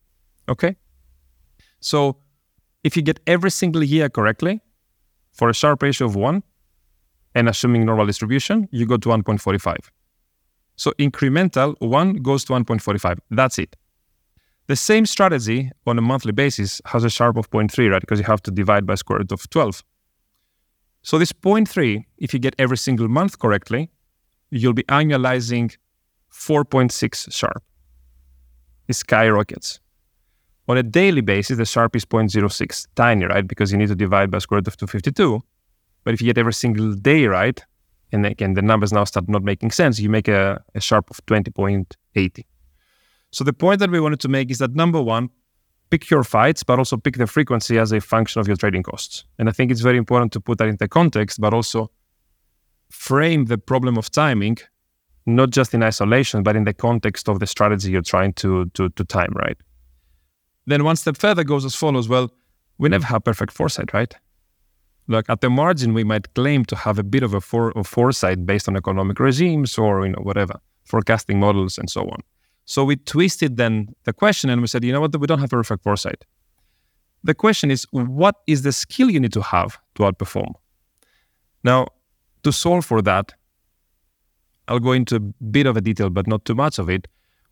Okay? 0.48 0.76
So 1.80 2.18
if 2.84 2.96
you 2.96 3.02
get 3.02 3.20
every 3.26 3.52
single 3.52 3.84
year 3.84 4.10
correctly 4.10 4.62
for 5.32 5.50
a 5.50 5.54
Sharpe 5.54 5.84
ratio 5.84 6.08
of 6.08 6.16
one, 6.16 6.44
and 7.36 7.48
assuming 7.48 7.86
normal 7.86 8.06
distribution, 8.06 8.68
you 8.72 8.86
go 8.86 8.98
to 8.98 9.10
1.45. 9.10 9.78
So 10.76 10.92
incremental, 11.00 11.76
1 11.80 12.14
goes 12.16 12.44
to 12.46 12.54
1.45. 12.54 13.20
That's 13.30 13.60
it. 13.60 13.76
The 14.68 14.76
same 14.76 15.06
strategy 15.06 15.72
on 15.86 15.98
a 15.98 16.02
monthly 16.02 16.32
basis 16.32 16.82
has 16.86 17.04
a 17.04 17.10
Sharpe 17.10 17.38
of 17.38 17.50
0.3, 17.50 17.92
right? 17.92 18.02
Because 18.02 18.20
you 18.20 18.26
have 18.26 18.42
to 18.44 18.52
divide 18.52 18.86
by 18.86 18.96
square 18.96 19.20
root 19.20 19.32
of 19.32 19.50
12. 19.50 19.84
So 21.02 21.18
this 21.18 21.32
0.3, 21.32 22.06
if 22.18 22.34
you 22.34 22.40
get 22.40 22.56
every 22.60 22.78
single 22.78 23.08
month 23.08 23.40
correctly, 23.40 23.90
you'll 24.52 24.74
be 24.74 24.84
annualizing 24.84 25.76
4.6 26.34 27.34
Sharpe. 27.34 27.64
It 28.88 28.94
skyrockets. 28.94 29.80
On 30.68 30.78
a 30.78 30.84
daily 30.84 31.22
basis, 31.22 31.58
the 31.58 31.66
Sharpe 31.66 31.96
is 31.96 32.06
0.06, 32.06 32.88
tiny, 32.96 33.26
right? 33.26 33.48
Because 33.48 33.72
you 33.72 33.78
need 33.78 33.88
to 33.88 33.96
divide 33.96 34.30
by 34.30 34.38
square 34.38 34.60
root 34.60 34.68
of 34.68 34.78
252. 34.78 35.42
But 36.04 36.14
if 36.14 36.22
you 36.22 36.28
get 36.28 36.38
every 36.38 36.54
single 36.54 36.94
day 36.94 37.26
right, 37.26 37.64
and 38.12 38.26
again, 38.26 38.54
the 38.54 38.62
numbers 38.62 38.94
now 38.94 39.04
start 39.04 39.30
not 39.30 39.44
making 39.44 39.72
sense, 39.72 40.00
you 40.00 40.10
make 40.10 40.28
a, 40.28 40.64
a 40.76 40.82
Sharpe 40.82 41.10
of 41.10 41.26
20.80. 41.26 42.46
So 43.32 43.44
the 43.44 43.54
point 43.54 43.80
that 43.80 43.92
we 43.92 44.00
wanted 44.00 44.20
to 44.22 44.28
make 44.28 44.52
is 44.52 44.58
that 44.60 44.76
number 44.76 45.02
one, 45.02 45.30
pick 45.90 46.10
your 46.10 46.24
fights, 46.24 46.64
but 46.64 46.80
also 46.80 46.98
pick 46.98 47.18
the 47.18 47.28
frequency 47.28 47.78
as 47.78 47.92
a 47.92 48.00
function 48.00 48.40
of 48.40 48.48
your 48.48 48.58
trading 48.58 48.84
costs. 48.84 49.24
And 49.38 49.50
I 49.50 49.52
think 49.52 49.72
it's 49.72 49.82
very 49.82 49.98
important 49.98 50.32
to 50.34 50.40
put 50.40 50.58
that 50.60 50.68
into 50.68 50.88
context, 50.88 51.40
but 51.42 51.54
also 51.54 51.92
frame 52.90 53.46
the 53.46 53.58
problem 53.58 53.98
of 53.98 54.10
timing, 54.12 54.58
not 55.26 55.50
just 55.52 55.74
in 55.74 55.84
isolation, 55.84 56.44
but 56.44 56.56
in 56.56 56.64
the 56.64 56.74
context 56.74 57.30
of 57.30 57.40
the 57.40 57.48
strategy 57.48 57.92
you're 57.92 58.02
trying 58.02 58.34
to, 58.34 58.66
to, 58.74 58.90
to 58.90 59.04
time, 59.04 59.34
right? 59.36 59.58
Then 60.66 60.84
one 60.84 60.96
step 60.96 61.18
further 61.18 61.44
goes 61.44 61.66
as 61.66 61.76
follows. 61.76 62.08
Well, 62.08 62.32
we 62.78 62.90
never 62.90 63.06
have 63.06 63.24
perfect 63.24 63.52
foresight, 63.52 63.94
right? 63.94 64.14
Look, 65.08 65.28
at 65.28 65.42
the 65.42 65.50
margin, 65.50 65.94
we 65.96 66.04
might 66.04 66.34
claim 66.36 66.66
to 66.66 66.76
have 66.76 67.00
a 67.00 67.04
bit 67.04 67.24
of 67.24 67.34
a 67.34 67.42
foresight 67.42 68.46
based 68.46 68.68
on 68.68 68.78
economic 68.78 69.20
regimes 69.20 69.78
or 69.78 70.06
you 70.06 70.12
know 70.12 70.22
whatever 70.22 70.60
forecasting 70.86 71.40
models 71.40 71.78
and 71.78 71.90
so 71.90 72.02
on. 72.02 72.22
So 72.70 72.84
we 72.84 72.98
twisted 72.98 73.58
then 73.58 73.96
the 74.04 74.14
question 74.14 74.48
and 74.52 74.62
we 74.62 74.68
said, 74.68 74.84
you 74.84 74.94
know 74.94 75.02
what, 75.02 75.20
we 75.20 75.26
don't 75.26 75.40
have 75.40 75.52
a 75.52 75.58
perfect 75.58 75.82
foresight. 75.82 76.24
The 77.24 77.34
question 77.34 77.72
is, 77.72 77.88
what 77.92 78.36
is 78.46 78.62
the 78.62 78.72
skill 78.72 79.10
you 79.10 79.20
need 79.20 79.34
to 79.34 79.42
have 79.42 79.80
to 79.96 80.04
outperform? 80.04 80.54
Now, 81.64 81.88
to 82.44 82.52
solve 82.52 82.86
for 82.86 83.02
that, 83.02 83.34
I'll 84.68 84.78
go 84.78 84.92
into 84.92 85.16
a 85.16 85.20
bit 85.20 85.66
of 85.66 85.78
a 85.78 85.82
detail, 85.82 86.12
but 86.12 86.28
not 86.28 86.46
too 86.46 86.54
much 86.54 86.78
of 86.78 86.92
it. 86.92 87.08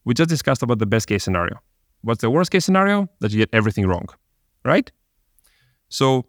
We 0.06 0.14
just 0.14 0.30
discussed 0.30 0.62
about 0.62 0.78
the 0.78 0.86
best 0.86 1.08
case 1.08 1.24
scenario. 1.24 1.58
What's 2.02 2.22
the 2.22 2.30
worst 2.30 2.52
case 2.52 2.66
scenario? 2.66 3.10
That 3.20 3.32
you 3.32 3.40
get 3.40 3.50
everything 3.54 3.88
wrong, 3.88 4.06
right? 4.64 4.92
So 5.90 6.28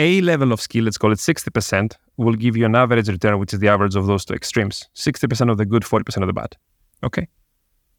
a 0.00 0.20
level 0.22 0.50
of 0.50 0.60
skill, 0.60 0.82
let's 0.82 0.98
call 0.98 1.12
it 1.12 1.20
60%, 1.20 1.94
will 2.16 2.34
give 2.34 2.56
you 2.56 2.66
an 2.66 2.74
average 2.74 3.08
return, 3.08 3.38
which 3.38 3.54
is 3.54 3.60
the 3.60 3.68
average 3.68 3.94
of 3.94 4.08
those 4.08 4.24
two 4.24 4.34
extremes 4.34 4.88
60% 4.96 5.48
of 5.48 5.58
the 5.58 5.64
good, 5.64 5.84
40% 5.84 6.22
of 6.22 6.26
the 6.26 6.32
bad. 6.32 6.56
Okay. 7.04 7.28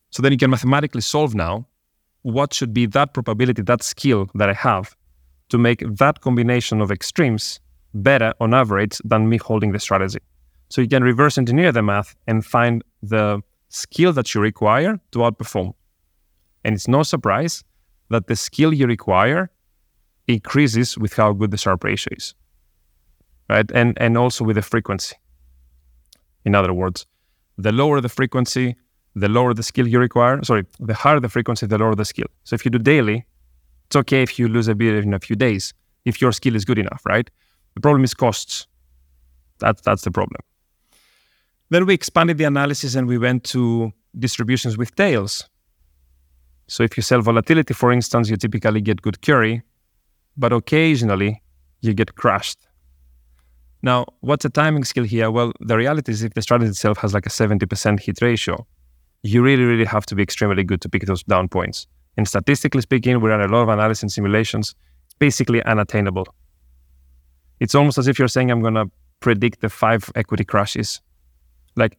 So 0.10 0.22
then 0.22 0.32
you 0.32 0.38
can 0.38 0.50
mathematically 0.50 1.02
solve 1.02 1.36
now 1.36 1.68
what 2.22 2.54
should 2.54 2.74
be 2.74 2.86
that 2.88 3.14
probability, 3.14 3.62
that 3.62 3.84
skill 3.84 4.30
that 4.36 4.50
I 4.50 4.54
have 4.54 4.96
to 5.50 5.58
make 5.58 5.84
that 5.98 6.22
combination 6.22 6.82
of 6.82 6.92
extremes 6.92 7.60
better 7.94 8.34
on 8.40 8.54
average 8.54 9.00
than 9.04 9.30
me 9.30 9.38
holding 9.38 9.72
the 9.72 9.80
strategy. 9.80 10.20
So 10.70 10.82
you 10.82 10.88
can 10.88 11.04
reverse 11.04 11.38
engineer 11.38 11.72
the 11.72 11.82
math 11.82 12.16
and 12.28 12.46
find 12.46 12.84
the 13.02 13.42
skill 13.70 14.14
that 14.14 14.34
you 14.34 14.42
require 14.42 15.00
to 15.12 15.20
outperform. 15.20 15.74
And 16.64 16.76
it's 16.76 16.88
no 16.88 17.04
surprise 17.04 17.64
that 18.10 18.28
the 18.28 18.36
skill 18.36 18.74
you 18.74 18.88
require 18.88 19.50
increases 20.28 20.98
with 20.98 21.14
how 21.14 21.32
good 21.34 21.52
the 21.52 21.58
Sharpe 21.58 21.84
ratio 21.84 22.14
is, 22.18 22.36
right? 23.50 23.70
And 23.74 23.98
and 24.02 24.18
also 24.18 24.44
with 24.44 24.56
the 24.56 24.62
frequency. 24.62 25.16
In 26.44 26.56
other 26.56 26.74
words, 26.74 27.06
the 27.58 27.72
lower 27.72 28.02
the 28.02 28.10
frequency, 28.10 28.76
the 29.20 29.28
lower 29.28 29.54
the 29.54 29.64
skill 29.64 29.88
you 29.88 30.00
require. 30.00 30.44
Sorry, 30.44 30.64
the 30.80 30.94
higher 30.94 31.20
the 31.20 31.30
frequency, 31.30 31.66
the 31.66 31.78
lower 31.78 31.96
the 31.96 32.06
skill. 32.06 32.28
So 32.44 32.54
if 32.56 32.66
you 32.66 32.72
do 32.72 32.80
daily, 32.80 33.26
it's 33.88 33.96
okay 33.96 34.22
if 34.24 34.38
you 34.38 34.48
lose 34.48 34.68
a 34.68 34.76
bit 34.76 35.04
in 35.04 35.14
a 35.14 35.20
few 35.20 35.36
days 35.36 35.74
if 36.06 36.22
your 36.22 36.32
skill 36.32 36.56
is 36.56 36.64
good 36.64 36.80
enough, 36.80 37.02
right? 37.06 37.30
The 37.76 37.82
problem 37.82 38.04
is 38.04 38.14
costs. 38.14 38.68
That's 39.60 39.82
that's 39.82 40.04
the 40.04 40.12
problem. 40.12 40.42
Then 41.70 41.86
we 41.86 41.94
expanded 41.94 42.38
the 42.38 42.46
analysis 42.46 42.96
and 42.96 43.08
we 43.08 43.18
went 43.18 43.44
to 43.56 43.92
distributions 44.18 44.78
with 44.78 44.96
tails. 44.96 45.50
So 46.68 46.84
if 46.84 46.96
you 46.98 47.04
sell 47.04 47.22
volatility, 47.22 47.74
for 47.74 47.92
instance, 47.92 48.30
you 48.30 48.38
typically 48.38 48.82
get 48.82 49.02
good 49.02 49.22
carry 49.22 49.64
but 50.38 50.54
occasionally 50.54 51.42
you 51.82 51.94
get 51.94 52.16
crushed. 52.16 52.60
Now, 53.82 54.06
what's 54.22 54.46
a 54.46 54.50
timing 54.50 54.84
skill 54.84 55.04
here? 55.04 55.30
Well, 55.32 55.52
the 55.60 55.78
reality 55.78 56.12
is 56.12 56.24
if 56.24 56.34
the 56.34 56.42
strategy 56.42 56.70
itself 56.70 56.98
has 57.00 57.14
like 57.14 57.26
a 57.26 57.30
70% 57.30 58.00
hit 58.00 58.22
ratio, 58.22 58.66
you 59.28 59.42
really, 59.44 59.64
really 59.64 59.86
have 59.86 60.06
to 60.08 60.16
be 60.16 60.24
extremely 60.24 60.64
good 60.64 60.82
to 60.82 60.90
pick 60.90 61.06
those 61.06 61.24
down 61.24 61.48
points. 61.50 61.88
And 62.18 62.28
statistically 62.28 62.82
speaking, 62.82 63.20
we 63.22 63.30
run 63.30 63.42
a 63.42 63.48
lot 63.48 63.64
of 63.64 63.70
analysis 63.70 64.04
and 64.04 64.12
simulations. 64.12 64.76
It's 65.06 65.16
basically 65.16 65.62
unattainable. 65.64 66.28
It's 67.60 67.76
almost 67.76 67.98
as 67.98 68.08
if 68.08 68.18
you're 68.20 68.28
saying, 68.28 68.52
I'm 68.52 68.62
going 68.62 68.74
to 68.76 68.90
predict 69.20 69.62
the 69.62 69.70
five 69.70 70.12
equity 70.16 70.44
crashes. 70.44 71.02
Like 71.76 71.98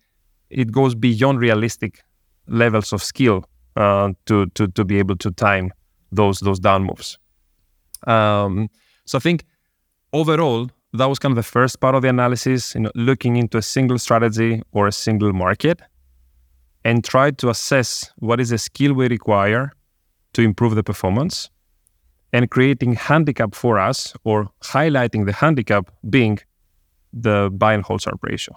it 0.50 0.72
goes 0.72 0.94
beyond 0.94 1.40
realistic 1.40 2.02
levels 2.46 2.92
of 2.92 3.02
skill 3.02 3.44
uh, 3.76 4.12
to 4.26 4.46
to 4.46 4.68
to 4.68 4.84
be 4.84 4.98
able 4.98 5.16
to 5.16 5.30
time 5.30 5.72
those 6.10 6.40
those 6.40 6.58
down 6.58 6.84
moves. 6.84 7.18
Um, 8.06 8.68
so 9.04 9.18
I 9.18 9.20
think 9.20 9.44
overall 10.12 10.70
that 10.94 11.06
was 11.06 11.18
kind 11.18 11.32
of 11.32 11.36
the 11.36 11.42
first 11.42 11.80
part 11.80 11.94
of 11.94 12.02
the 12.02 12.08
analysis, 12.08 12.74
you 12.74 12.80
know, 12.80 12.90
looking 12.94 13.36
into 13.36 13.58
a 13.58 13.62
single 13.62 13.98
strategy 13.98 14.62
or 14.72 14.86
a 14.86 14.92
single 14.92 15.32
market, 15.32 15.80
and 16.84 17.04
try 17.04 17.30
to 17.30 17.50
assess 17.50 18.10
what 18.16 18.40
is 18.40 18.50
the 18.50 18.58
skill 18.58 18.92
we 18.94 19.08
require 19.08 19.72
to 20.32 20.42
improve 20.42 20.74
the 20.74 20.82
performance, 20.82 21.50
and 22.32 22.50
creating 22.50 22.94
handicap 22.94 23.54
for 23.54 23.78
us 23.78 24.14
or 24.24 24.48
highlighting 24.62 25.26
the 25.26 25.32
handicap 25.32 25.90
being 26.10 26.38
the 27.12 27.50
buy 27.52 27.72
and 27.72 27.82
hold 27.82 28.02
Sharpe 28.02 28.22
ratio. 28.22 28.54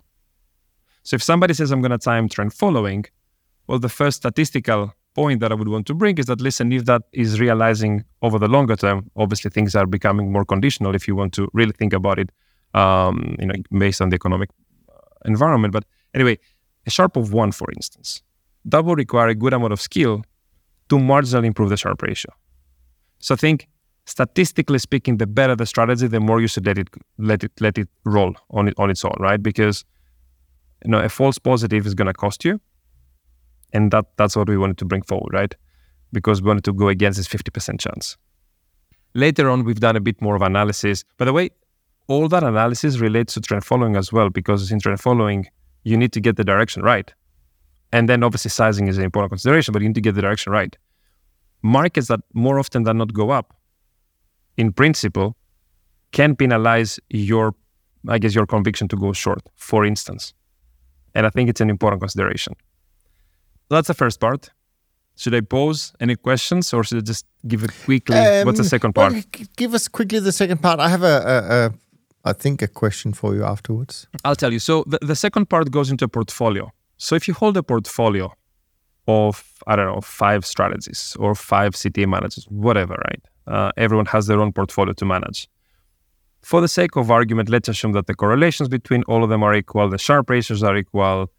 So 1.03 1.15
if 1.15 1.23
somebody 1.23 1.53
says 1.53 1.71
I'm 1.71 1.81
going 1.81 1.91
to 1.91 1.97
time 1.97 2.27
trend 2.29 2.53
following, 2.53 3.05
well, 3.67 3.79
the 3.79 3.89
first 3.89 4.17
statistical 4.17 4.93
point 5.15 5.39
that 5.39 5.51
I 5.51 5.55
would 5.55 5.67
want 5.67 5.87
to 5.87 5.93
bring 5.93 6.17
is 6.17 6.25
that 6.25 6.41
listen, 6.41 6.71
if 6.71 6.85
that 6.85 7.03
is 7.13 7.39
realizing 7.39 8.03
over 8.21 8.37
the 8.37 8.47
longer 8.47 8.75
term, 8.75 9.09
obviously 9.15 9.49
things 9.49 9.75
are 9.75 9.85
becoming 9.85 10.31
more 10.31 10.45
conditional 10.45 10.95
if 10.95 11.07
you 11.07 11.15
want 11.15 11.33
to 11.33 11.49
really 11.53 11.73
think 11.73 11.93
about 11.93 12.19
it, 12.19 12.29
um, 12.73 13.35
you 13.39 13.47
know, 13.47 13.55
based 13.77 14.01
on 14.01 14.09
the 14.09 14.15
economic 14.15 14.49
uh, 14.89 14.97
environment. 15.25 15.73
But 15.73 15.85
anyway, 16.13 16.37
a 16.85 16.89
Sharpe 16.89 17.15
of 17.17 17.33
one, 17.33 17.51
for 17.51 17.71
instance, 17.71 18.23
that 18.65 18.83
will 18.85 18.95
require 18.95 19.27
a 19.27 19.35
good 19.35 19.53
amount 19.53 19.73
of 19.73 19.81
skill 19.81 20.23
to 20.89 20.95
marginally 20.97 21.45
improve 21.45 21.69
the 21.69 21.77
Sharpe 21.77 22.01
ratio. 22.01 22.31
So 23.19 23.33
I 23.35 23.37
think 23.37 23.67
statistically 24.05 24.79
speaking, 24.79 25.17
the 25.17 25.27
better 25.27 25.55
the 25.55 25.65
strategy, 25.65 26.07
the 26.07 26.19
more 26.19 26.41
you 26.41 26.47
should 26.47 26.65
let 26.65 26.77
it 26.77 26.89
let 27.17 27.43
it 27.43 27.51
let 27.59 27.77
it 27.77 27.87
roll 28.05 28.33
on 28.49 28.67
it 28.67 28.73
on 28.77 28.89
its 28.89 29.05
own, 29.05 29.15
right? 29.19 29.41
Because 29.41 29.85
you 30.83 30.91
know 30.91 30.99
a 30.99 31.09
false 31.09 31.37
positive 31.37 31.85
is 31.85 31.93
going 31.93 32.07
to 32.07 32.13
cost 32.13 32.43
you, 32.43 32.59
and 33.73 33.91
that 33.91 34.05
that's 34.17 34.35
what 34.35 34.49
we 34.49 34.57
wanted 34.57 34.77
to 34.79 34.85
bring 34.85 35.03
forward, 35.03 35.33
right? 35.33 35.55
Because 36.11 36.41
we 36.41 36.47
wanted 36.47 36.63
to 36.65 36.73
go 36.73 36.89
against 36.89 37.17
this 37.17 37.27
fifty 37.27 37.51
percent 37.51 37.79
chance. 37.79 38.17
Later 39.13 39.49
on, 39.49 39.65
we've 39.65 39.79
done 39.79 39.95
a 39.95 40.01
bit 40.01 40.21
more 40.21 40.35
of 40.35 40.41
analysis. 40.41 41.03
By 41.17 41.25
the 41.25 41.33
way, 41.33 41.51
all 42.07 42.27
that 42.29 42.43
analysis 42.43 42.97
relates 42.97 43.35
to 43.35 43.41
trend 43.41 43.63
following 43.63 43.95
as 43.95 44.11
well, 44.11 44.29
because 44.29 44.71
in 44.71 44.79
trend 44.79 44.99
following, 44.99 45.47
you 45.83 45.97
need 45.97 46.11
to 46.13 46.19
get 46.19 46.35
the 46.35 46.43
direction 46.43 46.83
right, 46.83 47.13
and 47.91 48.07
then 48.07 48.23
obviously 48.23 48.49
sizing 48.49 48.87
is 48.87 48.97
an 48.97 49.03
important 49.03 49.31
consideration, 49.31 49.71
but 49.73 49.81
you 49.81 49.89
need 49.89 49.95
to 49.95 50.01
get 50.01 50.15
the 50.15 50.21
direction 50.21 50.51
right. 50.51 50.77
Markets 51.61 52.07
that 52.07 52.21
more 52.33 52.59
often 52.59 52.83
than 52.83 52.97
not 52.97 53.13
go 53.13 53.29
up 53.29 53.53
in 54.57 54.71
principle, 54.73 55.35
can 56.11 56.35
penalize 56.35 56.99
your, 57.09 57.55
I 58.07 58.17
guess, 58.19 58.35
your 58.35 58.45
conviction 58.45 58.87
to 58.89 58.95
go 58.95 59.13
short, 59.13 59.41
for 59.55 59.85
instance. 59.85 60.33
And 61.15 61.25
I 61.25 61.29
think 61.29 61.49
it's 61.49 61.61
an 61.61 61.69
important 61.69 62.01
consideration. 62.01 62.53
That's 63.69 63.87
the 63.87 63.93
first 63.93 64.19
part. 64.19 64.51
Should 65.15 65.35
I 65.35 65.41
pose 65.41 65.93
any 65.99 66.15
questions 66.15 66.73
or 66.73 66.83
should 66.83 66.99
I 66.99 67.01
just 67.01 67.25
give 67.47 67.63
it 67.63 67.71
quickly? 67.85 68.17
Um, 68.17 68.45
What's 68.45 68.59
the 68.59 68.65
second 68.65 68.93
part? 68.93 69.13
Well, 69.13 69.23
give 69.55 69.73
us 69.73 69.87
quickly 69.87 70.19
the 70.19 70.31
second 70.31 70.61
part. 70.61 70.79
I 70.79 70.89
have 70.89 71.03
a, 71.03 71.17
a, 71.33 71.37
a, 71.55 71.71
I 72.23 72.33
think, 72.33 72.61
a 72.61 72.67
question 72.67 73.13
for 73.13 73.33
you 73.35 73.43
afterwards. 73.43 74.07
I'll 74.23 74.35
tell 74.35 74.53
you. 74.53 74.59
So 74.59 74.83
the, 74.85 74.99
the 75.01 75.15
second 75.15 75.49
part 75.49 75.71
goes 75.71 75.89
into 75.89 76.07
portfolio. 76.07 76.71
So 76.97 77.15
if 77.15 77.27
you 77.27 77.33
hold 77.33 77.57
a 77.57 77.63
portfolio 77.63 78.31
of, 79.07 79.43
I 79.65 79.75
don't 79.75 79.87
know, 79.87 80.01
five 80.01 80.45
strategies 80.45 81.17
or 81.19 81.33
five 81.33 81.73
CTA 81.73 82.07
managers, 82.07 82.45
whatever, 82.49 82.93
right? 82.93 83.21
Uh, 83.47 83.71
everyone 83.75 84.05
has 84.07 84.27
their 84.27 84.39
own 84.39 84.53
portfolio 84.53 84.93
to 84.93 85.05
manage. 85.05 85.49
For 86.43 86.61
the 86.61 86.67
sake 86.67 86.95
of 86.95 87.09
argument, 87.11 87.49
let's 87.49 87.69
assume 87.69 87.93
that 87.93 88.07
the 88.07 88.15
correlations 88.15 88.69
between 88.69 89.03
all 89.03 89.23
of 89.23 89.29
them 89.29 89.43
are 89.43 89.53
equal, 89.53 89.89
the 89.89 89.97
Sharpe 89.97 90.29
ratios 90.29 90.63
are 90.63 90.75
equal. 90.77 91.31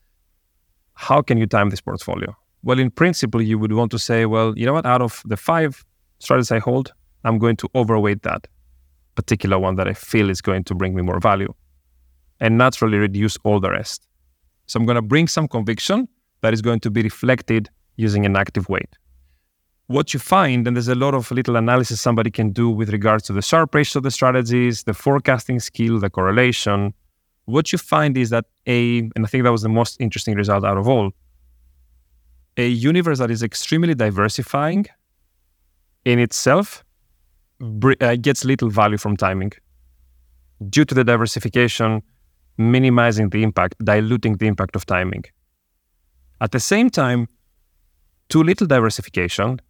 How 0.95 1.23
can 1.23 1.39
you 1.39 1.47
time 1.47 1.71
this 1.71 1.81
portfolio? 1.81 2.37
Well, 2.63 2.79
in 2.79 2.91
principle, 2.91 3.43
you 3.43 3.59
would 3.59 3.73
want 3.73 3.91
to 3.93 3.99
say, 3.99 4.27
well, 4.27 4.57
you 4.57 4.67
know 4.67 4.73
what, 4.73 4.87
out 4.87 5.03
of 5.03 5.23
the 5.25 5.37
five 5.37 5.85
strategies 6.19 6.53
I 6.53 6.59
hold, 6.59 6.93
I'm 7.25 7.39
going 7.39 7.57
to 7.57 7.69
overweight 7.75 8.23
that 8.23 8.47
particular 9.15 9.59
one 9.59 9.77
that 9.77 9.89
I 9.89 9.95
feel 9.95 10.31
is 10.31 10.41
going 10.41 10.65
to 10.65 10.75
bring 10.75 10.95
me 10.95 11.03
more 11.03 11.21
value 11.21 11.53
and 12.41 12.59
naturally 12.59 12.99
reduce 12.99 13.37
all 13.45 13.61
the 13.61 13.71
rest. 13.71 14.07
So 14.67 14.79
I'm 14.79 14.87
going 14.87 14.97
to 14.97 15.03
bring 15.03 15.29
some 15.29 15.49
conviction 15.49 16.09
that 16.41 16.53
is 16.53 16.63
going 16.63 16.81
to 16.81 16.91
be 16.91 17.03
reflected 17.03 17.69
using 17.97 18.25
an 18.27 18.37
active 18.37 18.69
weight 18.69 18.97
what 19.93 20.15
you 20.15 20.21
find, 20.21 20.67
and 20.67 20.77
there's 20.77 20.89
a 20.89 20.95
lot 20.95 21.15
of 21.15 21.31
little 21.31 21.57
analysis 21.57 22.01
somebody 22.01 22.31
can 22.31 22.51
do 22.51 22.71
with 22.71 22.91
regards 22.91 23.25
to 23.25 23.33
the 23.33 23.43
Sharpe 23.43 23.75
ratio 23.75 23.99
of 23.99 24.05
the 24.05 24.11
strategies, 24.11 24.85
the 24.85 24.95
forecasting 24.95 25.61
skill, 25.61 25.99
the 26.01 26.11
correlation. 26.11 26.95
What 27.45 27.73
you 27.73 27.79
find 27.79 28.17
is 28.17 28.31
that 28.31 28.47
a, 28.67 28.99
and 29.15 29.25
I 29.25 29.27
think 29.27 29.45
that 29.45 29.53
was 29.53 29.63
the 29.63 29.69
most 29.69 30.01
interesting 30.01 30.35
result 30.35 30.65
out 30.65 30.79
of 30.79 30.89
all, 30.89 31.11
a 32.57 32.69
universe 32.69 33.19
that 33.19 33.31
is 33.31 33.43
extremely 33.43 33.95
diversifying 33.95 34.87
in 36.05 36.19
itself 36.19 36.85
uh, 37.63 38.17
gets 38.17 38.45
little 38.45 38.71
value 38.71 38.99
from 38.99 39.17
timing 39.17 39.53
due 40.69 40.85
to 40.85 40.95
the 40.95 41.05
diversification 41.05 42.03
minimizing 42.59 43.31
the 43.31 43.43
impact, 43.43 43.75
diluting 43.85 44.37
the 44.37 44.47
impact 44.47 44.77
of 44.77 44.85
timing. 44.87 45.25
At 46.41 46.53
the 46.53 46.61
same 46.61 46.91
time, 46.91 47.29
too 48.29 48.43
little 48.43 48.67
diversification 48.67 49.61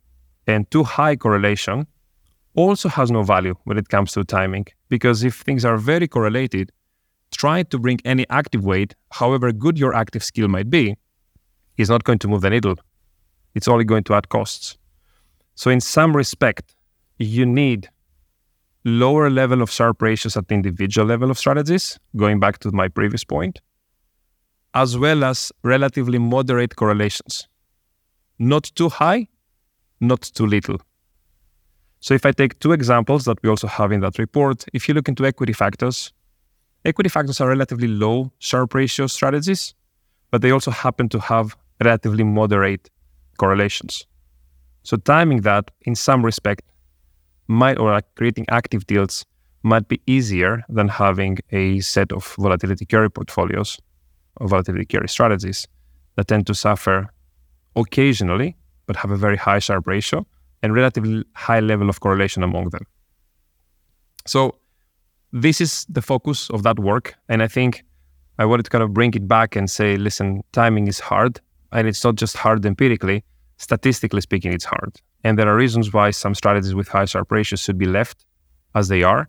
and 0.46 0.70
too 0.70 0.84
high 0.84 1.16
correlation 1.16 1.86
also 2.54 2.88
has 2.88 3.10
no 3.10 3.22
value 3.22 3.54
when 3.64 3.78
it 3.78 3.88
comes 3.88 4.12
to 4.12 4.24
timing 4.24 4.66
because 4.88 5.22
if 5.22 5.40
things 5.40 5.64
are 5.64 5.76
very 5.76 6.08
correlated, 6.08 6.72
trying 7.30 7.64
to 7.66 7.78
bring 7.78 7.98
any 8.04 8.26
active 8.30 8.64
weight, 8.64 8.94
however 9.10 9.52
good 9.52 9.78
your 9.78 9.94
active 9.94 10.22
skill 10.22 10.48
might 10.48 10.70
be, 10.70 10.96
is 11.78 11.88
not 11.88 12.04
going 12.04 12.18
to 12.18 12.28
move 12.28 12.42
the 12.42 12.50
needle. 12.50 12.76
It's 13.54 13.68
only 13.68 13.84
going 13.84 14.04
to 14.04 14.14
add 14.14 14.28
costs. 14.28 14.76
So, 15.54 15.70
in 15.70 15.80
some 15.80 16.16
respect, 16.16 16.74
you 17.22 17.46
need 17.46 17.88
lower 18.84 19.30
level 19.30 19.62
of 19.62 19.70
Sharpe 19.70 20.02
ratios 20.02 20.36
at 20.36 20.48
the 20.48 20.54
individual 20.54 21.06
level 21.06 21.30
of 21.30 21.38
strategies, 21.38 21.98
going 22.16 22.40
back 22.40 22.58
to 22.58 22.72
my 22.72 22.88
previous 22.88 23.24
point, 23.24 23.60
as 24.74 24.98
well 24.98 25.24
as 25.24 25.52
relatively 25.62 26.18
moderate 26.18 26.76
correlations. 26.76 27.48
Not 28.38 28.64
too 28.74 28.88
high, 28.88 29.28
not 30.00 30.22
too 30.22 30.46
little. 30.46 30.80
So 32.00 32.14
if 32.14 32.26
I 32.26 32.32
take 32.32 32.58
two 32.58 32.72
examples 32.72 33.24
that 33.26 33.40
we 33.42 33.48
also 33.48 33.68
have 33.68 33.92
in 33.92 34.00
that 34.00 34.18
report, 34.18 34.64
if 34.72 34.88
you 34.88 34.94
look 34.94 35.08
into 35.08 35.24
equity 35.24 35.52
factors, 35.52 36.12
equity 36.84 37.08
factors 37.08 37.40
are 37.40 37.48
relatively 37.48 37.86
low 37.86 38.32
Sharpe 38.40 38.74
ratio 38.74 39.06
strategies, 39.06 39.74
but 40.32 40.42
they 40.42 40.50
also 40.50 40.72
happen 40.72 41.08
to 41.10 41.20
have 41.20 41.56
relatively 41.80 42.24
moderate 42.24 42.90
correlations. 43.38 44.06
So 44.82 44.96
timing 44.96 45.42
that 45.42 45.70
in 45.82 45.94
some 45.94 46.24
respect 46.24 46.62
might 47.48 47.78
or 47.78 47.90
like 47.92 48.06
creating 48.14 48.46
active 48.50 48.86
deals 48.86 49.24
might 49.62 49.86
be 49.88 50.00
easier 50.06 50.64
than 50.68 50.88
having 50.88 51.38
a 51.50 51.80
set 51.80 52.12
of 52.12 52.34
volatility 52.38 52.84
carry 52.84 53.10
portfolios 53.10 53.78
or 54.36 54.48
volatility 54.48 54.84
carry 54.84 55.08
strategies 55.08 55.66
that 56.16 56.28
tend 56.28 56.46
to 56.46 56.54
suffer 56.54 57.08
occasionally 57.76 58.56
but 58.86 58.96
have 58.96 59.10
a 59.10 59.16
very 59.16 59.36
high 59.36 59.58
Sharpe 59.58 59.86
ratio 59.86 60.26
and 60.62 60.74
relatively 60.74 61.24
high 61.34 61.60
level 61.60 61.88
of 61.88 62.00
correlation 62.00 62.42
among 62.42 62.70
them. 62.70 62.86
So 64.26 64.56
this 65.32 65.60
is 65.60 65.86
the 65.88 66.02
focus 66.02 66.50
of 66.50 66.62
that 66.62 66.78
work. 66.78 67.14
And 67.28 67.42
I 67.42 67.48
think 67.48 67.84
I 68.38 68.44
wanted 68.44 68.64
to 68.64 68.70
kind 68.70 68.84
of 68.84 68.92
bring 68.92 69.14
it 69.14 69.26
back 69.26 69.56
and 69.56 69.70
say, 69.70 69.96
listen, 69.96 70.42
timing 70.52 70.86
is 70.86 71.00
hard. 71.00 71.40
And 71.72 71.88
it's 71.88 72.04
not 72.04 72.16
just 72.16 72.36
hard 72.36 72.64
empirically, 72.66 73.24
statistically 73.62 74.20
speaking, 74.20 74.52
it's 74.52 74.64
hard. 74.64 74.92
And 75.24 75.38
there 75.38 75.48
are 75.48 75.56
reasons 75.56 75.92
why 75.92 76.10
some 76.10 76.34
strategies 76.34 76.74
with 76.74 76.88
high 76.88 77.04
Sharpe 77.04 77.30
ratios 77.30 77.60
should 77.60 77.78
be 77.78 77.86
left 77.86 78.24
as 78.74 78.88
they 78.88 79.02
are 79.02 79.28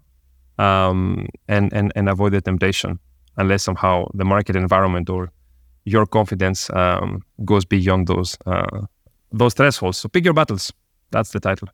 um, 0.58 1.28
and, 1.48 1.72
and, 1.74 1.92
and 1.96 2.10
avoid 2.10 2.34
the 2.34 2.42
temptation 2.42 3.00
unless 3.38 3.64
somehow 3.64 4.06
the 4.14 4.26
market 4.26 4.56
environment 4.56 5.10
or 5.10 5.32
your 5.86 6.06
confidence 6.06 6.70
um, 6.72 7.22
goes 7.46 7.66
beyond 7.66 8.08
those 8.08 8.38
uh, 8.46 8.82
those 9.32 9.54
thresholds. 9.54 9.98
So 9.98 10.08
pick 10.10 10.24
your 10.24 10.34
battles. 10.34 10.72
That's 11.12 11.32
the 11.32 11.40
title. 11.40 11.68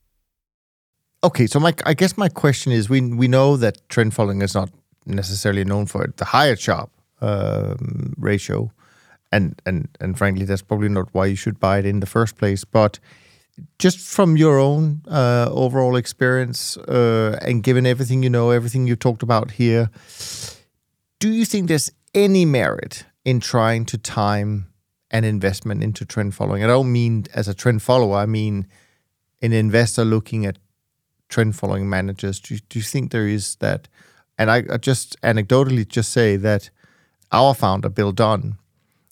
Okay, 1.24 1.48
so 1.48 1.60
my 1.60 1.74
I 1.86 1.94
guess 1.94 2.18
my 2.18 2.30
question 2.30 2.72
is 2.72 2.90
we 2.90 3.02
we 3.02 3.28
know 3.28 3.58
that 3.58 3.88
trend 3.90 4.14
following 4.14 4.42
is 4.42 4.56
not 4.56 4.70
necessarily 5.06 5.64
known 5.64 5.86
for 5.86 6.14
the 6.18 6.26
higher 6.26 6.56
Sharpe 6.56 6.92
um, 7.22 8.14
ratio, 8.18 8.72
and 9.32 9.62
and 9.66 9.88
and 10.00 10.18
frankly, 10.18 10.46
that's 10.46 10.62
probably 10.62 10.90
not 10.90 11.10
why 11.14 11.28
you 11.28 11.36
should 11.36 11.60
buy 11.60 11.80
it 11.80 11.86
in 11.86 12.00
the 12.00 12.06
first 12.06 12.36
place. 12.36 12.64
But 12.64 13.00
just 13.78 14.00
from 14.00 14.38
your 14.38 14.60
own 14.60 15.02
uh, 15.08 15.50
overall 15.52 15.96
experience, 15.96 16.78
uh, 16.78 17.38
and 17.42 17.64
given 17.64 17.86
everything 17.86 18.24
you 18.24 18.30
know, 18.30 18.52
everything 18.52 18.88
you've 18.88 19.00
talked 19.00 19.24
about 19.24 19.52
here, 19.52 19.90
do 21.20 21.30
you 21.30 21.46
think 21.46 21.68
there's 21.68 21.92
any 22.14 22.46
merit 22.46 23.06
in 23.26 23.40
trying 23.40 23.86
to 23.86 23.98
time 23.98 24.70
an 25.12 25.24
investment 25.24 25.84
into 25.84 26.06
trend 26.06 26.36
following. 26.36 26.64
I 26.64 26.68
don't 26.68 26.92
mean 26.92 27.26
as 27.34 27.48
a 27.48 27.54
trend 27.54 27.82
follower, 27.82 28.18
I 28.18 28.26
mean 28.26 28.68
an 29.42 29.54
investor 29.54 30.06
looking 30.06 30.46
at 30.46 30.58
trend 31.30 31.56
following 31.56 31.90
managers. 31.90 32.40
Do, 32.40 32.58
do 32.58 32.80
you 32.80 32.84
think 32.84 33.12
there 33.12 33.28
is 33.28 33.56
that? 33.58 33.88
And 34.38 34.52
I, 34.52 34.64
I, 34.72 34.78
just 34.78 35.20
anecdotally 35.22 35.88
just 35.88 36.12
say 36.12 36.38
that 36.38 36.70
our 37.32 37.54
founder, 37.54 37.90
Bill 37.90 38.12
Dunn, 38.12 38.58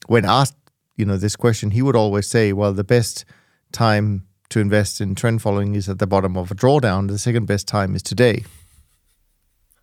when 0.08 0.26
asked, 0.26 0.56
you 0.96 1.06
know, 1.06 1.18
this 1.18 1.36
question, 1.36 1.72
he 1.72 1.82
would 1.82 1.96
always 1.96 2.28
say, 2.28 2.54
"Well, 2.54 2.74
the 2.74 2.84
best 2.84 3.26
time 3.72 4.26
to 4.50 4.60
invest 4.60 5.02
in 5.02 5.16
trend 5.16 5.42
following 5.42 5.76
is 5.76 5.90
at 5.90 6.00
the 6.00 6.08
bottom 6.08 6.38
of 6.38 6.52
a 6.52 6.56
drawdown. 6.56 7.08
The 7.08 7.20
second 7.20 7.46
best 7.46 7.68
time 7.68 7.96
is 7.96 8.04
today." 8.04 8.44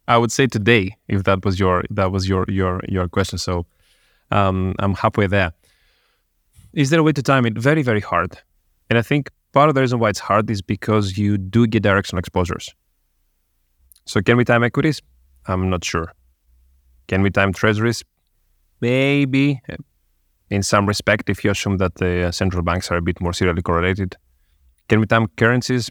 I 0.06 0.18
would 0.18 0.32
say 0.32 0.46
today, 0.46 0.96
if 1.08 1.24
that 1.24 1.44
was 1.44 1.58
your 1.58 1.84
that 1.90 2.12
was 2.12 2.28
your 2.28 2.44
your 2.48 2.80
your 2.88 3.08
question. 3.08 3.38
So 3.38 3.66
um, 4.30 4.74
I'm 4.78 4.94
halfway 4.94 5.26
there. 5.26 5.52
Is 6.72 6.90
there 6.90 7.00
a 7.00 7.02
way 7.02 7.12
to 7.12 7.22
time 7.22 7.46
it? 7.46 7.56
Very 7.56 7.82
very 7.82 8.00
hard, 8.00 8.38
and 8.90 8.98
I 8.98 9.02
think 9.02 9.30
part 9.52 9.68
of 9.68 9.74
the 9.74 9.80
reason 9.80 9.98
why 9.98 10.10
it's 10.10 10.18
hard 10.18 10.50
is 10.50 10.60
because 10.60 11.16
you 11.16 11.38
do 11.38 11.66
get 11.66 11.82
directional 11.82 12.18
exposures. 12.18 12.74
So 14.04 14.20
can 14.20 14.36
we 14.36 14.44
time 14.44 14.62
equities? 14.62 15.00
I'm 15.46 15.70
not 15.70 15.84
sure. 15.84 16.12
Can 17.08 17.22
we 17.22 17.30
time 17.30 17.52
treasuries? 17.52 18.04
Maybe 18.80 19.62
in 20.54 20.62
some 20.62 20.86
respect, 20.86 21.28
if 21.28 21.44
you 21.44 21.50
assume 21.50 21.78
that 21.78 21.96
the 21.96 22.30
central 22.32 22.62
banks 22.62 22.90
are 22.90 22.96
a 22.96 23.02
bit 23.02 23.20
more 23.20 23.32
serially 23.32 23.62
correlated. 23.62 24.16
Can 24.88 25.00
we 25.00 25.06
time 25.06 25.26
currencies? 25.36 25.90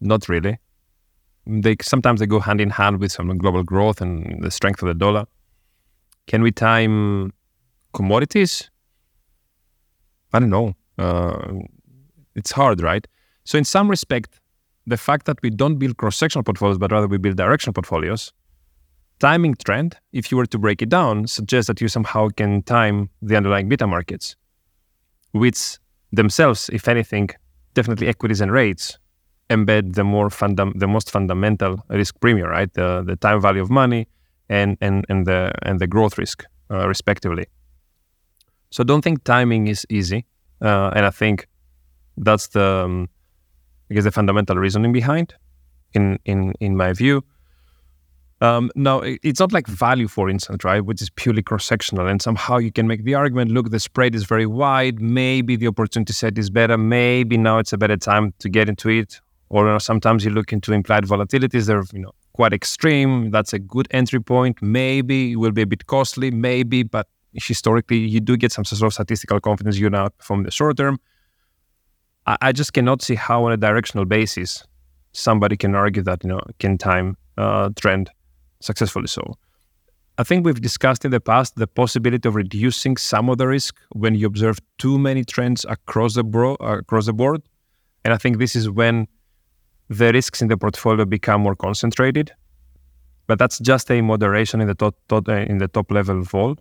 Not 0.00 0.28
really. 0.28 0.58
They 1.46 1.76
sometimes 1.82 2.20
they 2.20 2.26
go 2.26 2.40
hand 2.40 2.60
in 2.60 2.70
hand 2.70 2.98
with 3.00 3.12
some 3.12 3.36
global 3.38 3.62
growth 3.62 4.00
and 4.00 4.42
the 4.42 4.50
strength 4.50 4.82
of 4.82 4.88
the 4.88 4.94
dollar. 4.94 5.26
Can 6.26 6.42
we 6.42 6.52
time 6.52 7.32
commodities? 7.92 8.70
I 10.32 10.38
don't 10.38 10.50
know. 10.50 10.74
Uh, 10.98 11.60
it's 12.34 12.52
hard, 12.52 12.80
right? 12.80 13.06
So 13.44 13.58
in 13.58 13.64
some 13.64 13.88
respect, 13.90 14.40
the 14.86 14.96
fact 14.96 15.26
that 15.26 15.42
we 15.42 15.50
don't 15.50 15.78
build 15.78 15.96
cross-sectional 15.96 16.44
portfolios, 16.44 16.78
but 16.78 16.92
rather 16.92 17.06
we 17.06 17.18
build 17.18 17.36
directional 17.36 17.72
portfolios, 17.72 18.32
timing 19.22 19.54
trend, 19.64 19.96
if 20.12 20.30
you 20.30 20.36
were 20.36 20.46
to 20.46 20.58
break 20.58 20.82
it 20.82 20.88
down, 20.88 21.26
suggests 21.28 21.68
that 21.68 21.80
you 21.80 21.88
somehow 21.88 22.28
can 22.28 22.62
time 22.64 23.08
the 23.22 23.36
underlying 23.36 23.68
beta 23.68 23.86
markets, 23.86 24.34
which 25.30 25.78
themselves, 26.10 26.68
if 26.72 26.88
anything, 26.88 27.28
definitely 27.74 28.08
equities 28.08 28.40
and 28.40 28.50
rates 28.50 28.98
embed 29.48 29.94
the 29.94 30.04
more 30.04 30.28
fundam- 30.28 30.76
the 30.78 30.88
most 30.88 31.08
fundamental 31.10 31.72
risk 31.88 32.18
premium, 32.20 32.48
right? 32.48 32.72
The 32.74 32.88
the 33.06 33.16
time 33.16 33.40
value 33.40 33.62
of 33.62 33.70
money 33.70 34.02
and 34.48 34.76
and 34.80 35.04
and 35.08 35.24
the 35.30 35.40
and 35.68 35.78
the 35.78 35.86
growth 35.86 36.18
risk, 36.18 36.44
uh, 36.70 36.88
respectively. 36.88 37.46
So 38.70 38.82
don't 38.84 39.02
think 39.02 39.22
timing 39.24 39.68
is 39.68 39.86
easy, 39.88 40.20
uh, 40.68 40.90
and 40.96 41.06
I 41.06 41.10
think 41.10 41.46
that's 42.16 42.48
the 42.48 42.68
um, 42.84 43.08
I 43.88 43.94
guess 43.94 44.04
the 44.04 44.10
fundamental 44.10 44.56
reasoning 44.56 44.92
behind, 44.92 45.34
in 45.94 46.18
in 46.24 46.54
in 46.60 46.76
my 46.76 46.92
view. 46.92 47.22
Um, 48.42 48.72
now, 48.74 48.98
it's 49.04 49.38
not 49.38 49.52
like 49.52 49.68
value, 49.68 50.08
for 50.08 50.28
instance, 50.28 50.64
right, 50.64 50.84
which 50.84 51.00
is 51.00 51.10
purely 51.10 51.42
cross 51.42 51.64
sectional. 51.64 52.08
And 52.08 52.20
somehow 52.20 52.56
you 52.56 52.72
can 52.72 52.88
make 52.88 53.04
the 53.04 53.14
argument 53.14 53.52
look, 53.52 53.70
the 53.70 53.78
spread 53.78 54.16
is 54.16 54.24
very 54.24 54.46
wide. 54.46 55.00
Maybe 55.00 55.54
the 55.54 55.68
opportunity 55.68 56.12
set 56.12 56.36
is 56.36 56.50
better. 56.50 56.76
Maybe 56.76 57.36
now 57.36 57.58
it's 57.58 57.72
a 57.72 57.78
better 57.78 57.96
time 57.96 58.34
to 58.40 58.48
get 58.48 58.68
into 58.68 58.88
it. 58.88 59.20
Or 59.48 59.64
you 59.66 59.70
know, 59.70 59.78
sometimes 59.78 60.24
you 60.24 60.32
look 60.32 60.52
into 60.52 60.72
implied 60.72 61.04
volatilities, 61.04 61.66
they're 61.66 61.84
you 61.92 62.00
know, 62.00 62.10
quite 62.32 62.52
extreme. 62.52 63.30
That's 63.30 63.52
a 63.52 63.60
good 63.60 63.86
entry 63.92 64.20
point. 64.20 64.60
Maybe 64.60 65.32
it 65.32 65.36
will 65.36 65.52
be 65.52 65.62
a 65.62 65.66
bit 65.66 65.86
costly, 65.86 66.32
maybe, 66.32 66.82
but 66.82 67.06
historically, 67.34 67.98
you 67.98 68.18
do 68.18 68.36
get 68.36 68.50
some 68.50 68.64
sort 68.64 68.82
of 68.82 68.92
statistical 68.92 69.38
confidence 69.38 69.78
you 69.78 69.88
now 69.88 70.08
from 70.18 70.42
the 70.42 70.50
short 70.50 70.78
term. 70.78 70.98
I, 72.26 72.38
I 72.42 72.52
just 72.52 72.72
cannot 72.72 73.02
see 73.02 73.14
how, 73.14 73.44
on 73.44 73.52
a 73.52 73.56
directional 73.56 74.04
basis, 74.04 74.66
somebody 75.12 75.56
can 75.56 75.76
argue 75.76 76.02
that 76.02 76.24
you 76.24 76.30
know 76.30 76.40
can 76.58 76.76
time 76.76 77.16
uh, 77.38 77.70
trend 77.80 78.10
successfully 78.62 79.08
so. 79.08 79.36
I 80.18 80.24
think 80.24 80.44
we've 80.44 80.60
discussed 80.60 81.04
in 81.04 81.10
the 81.10 81.20
past 81.20 81.56
the 81.56 81.66
possibility 81.66 82.28
of 82.28 82.34
reducing 82.34 82.96
some 82.96 83.30
of 83.30 83.38
the 83.38 83.48
risk 83.48 83.76
when 83.92 84.14
you 84.14 84.26
observe 84.26 84.58
too 84.78 84.98
many 84.98 85.24
trends 85.24 85.64
across 85.68 86.14
the, 86.14 86.22
bro- 86.22 86.56
across 86.56 87.06
the 87.06 87.14
board. 87.14 87.42
And 88.04 88.12
I 88.12 88.18
think 88.18 88.38
this 88.38 88.54
is 88.54 88.68
when 88.68 89.08
the 89.88 90.12
risks 90.12 90.42
in 90.42 90.48
the 90.48 90.56
portfolio 90.56 91.04
become 91.04 91.40
more 91.40 91.56
concentrated. 91.56 92.32
But 93.26 93.38
that's 93.38 93.58
just 93.58 93.90
a 93.90 94.02
moderation 94.02 94.60
in 94.60 94.68
the 94.68 94.74
top, 94.74 94.96
top 95.08 95.28
uh, 95.28 95.32
in 95.32 95.58
the 95.58 95.68
top 95.68 95.90
level 95.90 96.22
vol. 96.22 96.56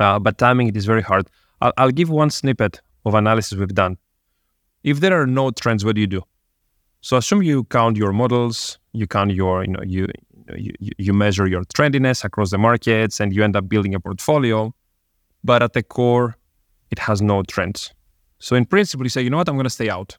Uh, 0.00 0.18
but 0.18 0.38
timing 0.38 0.68
it 0.68 0.76
is 0.76 0.86
very 0.86 1.02
hard. 1.02 1.28
I'll, 1.60 1.72
I'll 1.76 1.90
give 1.90 2.10
one 2.10 2.30
snippet 2.30 2.80
of 3.04 3.14
analysis 3.14 3.56
we've 3.58 3.74
done. 3.74 3.98
If 4.82 5.00
there 5.00 5.20
are 5.20 5.26
no 5.26 5.50
trends, 5.50 5.84
what 5.84 5.94
do 5.94 6.00
you 6.00 6.06
do? 6.06 6.22
So 7.00 7.16
assume 7.16 7.42
you 7.42 7.64
count 7.64 7.96
your 7.96 8.12
models, 8.12 8.78
you 8.92 9.06
count 9.06 9.32
your, 9.32 9.64
you 9.64 9.70
know, 9.70 9.82
you 9.84 10.08
you, 10.56 10.72
you 10.78 11.12
measure 11.12 11.46
your 11.46 11.64
trendiness 11.64 12.24
across 12.24 12.50
the 12.50 12.58
markets 12.58 13.20
and 13.20 13.34
you 13.34 13.44
end 13.44 13.56
up 13.56 13.68
building 13.68 13.94
a 13.94 14.00
portfolio. 14.00 14.74
But 15.44 15.62
at 15.62 15.72
the 15.72 15.82
core, 15.82 16.36
it 16.90 16.98
has 16.98 17.20
no 17.22 17.42
trends. 17.42 17.92
So 18.38 18.56
in 18.56 18.64
principle, 18.64 19.04
you 19.04 19.10
say, 19.10 19.22
you 19.22 19.30
know 19.30 19.36
what, 19.36 19.48
I'm 19.48 19.56
going 19.56 19.64
to 19.64 19.70
stay 19.70 19.90
out. 19.90 20.16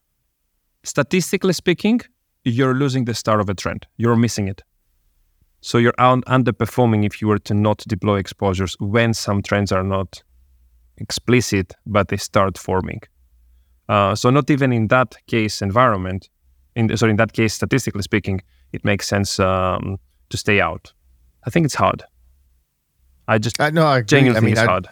Statistically 0.84 1.54
speaking, 1.54 2.02
you're 2.44 2.74
losing 2.74 3.06
the 3.06 3.14
start 3.14 3.40
of 3.42 3.50
a 3.50 3.54
trend. 3.54 3.86
You're 3.98 4.16
missing 4.16 4.48
it. 4.48 4.62
So 5.62 5.78
you're 5.78 5.94
un- 5.98 6.24
underperforming 6.24 7.06
if 7.06 7.22
you 7.22 7.28
were 7.28 7.40
to 7.40 7.54
not 7.54 7.80
deploy 7.88 8.18
exposures 8.18 8.76
when 8.80 9.14
some 9.14 9.42
trends 9.42 9.72
are 9.72 9.84
not 9.84 10.24
explicit, 10.98 11.74
but 11.86 12.08
they 12.08 12.18
start 12.18 12.58
forming. 12.58 13.02
Uh, 13.90 14.16
so 14.16 14.30
not 14.30 14.50
even 14.50 14.72
in 14.72 14.88
that 14.88 15.16
case 15.28 15.62
environment, 15.62 16.30
in 16.76 16.96
sorry, 16.96 17.12
in 17.12 17.18
that 17.18 17.34
case, 17.34 17.54
statistically 17.54 18.04
speaking, 18.04 18.42
it 18.72 18.86
makes 18.86 19.08
sense 19.08 19.40
um, 19.40 19.98
to 20.30 20.38
stay 20.38 20.60
out. 20.62 20.94
I 21.46 21.50
think 21.50 21.66
it's 21.66 21.76
hard. 21.76 22.04
I 23.28 23.38
just 23.38 23.60
I, 23.62 23.70
no, 23.70 23.86
I 23.86 24.02
genuinely 24.02 24.38
I 24.38 24.42
mean, 24.42 24.56
think 24.56 24.58
it's 24.58 24.68
I, 24.68 24.72
hard. 24.72 24.88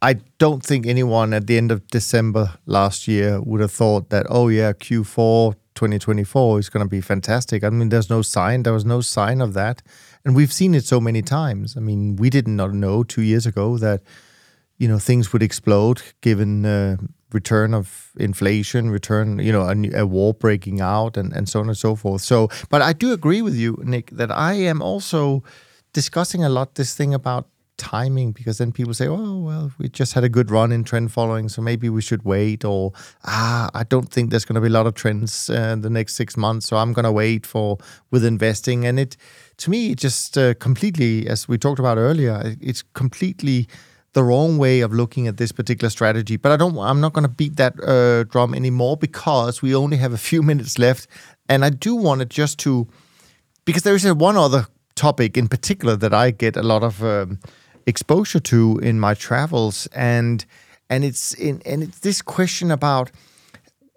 I 0.00 0.14
don't 0.38 0.62
think 0.62 0.86
anyone 0.86 1.32
at 1.32 1.46
the 1.46 1.56
end 1.56 1.72
of 1.72 1.86
December 1.88 2.54
last 2.66 3.08
year 3.08 3.40
would 3.40 3.60
have 3.60 3.72
thought 3.72 4.10
that, 4.10 4.26
oh 4.28 4.48
yeah, 4.48 4.72
Q4 4.72 5.54
2024 5.74 6.58
is 6.58 6.68
going 6.68 6.84
to 6.84 6.90
be 6.90 7.00
fantastic. 7.00 7.62
I 7.62 7.70
mean, 7.70 7.88
there's 7.88 8.10
no 8.10 8.22
sign. 8.22 8.64
There 8.64 8.72
was 8.72 8.84
no 8.84 9.00
sign 9.00 9.40
of 9.40 9.54
that, 9.54 9.82
and 10.24 10.34
we've 10.34 10.52
seen 10.52 10.74
it 10.74 10.84
so 10.84 11.00
many 11.00 11.22
times. 11.22 11.76
I 11.76 11.80
mean, 11.80 12.16
we 12.16 12.30
did 12.30 12.48
not 12.48 12.74
know 12.74 13.04
two 13.04 13.22
years 13.22 13.46
ago 13.46 13.78
that 13.78 14.02
you 14.78 14.88
know 14.88 14.98
things 14.98 15.32
would 15.32 15.42
explode 15.42 16.02
given 16.20 16.64
uh, 16.64 16.96
return 17.32 17.74
of 17.74 18.12
inflation, 18.18 18.90
return, 18.90 19.38
you 19.38 19.52
know, 19.52 19.62
a, 19.62 20.00
a, 20.00 20.06
war 20.06 20.32
breaking 20.32 20.80
out, 20.80 21.16
and, 21.16 21.32
and 21.34 21.48
so 21.48 21.60
on 21.60 21.68
and 21.68 21.76
so 21.76 21.94
forth. 21.94 22.22
So, 22.22 22.48
but 22.70 22.80
I 22.80 22.92
do 22.92 23.12
agree 23.12 23.42
with 23.42 23.54
you, 23.54 23.78
Nick, 23.82 24.10
that 24.12 24.30
I 24.30 24.54
am 24.54 24.80
also 24.80 25.42
discussing 25.92 26.42
a 26.42 26.48
lot 26.48 26.76
this 26.76 26.94
thing 26.94 27.12
about 27.12 27.48
timing 27.76 28.32
because 28.32 28.58
then 28.58 28.72
people 28.72 28.92
say, 28.92 29.06
oh, 29.06 29.38
well, 29.38 29.72
we 29.78 29.88
just 29.88 30.12
had 30.12 30.24
a 30.24 30.28
good 30.28 30.50
run 30.50 30.72
in 30.72 30.84
trend 30.84 31.12
following, 31.12 31.48
so 31.48 31.62
maybe 31.62 31.88
we 31.88 32.02
should 32.02 32.24
wait, 32.24 32.64
or 32.64 32.92
ah, 33.24 33.70
I 33.74 33.84
don't 33.84 34.10
think 34.10 34.30
there's 34.30 34.44
going 34.44 34.56
to 34.56 34.60
be 34.60 34.66
a 34.66 34.70
lot 34.70 34.86
of 34.86 34.94
trends 34.94 35.48
uh, 35.50 35.70
in 35.72 35.82
the 35.82 35.90
next 35.90 36.14
six 36.14 36.36
months, 36.36 36.66
so 36.66 36.76
I'm 36.76 36.92
going 36.92 37.04
to 37.04 37.12
wait 37.12 37.46
for 37.46 37.78
with 38.10 38.24
investing. 38.24 38.86
And 38.86 38.98
it, 38.98 39.16
to 39.58 39.70
me, 39.70 39.92
it 39.92 39.98
just 39.98 40.36
uh, 40.36 40.54
completely, 40.54 41.28
as 41.28 41.46
we 41.46 41.58
talked 41.58 41.78
about 41.78 41.98
earlier, 41.98 42.56
it's 42.60 42.82
completely 42.94 43.68
the 44.18 44.24
wrong 44.24 44.58
way 44.58 44.80
of 44.80 44.92
looking 44.92 45.28
at 45.28 45.36
this 45.36 45.52
particular 45.52 45.90
strategy. 45.90 46.36
But 46.36 46.50
I 46.52 46.56
don't. 46.56 46.76
I'm 46.78 47.00
not 47.00 47.12
going 47.12 47.28
to 47.28 47.36
beat 47.42 47.56
that 47.56 47.74
uh, 47.80 48.24
drum 48.24 48.52
anymore 48.54 48.96
because 48.96 49.62
we 49.62 49.74
only 49.74 49.96
have 49.98 50.12
a 50.12 50.18
few 50.30 50.42
minutes 50.50 50.78
left, 50.78 51.06
and 51.48 51.64
I 51.64 51.70
do 51.70 51.94
want 51.94 52.22
it 52.22 52.28
just 52.28 52.58
to 52.60 52.88
because 53.64 53.82
there 53.82 53.94
is 53.94 54.04
a 54.04 54.14
one 54.14 54.36
other 54.36 54.66
topic 54.94 55.36
in 55.36 55.48
particular 55.48 55.96
that 55.96 56.12
I 56.12 56.32
get 56.32 56.56
a 56.56 56.62
lot 56.62 56.82
of 56.82 57.02
um, 57.02 57.38
exposure 57.86 58.40
to 58.40 58.80
in 58.82 58.98
my 58.98 59.14
travels, 59.14 59.88
and 59.94 60.44
and 60.90 61.04
it's 61.04 61.34
in 61.34 61.62
and 61.64 61.82
it's 61.82 62.00
this 62.00 62.22
question 62.22 62.70
about 62.70 63.10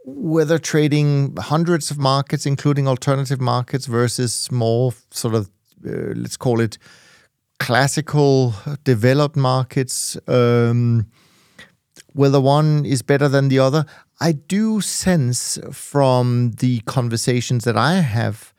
whether 0.06 0.60
trading 0.60 1.36
hundreds 1.38 1.92
of 1.92 1.98
markets, 1.98 2.46
including 2.46 2.88
alternative 2.88 3.42
markets, 3.42 3.88
versus 3.88 4.52
more 4.52 4.94
sort 5.10 5.36
of 5.36 5.50
uh, 5.86 6.14
let's 6.16 6.38
call 6.38 6.62
it 6.62 6.78
classical 7.62 8.56
developed 8.84 9.36
markets, 9.36 10.18
um, 10.28 11.06
whether 12.14 12.42
one 12.42 12.84
is 12.86 13.04
better 13.04 13.30
than 13.30 13.50
the 13.50 13.60
other. 13.60 13.86
I 14.20 14.32
do 14.32 14.82
sense 14.82 15.60
from 15.72 16.54
the 16.58 16.80
conversations 16.82 17.64
that 17.66 17.78
I 17.78 18.02
have 18.02 18.52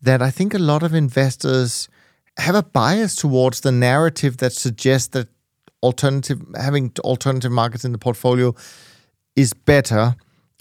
that 0.00 0.22
I 0.22 0.30
think 0.30 0.54
a 0.54 0.58
lot 0.58 0.84
of 0.84 0.94
investors 0.94 1.88
have 2.38 2.54
a 2.54 2.62
bias 2.62 3.16
towards 3.16 3.62
the 3.62 3.72
narrative 3.72 4.36
that 4.36 4.52
suggests 4.52 5.08
that 5.08 5.28
alternative 5.82 6.40
having 6.54 6.92
alternative 7.00 7.50
markets 7.50 7.84
in 7.84 7.90
the 7.90 7.98
portfolio 7.98 8.54
is 9.34 9.52
better. 9.52 10.14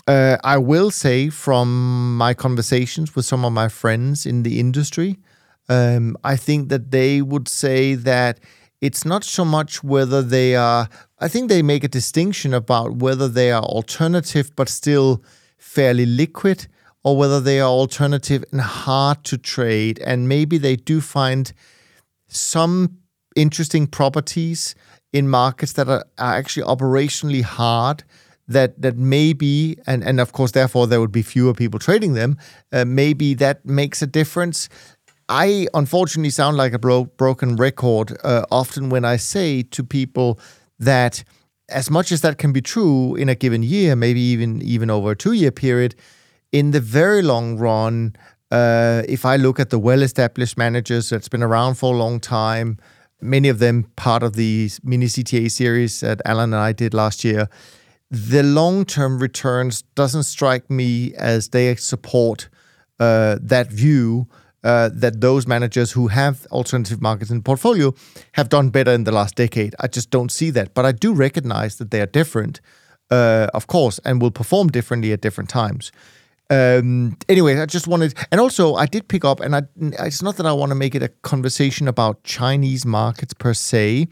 Uh, 0.08 0.38
I 0.44 0.58
will 0.58 0.90
say 0.90 1.30
from 1.30 2.18
my 2.18 2.34
conversations 2.34 3.16
with 3.16 3.26
some 3.26 3.46
of 3.46 3.54
my 3.54 3.70
friends 3.70 4.26
in 4.26 4.42
the 4.42 4.60
industry, 4.60 5.20
um, 5.70 6.18
I 6.24 6.36
think 6.36 6.70
that 6.70 6.92
they 6.92 7.22
would 7.22 7.48
say 7.48 7.96
that 7.96 8.40
it's 8.82 9.06
not 9.06 9.24
so 9.24 9.46
much 9.46 9.84
whether 9.84 10.22
they 10.22 10.56
are, 10.56 10.90
I 11.20 11.28
think 11.30 11.48
they 11.50 11.62
make 11.62 11.84
a 11.84 11.88
distinction 11.88 12.54
about 12.54 12.98
whether 12.98 13.30
they 13.30 13.52
are 13.52 13.64
alternative 13.64 14.52
but 14.56 14.68
still 14.68 15.24
fairly 15.58 16.06
liquid 16.06 16.68
or 17.04 17.18
whether 17.18 17.40
they 17.40 17.60
are 17.60 17.70
alternative 17.70 18.44
and 18.52 18.62
hard 18.62 19.24
to 19.26 19.38
trade. 19.38 20.00
And 20.00 20.28
maybe 20.28 20.58
they 20.58 20.76
do 20.76 21.00
find 21.00 21.54
some 22.28 22.98
interesting 23.36 23.88
properties 23.88 24.76
in 25.14 25.30
markets 25.30 25.74
that 25.74 25.88
are, 25.88 26.06
are 26.18 26.34
actually 26.36 26.64
operationally 26.64 27.42
hard 27.42 28.04
that 28.48 28.82
that 28.82 28.98
maybe 28.98 29.78
and 29.88 30.04
and 30.04 30.20
of 30.20 30.34
course 30.34 30.52
therefore 30.52 30.86
there 30.86 31.00
would 31.00 31.14
be 31.14 31.22
fewer 31.22 31.54
people 31.54 31.80
trading 31.80 32.14
them 32.14 32.38
uh, 32.74 32.84
maybe 32.84 33.34
that 33.34 33.66
makes 33.66 34.02
a 34.02 34.08
difference 34.08 34.68
i 35.34 35.68
unfortunately 35.74 36.30
sound 36.30 36.58
like 36.58 36.74
a 36.74 36.80
bro- 36.80 37.06
broken 37.18 37.56
record 37.56 38.16
uh, 38.24 38.46
often 38.52 38.90
when 38.90 39.04
i 39.04 39.16
say 39.18 39.64
to 39.64 39.84
people 39.84 40.40
that 40.78 41.24
as 41.70 41.90
much 41.90 42.12
as 42.12 42.22
that 42.22 42.38
can 42.38 42.54
be 42.54 42.62
true 42.62 43.16
in 43.16 43.28
a 43.30 43.36
given 43.36 43.64
year 43.64 43.96
maybe 43.96 44.22
even 44.22 44.62
even 44.62 44.90
over 44.90 45.12
a 45.12 45.16
two 45.16 45.34
year 45.34 45.52
period 45.52 45.96
in 46.52 46.72
the 46.72 46.80
very 46.80 47.22
long 47.24 47.58
run 47.58 48.16
uh, 48.52 49.02
if 49.08 49.26
i 49.26 49.36
look 49.36 49.60
at 49.60 49.72
the 49.72 49.80
well 49.80 50.04
established 50.04 50.56
managers 50.56 51.10
that's 51.10 51.30
been 51.30 51.44
around 51.44 51.76
for 51.76 51.94
a 51.96 51.98
long 51.98 52.20
time 52.20 52.78
many 53.20 53.50
of 53.50 53.58
them 53.58 53.86
part 53.96 54.22
of 54.22 54.34
the 54.34 54.70
mini 54.84 55.08
cta 55.08 55.50
series 55.50 56.02
that 56.02 56.22
alan 56.26 56.54
and 56.54 56.62
i 56.62 56.72
did 56.72 56.94
last 56.94 57.24
year 57.24 57.50
the 58.12 58.44
long-term 58.44 59.18
returns 59.18 59.82
doesn't 59.96 60.24
strike 60.24 60.70
me 60.70 61.12
as 61.16 61.50
they 61.50 61.74
support 61.76 62.48
uh, 63.00 63.40
that 63.42 63.72
view 63.72 64.28
uh, 64.64 64.90
that 64.94 65.22
those 65.22 65.46
managers 65.48 65.92
who 65.92 66.08
have 66.08 66.46
alternative 66.52 67.02
markets 67.02 67.30
in 67.30 67.42
portfolio 67.42 67.94
have 68.34 68.50
done 68.50 68.70
better 68.70 68.92
in 68.92 69.04
the 69.04 69.12
last 69.12 69.36
decade. 69.36 69.76
I 69.80 69.88
just 69.88 70.10
don't 70.10 70.32
see 70.32 70.50
that, 70.52 70.74
but 70.74 70.86
I 70.86 70.92
do 70.92 71.14
recognize 71.14 71.78
that 71.78 71.92
they 71.92 72.02
are 72.02 72.06
different, 72.06 72.62
uh, 73.12 73.48
of 73.54 73.68
course, 73.68 74.00
and 74.06 74.22
will 74.22 74.32
perform 74.32 74.70
differently 74.70 75.12
at 75.12 75.22
different 75.22 75.50
times. 75.50 75.92
Um, 76.50 77.18
anyway, 77.28 77.60
I 77.60 77.66
just 77.66 77.88
wanted, 77.88 78.14
and 78.32 78.40
also 78.40 78.76
I 78.76 78.86
did 78.86 79.08
pick 79.08 79.26
up, 79.26 79.40
and 79.40 79.56
I, 79.56 79.64
it's 80.06 80.22
not 80.22 80.38
that 80.38 80.46
I 80.46 80.54
want 80.54 80.70
to 80.70 80.76
make 80.76 80.96
it 80.96 81.04
a 81.04 81.10
conversation 81.10 81.88
about 81.88 82.24
Chinese 82.24 82.86
markets 82.86 83.34
per 83.34 83.54
se. 83.54 84.08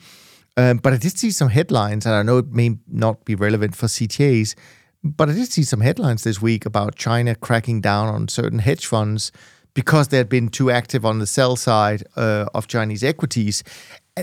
Um, 0.57 0.77
but 0.77 0.91
I 0.91 0.97
did 0.97 1.17
see 1.17 1.31
some 1.31 1.49
headlines, 1.49 2.05
and 2.05 2.13
I 2.13 2.23
know 2.23 2.39
it 2.39 2.51
may 2.51 2.77
not 2.87 3.23
be 3.25 3.35
relevant 3.35 3.75
for 3.75 3.87
CTAs, 3.87 4.55
but 5.03 5.29
I 5.29 5.33
did 5.33 5.51
see 5.51 5.63
some 5.63 5.81
headlines 5.81 6.23
this 6.23 6.41
week 6.41 6.65
about 6.65 6.95
China 6.95 7.35
cracking 7.35 7.79
down 7.79 8.07
on 8.07 8.27
certain 8.27 8.59
hedge 8.59 8.85
funds 8.85 9.31
because 9.73 10.09
they 10.09 10.17
had 10.17 10.29
been 10.29 10.49
too 10.49 10.69
active 10.69 11.05
on 11.05 11.19
the 11.19 11.27
sell 11.27 11.55
side 11.55 12.03
uh, 12.15 12.45
of 12.53 12.67
Chinese 12.67 13.03
equities. 13.03 13.63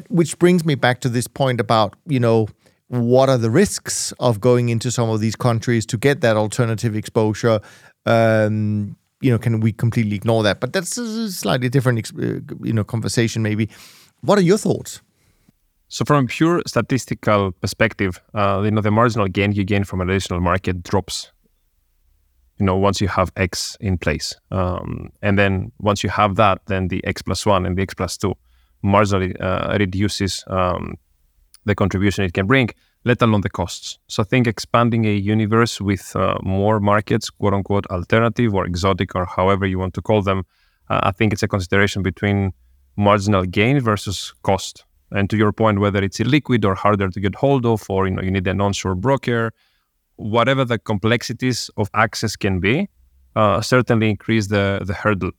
Which 0.09 0.39
brings 0.39 0.65
me 0.65 0.75
back 0.75 1.01
to 1.01 1.09
this 1.09 1.27
point 1.27 1.61
about, 1.61 1.97
you 2.07 2.21
know, 2.21 2.49
what 2.89 3.29
are 3.29 3.39
the 3.39 3.51
risks 3.51 4.13
of 4.19 4.41
going 4.41 4.69
into 4.69 4.91
some 4.91 5.09
of 5.11 5.21
these 5.21 5.37
countries 5.37 5.87
to 5.87 5.97
get 5.97 6.21
that 6.21 6.37
alternative 6.37 6.95
exposure? 6.95 7.61
Um, 8.07 8.97
you 9.21 9.31
know, 9.31 9.39
can 9.39 9.61
we 9.61 9.73
completely 9.73 10.17
ignore 10.17 10.43
that? 10.43 10.61
But 10.61 10.73
that's 10.73 10.97
a 10.97 11.31
slightly 11.33 11.69
different, 11.69 12.11
uh, 12.19 12.41
you 12.63 12.73
know, 12.73 12.85
conversation 12.85 13.43
maybe. 13.43 13.69
What 14.21 14.39
are 14.39 14.43
your 14.43 14.59
thoughts? 14.59 15.01
So 15.89 16.05
from 16.05 16.25
a 16.25 16.29
pure 16.29 16.63
statistical 16.67 17.53
perspective, 17.53 18.21
uh, 18.35 18.61
you 18.65 18.71
know, 18.71 18.83
the 18.83 18.91
marginal 18.91 19.27
gain 19.27 19.53
you 19.53 19.65
gain 19.65 19.85
from 19.85 20.01
an 20.03 20.11
additional 20.11 20.41
market 20.41 20.83
drops. 20.83 21.33
You 22.59 22.67
know, 22.67 22.77
once 22.77 23.01
you 23.01 23.09
have 23.09 23.31
X 23.37 23.77
in 23.81 23.99
place, 23.99 24.35
um, 24.51 25.11
and 25.23 25.39
then 25.39 25.73
once 25.79 26.03
you 26.03 26.11
have 26.11 26.37
that, 26.37 26.61
then 26.67 26.89
the 26.89 27.05
X 27.05 27.23
plus 27.23 27.47
one 27.47 27.67
and 27.67 27.77
the 27.77 27.83
X 27.83 27.95
plus 27.95 28.17
two 28.17 28.35
marginally 28.85 29.35
uh, 29.41 29.77
reduces 29.79 30.45
um, 30.49 30.97
the 31.65 31.75
contribution 31.75 32.25
it 32.25 32.33
can 32.33 32.47
bring, 32.47 32.71
let 33.05 33.23
alone 33.23 33.43
the 33.43 33.51
costs. 33.51 33.99
So 34.09 34.23
I 34.23 34.27
think 34.27 34.47
expanding 34.47 35.05
a 35.05 35.15
universe 35.15 35.81
with 35.81 36.15
uh, 36.17 36.39
more 36.43 36.81
markets, 36.81 37.31
quote 37.31 37.55
unquote, 37.55 37.87
alternative 37.87 38.55
or 38.55 38.67
exotic 38.67 39.15
or 39.15 39.25
however 39.25 39.67
you 39.67 39.79
want 39.79 39.95
to 39.95 40.03
call 40.03 40.23
them, 40.23 40.45
uh, 40.91 41.01
I 41.03 41.13
think 41.13 41.33
it's 41.33 41.43
a 41.43 41.49
consideration 41.49 42.03
between 42.03 42.53
marginal 42.97 43.45
gain 43.45 43.81
versus 43.81 44.35
cost. 44.43 44.85
And 45.11 45.31
to 45.31 45.37
your 45.37 45.53
point, 45.53 45.81
whether 45.81 46.03
it's 46.03 46.19
illiquid 46.19 46.65
or 46.65 46.75
harder 46.75 47.09
to 47.09 47.21
get 47.21 47.35
hold 47.35 47.65
of, 47.65 47.89
or 47.89 48.07
you 48.07 48.15
know 48.15 48.23
you 48.23 48.31
need 48.31 48.47
an 48.47 48.61
onshore 48.61 48.95
broker, 48.95 49.53
whatever 50.19 50.65
the 50.65 50.79
complexities 50.79 51.71
of 51.77 51.89
access 51.95 52.37
can 52.37 52.61
be, 52.61 52.89
uh, 53.37 53.61
certainly 53.61 54.11
increase 54.11 54.49
the 54.49 54.81
the 54.85 54.95
hurdle. 54.95 55.31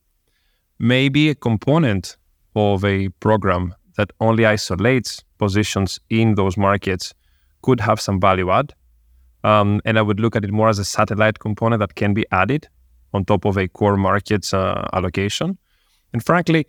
Maybe 0.78 1.28
a 1.28 1.34
component 1.34 2.16
of 2.56 2.84
a 2.84 3.08
program 3.20 3.74
that 3.96 4.10
only 4.20 4.46
isolates 4.46 5.22
positions 5.38 6.00
in 6.08 6.34
those 6.34 6.56
markets 6.56 7.14
could 7.62 7.80
have 7.80 8.00
some 8.00 8.18
value 8.20 8.50
add. 8.50 8.74
Um, 9.44 9.80
and 9.84 9.98
I 9.98 10.02
would 10.02 10.20
look 10.20 10.36
at 10.36 10.44
it 10.44 10.52
more 10.52 10.68
as 10.68 10.78
a 10.78 10.84
satellite 10.84 11.38
component 11.38 11.80
that 11.80 11.94
can 11.94 12.14
be 12.14 12.24
added 12.30 12.68
on 13.12 13.24
top 13.24 13.44
of 13.44 13.56
a 13.56 13.68
core 13.68 13.96
markets 13.96 14.54
uh, 14.54 14.88
allocation. 14.92 15.58
And 16.12 16.24
frankly, 16.24 16.66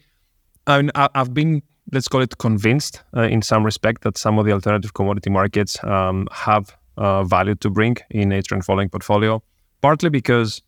I 0.68 0.82
mean, 0.82 0.92
I've 0.96 1.34
been 1.34 1.62
let's 1.92 2.08
call 2.08 2.22
it 2.22 2.38
convinced 2.38 3.04
uh, 3.16 3.22
in 3.24 3.42
some 3.42 3.64
respect 3.64 4.04
that 4.04 4.18
some 4.18 4.40
of 4.40 4.46
the 4.46 4.52
alternative 4.52 4.94
commodity 4.94 5.30
markets 5.30 5.84
um, 5.84 6.28
have 6.32 6.76
uh, 6.98 7.24
value 7.24 7.56
to 7.56 7.70
bring 7.70 7.98
in 8.10 8.32
a 8.32 8.42
trend 8.42 8.66
following 8.66 8.90
portfolio. 8.90 9.42
Partly 9.82 10.10
because 10.10 10.62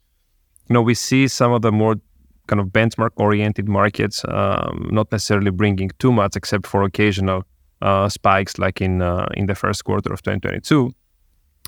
you 0.70 0.74
know 0.74 0.82
we 0.82 0.94
see 0.94 1.28
some 1.28 1.52
of 1.52 1.62
the 1.62 1.72
more 1.72 1.96
kind 2.48 2.60
of 2.60 2.68
benchmark 2.68 3.12
oriented 3.16 3.70
markets 3.70 4.26
um, 4.28 4.90
not 4.92 5.12
necessarily 5.12 5.52
bringing 5.52 5.90
too 6.00 6.12
much 6.12 6.36
except 6.36 6.68
for 6.68 6.84
occasional 6.84 7.44
uh, 7.82 8.10
spikes 8.10 8.58
like 8.58 8.82
in 8.82 9.02
uh, 9.02 9.28
in 9.36 9.46
the 9.46 9.56
first 9.56 9.84
quarter 9.84 10.12
of 10.14 10.22
2022. 10.22 10.94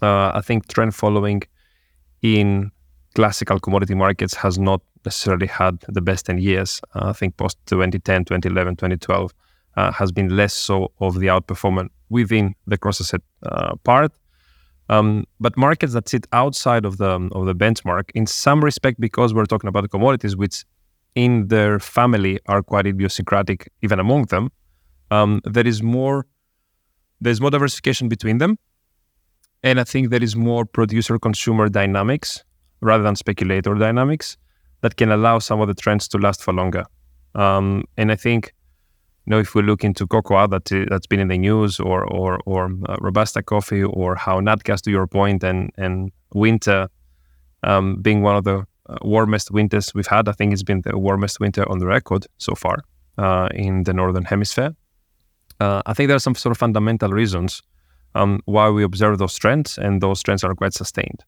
Uh, 0.01 0.31
I 0.33 0.41
think 0.41 0.67
trend 0.67 0.93
following 0.95 1.43
in 2.21 2.71
classical 3.13 3.59
commodity 3.59 3.95
markets 3.95 4.33
has 4.35 4.57
not 4.57 4.81
necessarily 5.05 5.47
had 5.47 5.79
the 5.87 6.01
best 6.01 6.25
10 6.25 6.39
years. 6.39 6.81
Uh, 6.93 7.09
I 7.09 7.13
think 7.13 7.37
post 7.37 7.57
2010, 7.67 8.25
2011, 8.25 8.75
2012 8.75 9.33
uh, 9.77 9.91
has 9.91 10.11
been 10.11 10.35
less 10.35 10.53
so 10.53 10.91
of 10.99 11.19
the 11.19 11.27
outperformance 11.27 11.89
within 12.09 12.55
the 12.67 12.77
cross 12.77 12.99
asset 12.99 13.21
part. 13.83 14.11
Um, 14.89 15.25
but 15.39 15.57
markets 15.57 15.93
that 15.93 16.07
sit 16.07 16.27
outside 16.31 16.85
of 16.85 16.97
the 16.97 17.29
of 17.31 17.45
the 17.45 17.55
benchmark, 17.55 18.11
in 18.13 18.27
some 18.27 18.63
respect, 18.63 18.99
because 18.99 19.33
we're 19.33 19.45
talking 19.45 19.67
about 19.67 19.89
commodities, 19.89 20.35
which 20.35 20.63
in 21.15 21.47
their 21.47 21.79
family 21.79 22.39
are 22.47 22.61
quite 22.61 22.85
idiosyncratic, 22.85 23.71
even 23.81 23.99
among 23.99 24.25
them, 24.25 24.51
um, 25.11 25.41
there 25.43 25.65
is 25.65 25.81
more 25.81 26.27
there's 27.21 27.41
more 27.41 27.49
diversification 27.49 28.09
between 28.09 28.37
them, 28.37 28.57
and 29.63 29.79
I 29.79 29.83
think 29.83 30.09
there 30.09 30.23
is 30.23 30.35
more 30.35 30.65
producer 30.65 31.17
consumer 31.17 31.69
dynamics 31.69 32.43
rather 32.81 33.03
than 33.03 33.15
speculator 33.15 33.73
dynamics 33.73 34.37
that 34.81 34.97
can 34.97 35.11
allow 35.11 35.39
some 35.39 35.61
of 35.61 35.67
the 35.67 35.73
trends 35.73 36.07
to 36.09 36.17
last 36.19 36.43
for 36.43 36.53
longer. 36.53 36.85
Um, 37.33 37.85
and 37.97 38.11
I 38.11 38.15
think, 38.15 38.53
know, 39.31 39.39
if 39.39 39.55
we 39.55 39.61
look 39.61 39.83
into 39.83 40.07
cocoa 40.07 40.47
that 40.47 40.65
that's 40.89 41.07
been 41.07 41.19
in 41.19 41.27
the 41.27 41.37
news, 41.37 41.79
or 41.79 42.03
or 42.05 42.39
or 42.45 42.71
uh, 42.87 42.95
robusta 43.01 43.41
coffee, 43.41 43.83
or 43.83 44.15
how 44.15 44.39
natgas, 44.39 44.81
to 44.81 44.91
your 44.91 45.07
point, 45.07 45.43
and 45.43 45.71
and 45.77 46.11
winter 46.33 46.87
um, 47.63 47.95
being 48.01 48.21
one 48.21 48.35
of 48.35 48.43
the 48.43 48.65
uh, 48.87 48.97
warmest 49.01 49.51
winters 49.51 49.93
we've 49.93 50.07
had. 50.07 50.27
I 50.27 50.31
think 50.31 50.53
it's 50.53 50.63
been 50.63 50.81
the 50.81 50.97
warmest 50.97 51.39
winter 51.39 51.69
on 51.69 51.79
the 51.79 51.87
record 51.87 52.27
so 52.37 52.55
far 52.55 52.77
uh, 53.17 53.49
in 53.53 53.83
the 53.83 53.93
northern 53.93 54.25
hemisphere. 54.25 54.75
Uh, 55.59 55.81
I 55.85 55.93
think 55.93 56.07
there 56.07 56.15
are 56.15 56.19
some 56.19 56.35
sort 56.35 56.51
of 56.51 56.57
fundamental 56.57 57.09
reasons 57.09 57.61
um, 58.13 58.41
why 58.45 58.69
we 58.69 58.83
observe 58.83 59.17
those 59.17 59.37
trends, 59.37 59.77
and 59.77 60.01
those 60.01 60.21
trends 60.21 60.43
are 60.43 60.53
quite 60.53 60.73
sustained. 60.73 61.23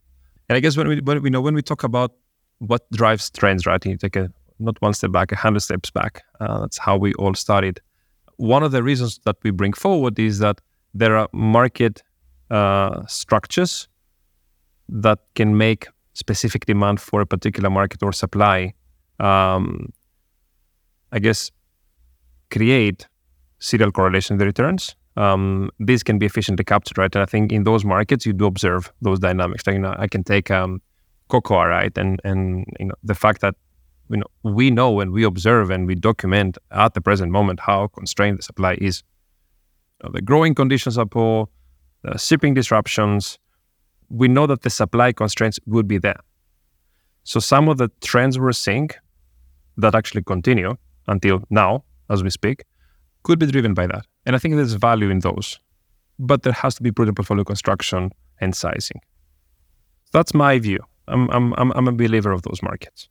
And 0.49 0.55
I 0.55 0.59
guess 0.59 0.77
when 0.77 0.87
we 0.87 1.01
when 1.01 1.21
we 1.21 1.29
know 1.29 1.41
when 1.41 1.55
we 1.55 1.61
talk 1.61 1.83
about 1.83 2.11
what 2.59 2.89
drives 2.91 3.29
trends, 3.29 3.65
right? 3.65 3.83
You 3.85 3.97
take 3.97 4.15
a 4.15 4.29
not 4.59 4.81
one 4.81 4.93
step 4.93 5.11
back, 5.11 5.31
a 5.31 5.35
hundred 5.35 5.59
steps 5.61 5.91
back. 5.91 6.23
Uh, 6.39 6.61
that's 6.61 6.77
how 6.77 6.97
we 6.97 7.13
all 7.15 7.33
started. 7.33 7.79
One 8.37 8.63
of 8.63 8.71
the 8.71 8.83
reasons 8.83 9.19
that 9.25 9.37
we 9.43 9.51
bring 9.51 9.73
forward 9.73 10.17
is 10.19 10.39
that 10.39 10.61
there 10.93 11.17
are 11.17 11.27
market 11.33 12.03
uh, 12.49 13.05
structures 13.07 13.87
that 14.89 15.19
can 15.35 15.57
make 15.57 15.87
specific 16.13 16.65
demand 16.65 16.99
for 16.99 17.21
a 17.21 17.25
particular 17.25 17.69
market 17.69 18.01
or 18.01 18.11
supply. 18.11 18.73
Um, 19.19 19.91
I 21.11 21.19
guess 21.19 21.51
create 22.51 23.07
serial 23.59 23.91
correlation 23.91 24.35
in 24.35 24.37
the 24.39 24.45
returns. 24.45 24.95
Um, 25.15 25.71
this 25.79 26.03
can 26.03 26.19
be 26.19 26.25
efficiently 26.25 26.63
captured, 26.63 26.97
right? 26.97 27.13
And 27.13 27.23
I 27.23 27.25
think 27.25 27.51
in 27.51 27.63
those 27.63 27.83
markets 27.83 28.25
you 28.25 28.33
do 28.33 28.45
observe 28.45 28.91
those 29.01 29.19
dynamics. 29.19 29.65
Like, 29.65 29.75
you 29.75 29.79
know, 29.79 29.95
I 29.97 30.07
can 30.07 30.23
take 30.23 30.51
um, 30.51 30.81
cocoa, 31.27 31.65
right? 31.65 31.95
And 31.97 32.21
and 32.23 32.65
you 32.79 32.85
know 32.87 32.95
the 33.03 33.15
fact 33.15 33.41
that 33.41 33.55
know 34.15 34.27
we 34.43 34.71
know 34.71 35.01
and 35.01 35.11
we 35.11 35.25
observe 35.25 35.69
and 35.69 35.85
we 35.85 35.95
document 35.95 36.57
at 36.71 36.93
the 36.93 37.01
present 37.01 37.31
moment 37.31 37.59
how 37.59 37.87
constrained 37.87 38.37
the 38.37 38.43
supply 38.43 38.77
is. 38.79 39.03
The 40.13 40.21
growing 40.21 40.55
conditions 40.55 40.97
are 40.97 41.05
poor, 41.05 41.49
the 42.03 42.17
shipping 42.17 42.53
disruptions. 42.53 43.37
We 44.09 44.29
know 44.29 44.47
that 44.47 44.61
the 44.61 44.69
supply 44.69 45.11
constraints 45.11 45.59
would 45.65 45.87
be 45.87 45.97
there. 45.97 46.19
So 47.23 47.41
some 47.41 47.67
of 47.67 47.77
the 47.77 47.89
trends 47.99 48.39
we're 48.39 48.53
seeing 48.53 48.89
that 49.75 49.95
actually 49.95 50.23
continue 50.23 50.77
until 51.07 51.43
now, 51.49 51.83
as 52.09 52.23
we 52.23 52.29
speak, 52.29 52.63
could 53.23 53.39
be 53.39 53.47
driven 53.47 53.73
by 53.73 53.87
that. 53.87 54.05
And 54.25 54.35
I 54.35 54.39
think 54.39 54.55
there's 54.55 54.73
value 54.73 55.09
in 55.09 55.19
those. 55.19 55.59
But 56.19 56.43
there 56.43 56.53
has 56.53 56.75
to 56.75 56.83
be 56.83 56.91
prudent 56.91 57.17
portfolio 57.17 57.43
construction 57.43 58.11
and 58.39 58.55
sizing. 58.55 59.01
That's 60.13 60.33
my 60.33 60.57
view. 60.59 60.79
I'm, 61.07 61.29
I'm, 61.29 61.53
I'm 61.73 61.87
a 61.87 61.91
believer 61.91 62.31
of 62.31 62.43
those 62.43 62.61
markets. 62.63 63.09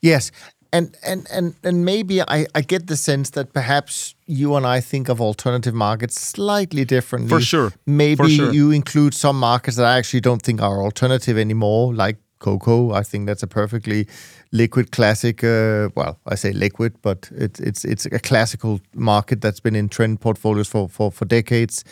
Yes. 0.00 0.30
And 0.70 0.94
and 1.02 1.26
and 1.32 1.54
and 1.64 1.84
maybe 1.84 2.20
I, 2.20 2.46
I 2.54 2.60
get 2.60 2.88
the 2.88 2.96
sense 2.96 3.30
that 3.30 3.54
perhaps 3.54 4.14
you 4.26 4.54
and 4.54 4.66
I 4.66 4.80
think 4.80 5.08
of 5.08 5.18
alternative 5.20 5.74
markets 5.74 6.20
slightly 6.20 6.84
differently. 6.84 7.30
For 7.30 7.40
sure. 7.40 7.72
Maybe 7.86 8.16
For 8.16 8.28
sure. 8.28 8.52
you 8.52 8.70
include 8.70 9.14
some 9.14 9.38
markets 9.40 9.76
that 9.78 9.86
I 9.86 9.96
actually 9.96 10.20
don't 10.20 10.42
think 10.42 10.60
are 10.60 10.82
alternative 10.82 11.38
anymore, 11.38 11.94
like 11.94 12.18
cocoa. 12.38 12.92
I 12.92 13.02
think 13.02 13.26
that's 13.26 13.42
a 13.42 13.46
perfectly 13.46 14.06
liquid 14.52 14.90
classic. 14.92 15.44
Uh, 15.44 15.88
well, 15.94 16.18
I 16.26 16.34
say 16.34 16.52
liquid, 16.52 16.94
but 17.02 17.30
it, 17.34 17.60
it's 17.60 17.84
it's 17.84 18.06
a 18.06 18.18
classical 18.18 18.80
market 18.94 19.40
that's 19.40 19.60
been 19.60 19.76
in 19.76 19.88
trend 19.88 20.20
portfolios 20.20 20.68
for 20.68 20.88
for, 20.88 21.12
for 21.12 21.24
decades. 21.24 21.84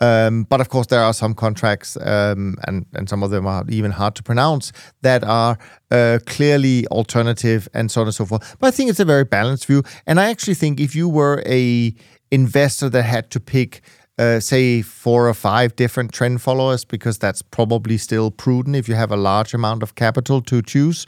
Um, 0.00 0.44
but 0.44 0.60
of 0.60 0.68
course, 0.68 0.88
there 0.88 1.02
are 1.02 1.14
some 1.14 1.34
contracts, 1.34 1.96
um, 1.96 2.56
and 2.66 2.86
and 2.94 3.08
some 3.08 3.22
of 3.22 3.30
them 3.30 3.46
are 3.46 3.64
even 3.68 3.90
hard 3.90 4.14
to 4.16 4.22
pronounce 4.22 4.72
that 5.02 5.24
are 5.24 5.58
uh, 5.90 6.18
clearly 6.26 6.86
alternative 6.88 7.68
and 7.74 7.90
so 7.90 8.00
on 8.02 8.06
and 8.06 8.14
so 8.14 8.26
forth. 8.26 8.56
But 8.58 8.68
I 8.68 8.70
think 8.70 8.90
it's 8.90 9.00
a 9.00 9.04
very 9.04 9.24
balanced 9.24 9.66
view, 9.66 9.82
and 10.06 10.20
I 10.20 10.30
actually 10.30 10.54
think 10.54 10.80
if 10.80 10.94
you 10.94 11.08
were 11.08 11.42
a 11.46 11.94
investor 12.30 12.88
that 12.88 13.02
had 13.02 13.30
to 13.30 13.40
pick 13.40 13.82
uh, 14.18 14.40
say 14.40 14.82
four 14.82 15.28
or 15.28 15.34
five 15.34 15.74
different 15.76 16.12
trend 16.12 16.40
followers 16.42 16.84
because 16.84 17.18
that's 17.18 17.42
probably 17.42 17.98
still 17.98 18.30
prudent 18.30 18.76
if 18.76 18.88
you 18.88 18.94
have 18.94 19.10
a 19.10 19.16
large 19.16 19.54
amount 19.54 19.82
of 19.82 19.94
capital 19.94 20.42
to 20.42 20.62
choose 20.62 21.06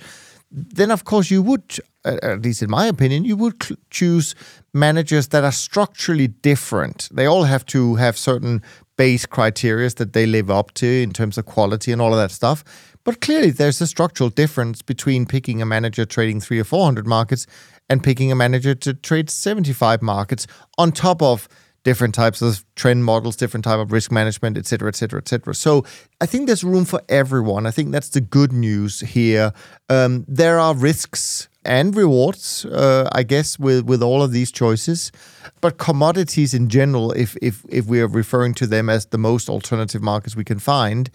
then 0.54 0.90
of 0.90 1.04
course 1.04 1.30
you 1.30 1.42
would 1.42 1.78
at 2.04 2.42
least 2.42 2.62
in 2.62 2.70
my 2.70 2.86
opinion 2.86 3.24
you 3.24 3.36
would 3.36 3.60
cl- 3.62 3.78
choose 3.90 4.34
managers 4.72 5.28
that 5.28 5.42
are 5.42 5.52
structurally 5.52 6.28
different. 6.28 7.08
They 7.12 7.26
all 7.26 7.44
have 7.44 7.66
to 7.66 7.96
have 7.96 8.16
certain 8.16 8.62
base 8.96 9.26
criteria 9.26 9.90
that 9.90 10.12
they 10.12 10.26
live 10.26 10.50
up 10.50 10.72
to 10.74 10.86
in 10.86 11.12
terms 11.12 11.36
of 11.38 11.46
quality 11.46 11.90
and 11.90 12.00
all 12.00 12.12
of 12.12 12.18
that 12.18 12.30
stuff. 12.30 12.62
But 13.04 13.20
clearly 13.20 13.50
there's 13.50 13.80
a 13.80 13.86
structural 13.86 14.30
difference 14.30 14.80
between 14.80 15.26
picking 15.26 15.60
a 15.60 15.66
manager 15.66 16.04
trading 16.04 16.40
3 16.40 16.60
or 16.60 16.64
400 16.64 17.06
markets 17.06 17.46
and 17.90 18.02
picking 18.02 18.30
a 18.30 18.36
manager 18.36 18.74
to 18.74 18.94
trade 18.94 19.28
75 19.28 20.00
markets 20.00 20.46
on 20.78 20.92
top 20.92 21.20
of 21.20 21.48
different 21.84 22.14
types 22.14 22.42
of 22.42 22.64
trend 22.74 23.04
models, 23.04 23.36
different 23.36 23.64
type 23.64 23.78
of 23.78 23.92
risk 23.92 24.10
management, 24.10 24.58
et 24.58 24.66
cetera, 24.66 24.88
et 24.88 24.96
cetera, 24.96 25.20
et 25.20 25.28
cetera. 25.28 25.54
So 25.54 25.84
I 26.20 26.26
think 26.26 26.46
there's 26.46 26.64
room 26.64 26.84
for 26.84 27.00
everyone. 27.08 27.66
I 27.66 27.70
think 27.70 27.92
that's 27.92 28.08
the 28.08 28.20
good 28.20 28.52
news 28.52 29.00
here. 29.00 29.52
Um, 29.88 30.24
there 30.26 30.58
are 30.58 30.74
risks 30.74 31.48
and 31.66 31.96
rewards, 31.96 32.64
uh, 32.66 33.08
I 33.12 33.22
guess, 33.22 33.58
with, 33.58 33.84
with 33.84 34.02
all 34.02 34.22
of 34.22 34.32
these 34.32 34.50
choices. 34.50 35.12
But 35.60 35.78
commodities 35.78 36.52
in 36.52 36.68
general, 36.68 37.12
if 37.12 37.36
if 37.40 37.64
if 37.68 37.86
we 37.86 38.00
are 38.00 38.08
referring 38.08 38.54
to 38.54 38.66
them 38.66 38.90
as 38.90 39.06
the 39.06 39.18
most 39.18 39.48
alternative 39.48 40.02
markets 40.02 40.36
we 40.36 40.44
can 40.44 40.58
find, 40.58 41.10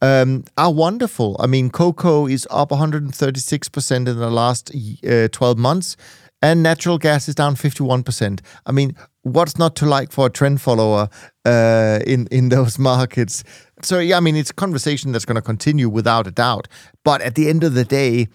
um, 0.00 0.44
are 0.56 0.72
wonderful. 0.72 1.36
I 1.38 1.46
mean, 1.46 1.70
cocoa 1.70 2.26
is 2.26 2.48
up 2.50 2.70
136% 2.70 3.96
in 3.96 4.04
the 4.04 4.30
last 4.30 4.72
uh, 5.06 5.28
12 5.28 5.58
months 5.58 5.96
and 6.42 6.62
natural 6.62 6.98
gas 6.98 7.28
is 7.28 7.36
down 7.36 7.54
51%. 7.54 8.40
I 8.66 8.72
mean, 8.72 8.96
what's 9.22 9.58
not 9.58 9.76
to 9.76 9.86
like 9.86 10.12
for 10.12 10.26
a 10.26 10.30
trend 10.30 10.60
follower 10.60 11.08
uh, 11.44 12.00
in, 12.06 12.26
in 12.30 12.48
those 12.48 12.78
markets? 12.90 13.44
So, 13.82 13.98
yeah, 13.98 14.16
I 14.16 14.20
mean, 14.20 14.36
it's 14.36 14.50
a 14.50 14.54
conversation 14.54 15.12
that's 15.12 15.24
going 15.24 15.36
to 15.36 15.42
continue 15.42 15.88
without 15.88 16.26
a 16.26 16.30
doubt. 16.30 16.68
But 17.04 17.20
at 17.22 17.34
the 17.34 17.48
end 17.48 17.64
of 17.64 17.74
the 17.74 17.84
day, 17.84 18.28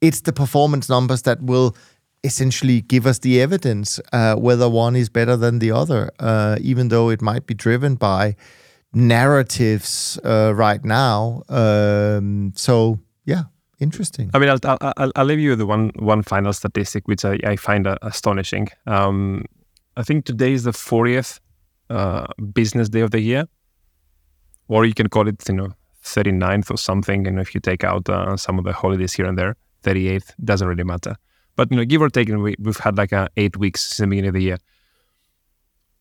it's 0.00 0.22
the 0.22 0.32
performance 0.32 0.88
numbers 0.88 1.22
that 1.22 1.42
will 1.42 1.76
essentially 2.24 2.80
give 2.80 3.06
us 3.06 3.18
the 3.20 3.40
evidence 3.40 4.00
uh, 4.12 4.34
whether 4.36 4.68
one 4.68 4.94
is 4.94 5.08
better 5.08 5.36
than 5.36 5.58
the 5.58 5.72
other, 5.72 6.10
uh, 6.20 6.56
even 6.60 6.88
though 6.88 7.08
it 7.08 7.20
might 7.20 7.46
be 7.46 7.54
driven 7.54 7.96
by 7.96 8.36
narratives 8.92 10.18
uh, 10.24 10.52
right 10.54 10.84
now. 10.84 11.42
Um, 11.48 12.52
so, 12.54 13.00
yeah. 13.24 13.44
Interesting. 13.80 14.30
I 14.32 14.38
mean, 14.38 14.48
I'll, 14.48 14.78
I'll, 14.96 15.10
I'll 15.16 15.24
leave 15.24 15.40
you 15.40 15.56
the 15.56 15.66
one 15.66 15.90
one 15.96 16.22
final 16.22 16.52
statistic, 16.52 17.08
which 17.08 17.24
I, 17.24 17.36
I 17.44 17.56
find 17.56 17.88
uh, 17.88 17.96
astonishing. 18.02 18.68
Um, 18.86 19.44
I 19.96 20.02
think 20.02 20.24
today 20.24 20.52
is 20.52 20.64
the 20.64 20.70
40th 20.70 21.40
uh, 21.90 22.26
business 22.52 22.88
day 22.88 23.00
of 23.00 23.10
the 23.10 23.20
year, 23.20 23.46
or 24.68 24.84
you 24.84 24.94
can 24.94 25.08
call 25.08 25.28
it, 25.28 25.46
you 25.48 25.54
know, 25.54 25.72
39th 26.04 26.70
or 26.70 26.78
something. 26.78 27.26
And 27.26 27.38
if 27.38 27.54
you 27.54 27.60
take 27.60 27.84
out 27.84 28.08
uh, 28.08 28.36
some 28.36 28.58
of 28.58 28.64
the 28.64 28.72
holidays 28.72 29.12
here 29.12 29.26
and 29.26 29.36
there, 29.36 29.56
38th 29.84 30.32
doesn't 30.44 30.66
really 30.66 30.84
matter. 30.84 31.16
But 31.56 31.70
you 31.70 31.76
know, 31.76 31.84
give 31.84 32.00
or 32.00 32.08
take, 32.08 32.28
we, 32.28 32.56
we've 32.58 32.78
had 32.78 32.96
like 32.96 33.12
uh, 33.12 33.28
eight 33.36 33.56
weeks 33.56 33.82
since 33.82 33.98
the 33.98 34.06
beginning 34.06 34.28
of 34.28 34.34
the 34.34 34.42
year. 34.42 34.58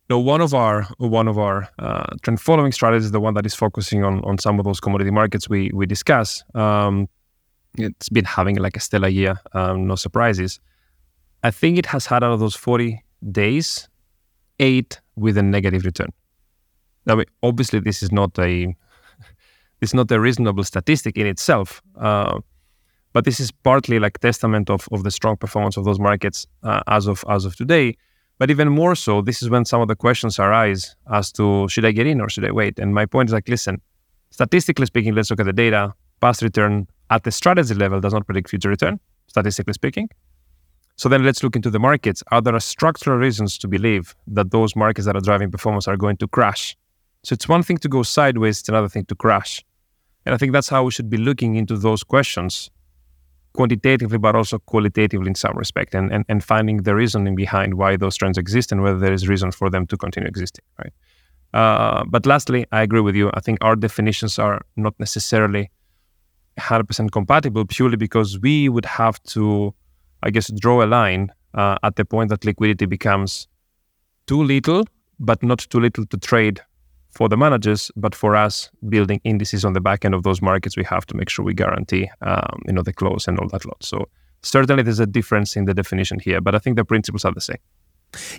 Now, 0.09 0.19
one 0.19 0.41
of 0.41 0.53
our 0.53 0.83
one 0.97 1.27
of 1.29 1.37
our 1.37 1.69
uh, 1.79 2.15
trend 2.21 2.41
following 2.41 2.73
strategies, 2.73 3.11
the 3.11 3.19
one 3.21 3.33
that 3.35 3.45
is 3.45 3.55
focusing 3.55 4.03
on 4.03 4.21
on 4.25 4.37
some 4.37 4.59
of 4.59 4.65
those 4.65 4.79
commodity 4.79 5.11
markets 5.11 5.47
we 5.47 5.71
we 5.73 5.85
discuss. 5.85 6.43
Um, 6.53 7.07
it's 7.77 8.09
been 8.09 8.25
having 8.25 8.57
like 8.57 8.75
a 8.75 8.81
stellar 8.81 9.07
year, 9.07 9.39
um, 9.53 9.87
no 9.87 9.95
surprises. 9.95 10.59
I 11.43 11.51
think 11.51 11.77
it 11.77 11.85
has 11.85 12.05
had 12.05 12.23
out 12.23 12.33
of 12.33 12.39
those 12.41 12.55
40 12.55 13.01
days, 13.31 13.89
eight 14.59 14.99
with 15.15 15.37
a 15.37 15.43
negative 15.43 15.85
return. 15.85 16.09
Now, 17.05 17.21
obviously, 17.41 17.79
this 17.79 18.03
is 18.03 18.11
not 18.11 18.37
a 18.39 18.75
is 19.81 19.93
not 19.93 20.11
a 20.11 20.19
reasonable 20.19 20.63
statistic 20.63 21.17
in 21.17 21.27
itself, 21.27 21.81
uh, 21.99 22.39
but 23.13 23.25
this 23.25 23.39
is 23.39 23.51
partly 23.51 23.99
like 23.99 24.19
testament 24.19 24.69
of, 24.69 24.87
of 24.91 25.03
the 25.03 25.11
strong 25.11 25.37
performance 25.37 25.77
of 25.77 25.85
those 25.85 25.99
markets 25.99 26.45
uh, 26.63 26.81
as 26.87 27.07
of 27.07 27.23
as 27.29 27.45
of 27.45 27.55
today. 27.55 27.95
But 28.37 28.49
even 28.49 28.69
more 28.69 28.95
so, 28.95 29.21
this 29.21 29.43
is 29.43 29.51
when 29.51 29.65
some 29.65 29.81
of 29.81 29.87
the 29.87 29.95
questions 29.95 30.39
arise 30.39 30.95
as 31.11 31.31
to 31.33 31.67
should 31.67 31.85
I 31.85 31.91
get 31.91 32.07
in 32.07 32.19
or 32.21 32.27
should 32.29 32.45
I 32.45 32.51
wait? 32.51 32.79
And 32.79 32.93
my 32.93 33.05
point 33.05 33.29
is 33.29 33.33
like, 33.33 33.47
listen, 33.47 33.81
statistically 34.31 34.87
speaking, 34.87 35.13
let's 35.13 35.29
look 35.29 35.39
at 35.39 35.45
the 35.45 35.53
data. 35.53 35.93
Past 36.21 36.41
return 36.41 36.87
at 37.11 37.23
the 37.23 37.31
strategy 37.31 37.75
level 37.75 37.99
does 37.99 38.13
not 38.13 38.25
predict 38.25 38.49
future 38.49 38.69
return, 38.69 38.99
statistically 39.27 39.73
speaking. 39.73 40.09
So 41.01 41.09
then 41.09 41.23
let's 41.23 41.41
look 41.41 41.55
into 41.55 41.71
the 41.71 41.79
markets. 41.79 42.21
Are 42.31 42.41
there 42.41 42.59
structural 42.59 43.17
reasons 43.17 43.57
to 43.57 43.67
believe 43.67 44.15
that 44.27 44.51
those 44.51 44.75
markets 44.75 45.07
that 45.07 45.15
are 45.15 45.25
driving 45.29 45.49
performance 45.49 45.87
are 45.87 45.97
going 45.97 46.17
to 46.17 46.27
crash? 46.27 46.77
So 47.23 47.33
it's 47.33 47.49
one 47.49 47.63
thing 47.63 47.79
to 47.79 47.89
go 47.89 48.03
sideways, 48.03 48.59
it's 48.59 48.69
another 48.69 48.87
thing 48.87 49.05
to 49.05 49.15
crash. 49.15 49.65
And 50.27 50.35
I 50.35 50.37
think 50.37 50.51
that's 50.51 50.69
how 50.69 50.83
we 50.83 50.91
should 50.91 51.09
be 51.09 51.17
looking 51.17 51.55
into 51.55 51.75
those 51.75 52.03
questions 52.03 52.69
quantitatively, 53.53 54.19
but 54.19 54.35
also 54.35 54.59
qualitatively 54.59 55.27
in 55.27 55.33
some 55.33 55.57
respect, 55.57 55.95
and, 55.95 56.11
and, 56.13 56.23
and 56.29 56.43
finding 56.43 56.83
the 56.83 56.93
reasoning 56.93 57.33
behind 57.33 57.73
why 57.73 57.97
those 57.97 58.15
trends 58.15 58.37
exist 58.37 58.71
and 58.71 58.83
whether 58.83 58.99
there 58.99 59.11
is 59.11 59.27
reason 59.27 59.51
for 59.51 59.71
them 59.71 59.87
to 59.87 59.97
continue 59.97 60.27
existing, 60.27 60.63
right? 60.77 60.93
Uh, 61.51 62.03
but 62.05 62.27
lastly, 62.27 62.67
I 62.71 62.83
agree 62.83 63.01
with 63.01 63.15
you. 63.15 63.31
I 63.33 63.39
think 63.39 63.57
our 63.61 63.75
definitions 63.75 64.37
are 64.37 64.61
not 64.75 64.93
necessarily 64.99 65.71
100% 66.59 67.11
compatible 67.11 67.65
purely 67.65 67.97
because 67.97 68.39
we 68.39 68.69
would 68.69 68.85
have 68.85 69.19
to, 69.23 69.73
I 70.23 70.29
guess, 70.29 70.51
draw 70.59 70.83
a 70.83 70.87
line 70.87 71.31
uh, 71.53 71.77
at 71.83 71.95
the 71.95 72.05
point 72.05 72.29
that 72.29 72.45
liquidity 72.45 72.85
becomes 72.85 73.47
too 74.27 74.43
little, 74.43 74.85
but 75.19 75.43
not 75.43 75.59
too 75.59 75.79
little 75.79 76.05
to 76.05 76.17
trade 76.17 76.61
for 77.11 77.27
the 77.27 77.37
managers, 77.37 77.91
but 77.95 78.15
for 78.15 78.35
us 78.35 78.69
building 78.87 79.19
indices 79.23 79.65
on 79.65 79.73
the 79.73 79.81
back 79.81 80.05
end 80.05 80.15
of 80.15 80.23
those 80.23 80.41
markets, 80.41 80.77
we 80.77 80.83
have 80.85 81.05
to 81.07 81.15
make 81.15 81.29
sure 81.29 81.43
we 81.43 81.53
guarantee, 81.53 82.09
um, 82.21 82.61
you 82.65 82.73
know, 82.73 82.81
the 82.81 82.93
close 82.93 83.27
and 83.27 83.37
all 83.39 83.47
that 83.49 83.65
lot. 83.65 83.83
So 83.83 84.07
certainly 84.41 84.83
there's 84.83 84.99
a 84.99 85.05
difference 85.05 85.55
in 85.55 85.65
the 85.65 85.73
definition 85.73 86.19
here, 86.19 86.39
but 86.39 86.55
I 86.55 86.59
think 86.59 86.77
the 86.77 86.85
principles 86.85 87.25
are 87.25 87.33
the 87.33 87.41
same. 87.41 87.57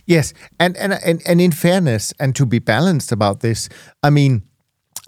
Yes, 0.07 0.35
and 0.61 0.77
and 0.77 0.93
and, 0.93 1.23
and 1.27 1.41
in 1.41 1.51
fairness, 1.51 2.13
and 2.21 2.37
to 2.37 2.45
be 2.45 2.59
balanced 2.59 3.11
about 3.11 3.41
this, 3.41 3.71
I 4.03 4.11
mean, 4.11 4.43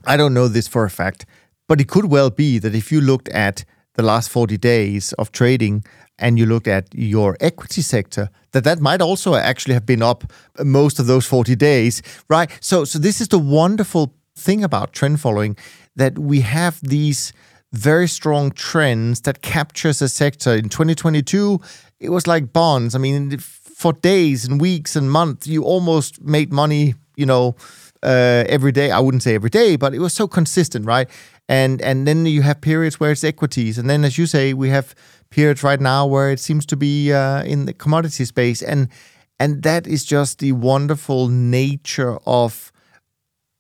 I 0.07 0.16
don't 0.16 0.33
know 0.33 0.49
this 0.49 0.68
for 0.68 0.85
a 0.85 0.91
fact, 0.91 1.27
but 1.68 1.81
it 1.81 1.89
could 1.89 2.07
well 2.07 2.31
be 2.31 2.59
that 2.59 2.75
if 2.75 2.91
you 2.91 3.03
looked 3.03 3.29
at 3.29 3.64
the 3.95 4.03
last 4.03 4.29
40 4.31 4.57
days 4.57 5.12
of 5.14 5.33
trading 5.33 5.85
and 6.19 6.39
you 6.39 6.47
looked 6.47 6.69
at 6.69 6.87
your 6.95 7.37
equity 7.41 7.83
sector 7.83 8.31
that 8.53 8.65
that 8.65 8.81
might 8.81 9.01
also 9.01 9.35
actually 9.35 9.75
have 9.75 9.87
been 9.87 10.03
up 10.03 10.25
most 10.62 10.99
of 10.99 11.07
those 11.07 11.27
40 11.27 11.57
days 11.57 12.03
right? 12.29 12.51
So 12.61 12.85
so 12.85 12.99
this 12.99 13.21
is 13.21 13.29
the 13.29 13.39
wonderful 13.39 14.15
thing 14.37 14.65
about 14.65 14.93
trend 14.93 15.21
following 15.21 15.57
that 15.97 16.19
we 16.19 16.41
have 16.41 16.81
these 16.83 17.33
very 17.73 18.07
strong 18.09 18.53
trends 18.53 19.23
that 19.23 19.43
captures 19.43 20.01
a 20.03 20.09
sector. 20.09 20.55
In 20.55 20.69
2022 20.69 21.61
it 22.01 22.11
was 22.11 22.27
like 22.27 22.53
bonds. 22.53 22.95
I 22.95 22.99
mean 22.99 23.39
for 23.39 23.93
days 23.93 24.45
and 24.45 24.61
weeks 24.61 24.97
and 24.97 25.11
months 25.11 25.47
you 25.47 25.65
almost 25.65 26.23
made 26.23 26.53
money 26.53 26.95
you 27.17 27.27
know 27.27 27.57
uh, 28.03 28.45
every 28.49 28.71
day. 28.71 28.91
I 28.91 29.01
wouldn't 29.01 29.23
say 29.23 29.35
every 29.35 29.51
day 29.51 29.77
but 29.77 29.95
it 29.95 29.99
was 29.99 30.12
so 30.12 30.29
consistent 30.29 30.87
right? 30.87 31.09
And 31.49 31.83
and 31.83 32.07
then 32.07 32.25
you 32.27 32.43
have 32.43 32.61
periods 32.61 32.99
where 32.99 33.11
it's 33.12 33.23
equities, 33.23 33.77
and 33.77 33.89
then 33.91 34.03
as 34.03 34.17
you 34.17 34.25
say, 34.27 34.55
we 34.55 34.71
have 34.71 34.95
periods 35.35 35.64
right 35.64 35.80
now 35.80 36.07
where 36.07 36.30
it 36.30 36.39
seems 36.39 36.64
to 36.66 36.76
be 36.76 37.12
uh, 37.12 37.43
in 37.43 37.66
the 37.66 37.72
commodity 37.72 38.24
space, 38.24 38.62
and 38.62 38.89
and 39.41 39.62
that 39.62 39.87
is 39.87 40.05
just 40.05 40.39
the 40.39 40.53
wonderful 40.53 41.28
nature 41.28 42.18
of 42.24 42.72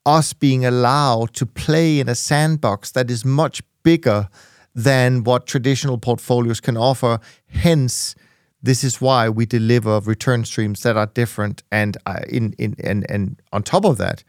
us 0.06 0.32
being 0.32 0.64
allowed 0.64 1.34
to 1.34 1.46
play 1.46 1.98
in 1.98 2.08
a 2.08 2.14
sandbox 2.14 2.92
that 2.92 3.10
is 3.10 3.24
much 3.24 3.62
bigger 3.82 4.28
than 4.74 5.24
what 5.24 5.46
traditional 5.46 5.98
portfolios 5.98 6.60
can 6.60 6.76
offer. 6.76 7.18
Hence, 7.46 8.14
this 8.62 8.84
is 8.84 9.00
why 9.00 9.28
we 9.28 9.46
deliver 9.46 10.00
return 10.00 10.44
streams 10.44 10.82
that 10.82 10.96
are 10.96 11.10
different 11.14 11.62
and 11.70 11.96
uh, 12.06 12.20
in 12.28 12.54
in 12.58 12.76
and 12.84 13.04
and 13.10 13.42
on 13.52 13.62
top 13.62 13.84
of 13.84 13.96
that, 13.98 14.22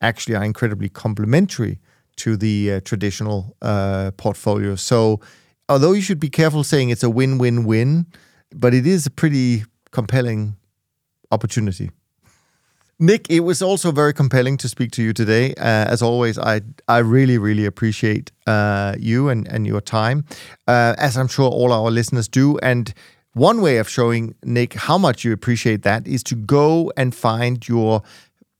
actually 0.00 0.36
are 0.36 0.44
incredibly 0.44 0.88
complementary 0.88 1.80
to 2.14 2.36
the 2.36 2.74
uh, 2.74 2.80
traditional 2.80 3.56
uh, 3.62 4.10
portfolio. 4.16 4.76
So, 4.76 5.20
although 5.68 5.92
you 5.92 6.02
should 6.02 6.20
be 6.20 6.30
careful 6.30 6.64
saying 6.64 6.90
it's 6.90 7.02
a 7.02 7.10
win-win-win, 7.10 8.06
but 8.54 8.74
it 8.74 8.86
is 8.86 9.06
a 9.06 9.10
pretty 9.10 9.64
compelling 9.90 10.56
opportunity. 11.30 11.90
Nick, 12.98 13.28
it 13.28 13.40
was 13.40 13.62
also 13.62 13.90
very 13.90 14.12
compelling 14.12 14.56
to 14.58 14.68
speak 14.68 14.92
to 14.92 15.02
you 15.02 15.12
today. 15.12 15.54
Uh, 15.54 15.90
as 15.90 16.02
always, 16.02 16.38
I 16.38 16.60
I 16.86 16.98
really 16.98 17.36
really 17.36 17.66
appreciate 17.66 18.30
uh, 18.46 18.94
you 18.96 19.28
and 19.28 19.48
and 19.48 19.66
your 19.66 19.80
time, 19.80 20.24
uh, 20.68 20.94
as 20.98 21.16
I'm 21.16 21.26
sure 21.26 21.50
all 21.50 21.72
our 21.72 21.90
listeners 21.90 22.28
do. 22.28 22.58
And 22.58 22.94
one 23.32 23.60
way 23.60 23.78
of 23.78 23.88
showing 23.88 24.34
Nick 24.44 24.74
how 24.74 24.98
much 24.98 25.24
you 25.24 25.32
appreciate 25.32 25.82
that 25.82 26.06
is 26.06 26.22
to 26.24 26.36
go 26.36 26.92
and 26.96 27.12
find 27.12 27.66
your 27.66 28.02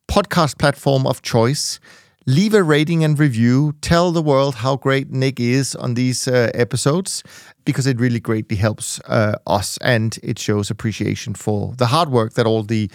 podcast 0.08 0.58
platform 0.58 1.06
of 1.06 1.22
choice. 1.22 1.78
Leave 2.26 2.54
a 2.54 2.62
rating 2.62 3.02
and 3.02 3.18
review. 3.18 3.74
Tell 3.80 4.12
the 4.12 4.22
world 4.22 4.56
how 4.56 4.76
great 4.76 5.10
Nick 5.10 5.40
is 5.40 5.74
on 5.74 5.94
these 5.94 6.28
uh, 6.28 6.50
episodes 6.54 7.24
because 7.64 7.86
it 7.86 7.98
really 7.98 8.20
greatly 8.20 8.56
helps 8.56 9.00
uh, 9.06 9.36
us 9.46 9.76
and 9.78 10.18
it 10.22 10.38
shows 10.38 10.70
appreciation 10.70 11.34
for 11.34 11.74
the 11.76 11.86
hard 11.86 12.10
work 12.10 12.34
that 12.34 12.46
all 12.46 12.62
the 12.62 12.88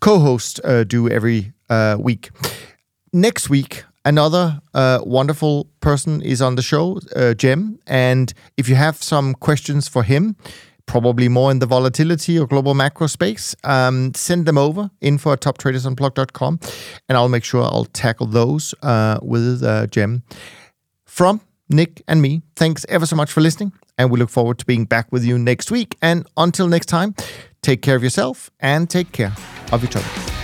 co-hosts 0.00 0.60
uh, 0.64 0.84
do 0.84 1.08
every 1.10 1.52
uh, 1.68 1.96
week. 2.00 2.30
Next 3.12 3.50
week, 3.50 3.84
another 4.04 4.60
uh, 4.72 5.00
wonderful 5.04 5.66
person 5.80 6.22
is 6.22 6.40
on 6.40 6.56
the 6.56 6.62
show, 6.62 7.00
uh. 7.14 7.34
And 7.86 8.32
if 8.56 8.68
you 8.68 8.76
have 8.76 9.02
some 9.02 9.34
questions 9.34 9.88
for 9.88 10.02
him, 10.02 10.36
probably 10.86 11.28
more 11.28 11.50
in 11.50 11.58
the 11.58 11.66
volatility 11.66 12.38
or 12.38 12.46
global 12.46 12.74
macro 12.74 13.06
space, 13.06 13.54
um, 13.64 14.12
send 14.14 14.46
them 14.46 14.58
over 14.58 14.90
info 15.00 15.32
at 15.32 15.40
toptradersunplugged.com 15.40 16.60
and 17.08 17.18
I'll 17.18 17.28
make 17.28 17.44
sure 17.44 17.62
I'll 17.62 17.86
tackle 17.86 18.26
those 18.26 18.74
uh, 18.82 19.18
with 19.22 19.62
uh. 19.62 19.86
From 21.04 21.40
Nick 21.68 22.02
and 22.08 22.20
me, 22.20 22.42
thanks 22.56 22.84
ever 22.88 23.06
so 23.06 23.16
much 23.16 23.32
for 23.32 23.40
listening. 23.40 23.72
And 23.96 24.10
we 24.10 24.18
look 24.18 24.30
forward 24.30 24.58
to 24.58 24.66
being 24.66 24.84
back 24.84 25.12
with 25.12 25.24
you 25.24 25.38
next 25.38 25.70
week. 25.70 25.96
And 26.02 26.26
until 26.36 26.66
next 26.66 26.86
time, 26.86 27.14
take 27.62 27.80
care 27.82 27.96
of 27.96 28.02
yourself 28.02 28.50
and 28.60 28.90
take 28.90 29.12
care 29.12 29.32
of 29.72 29.84
each 29.84 29.96
other. 29.96 30.43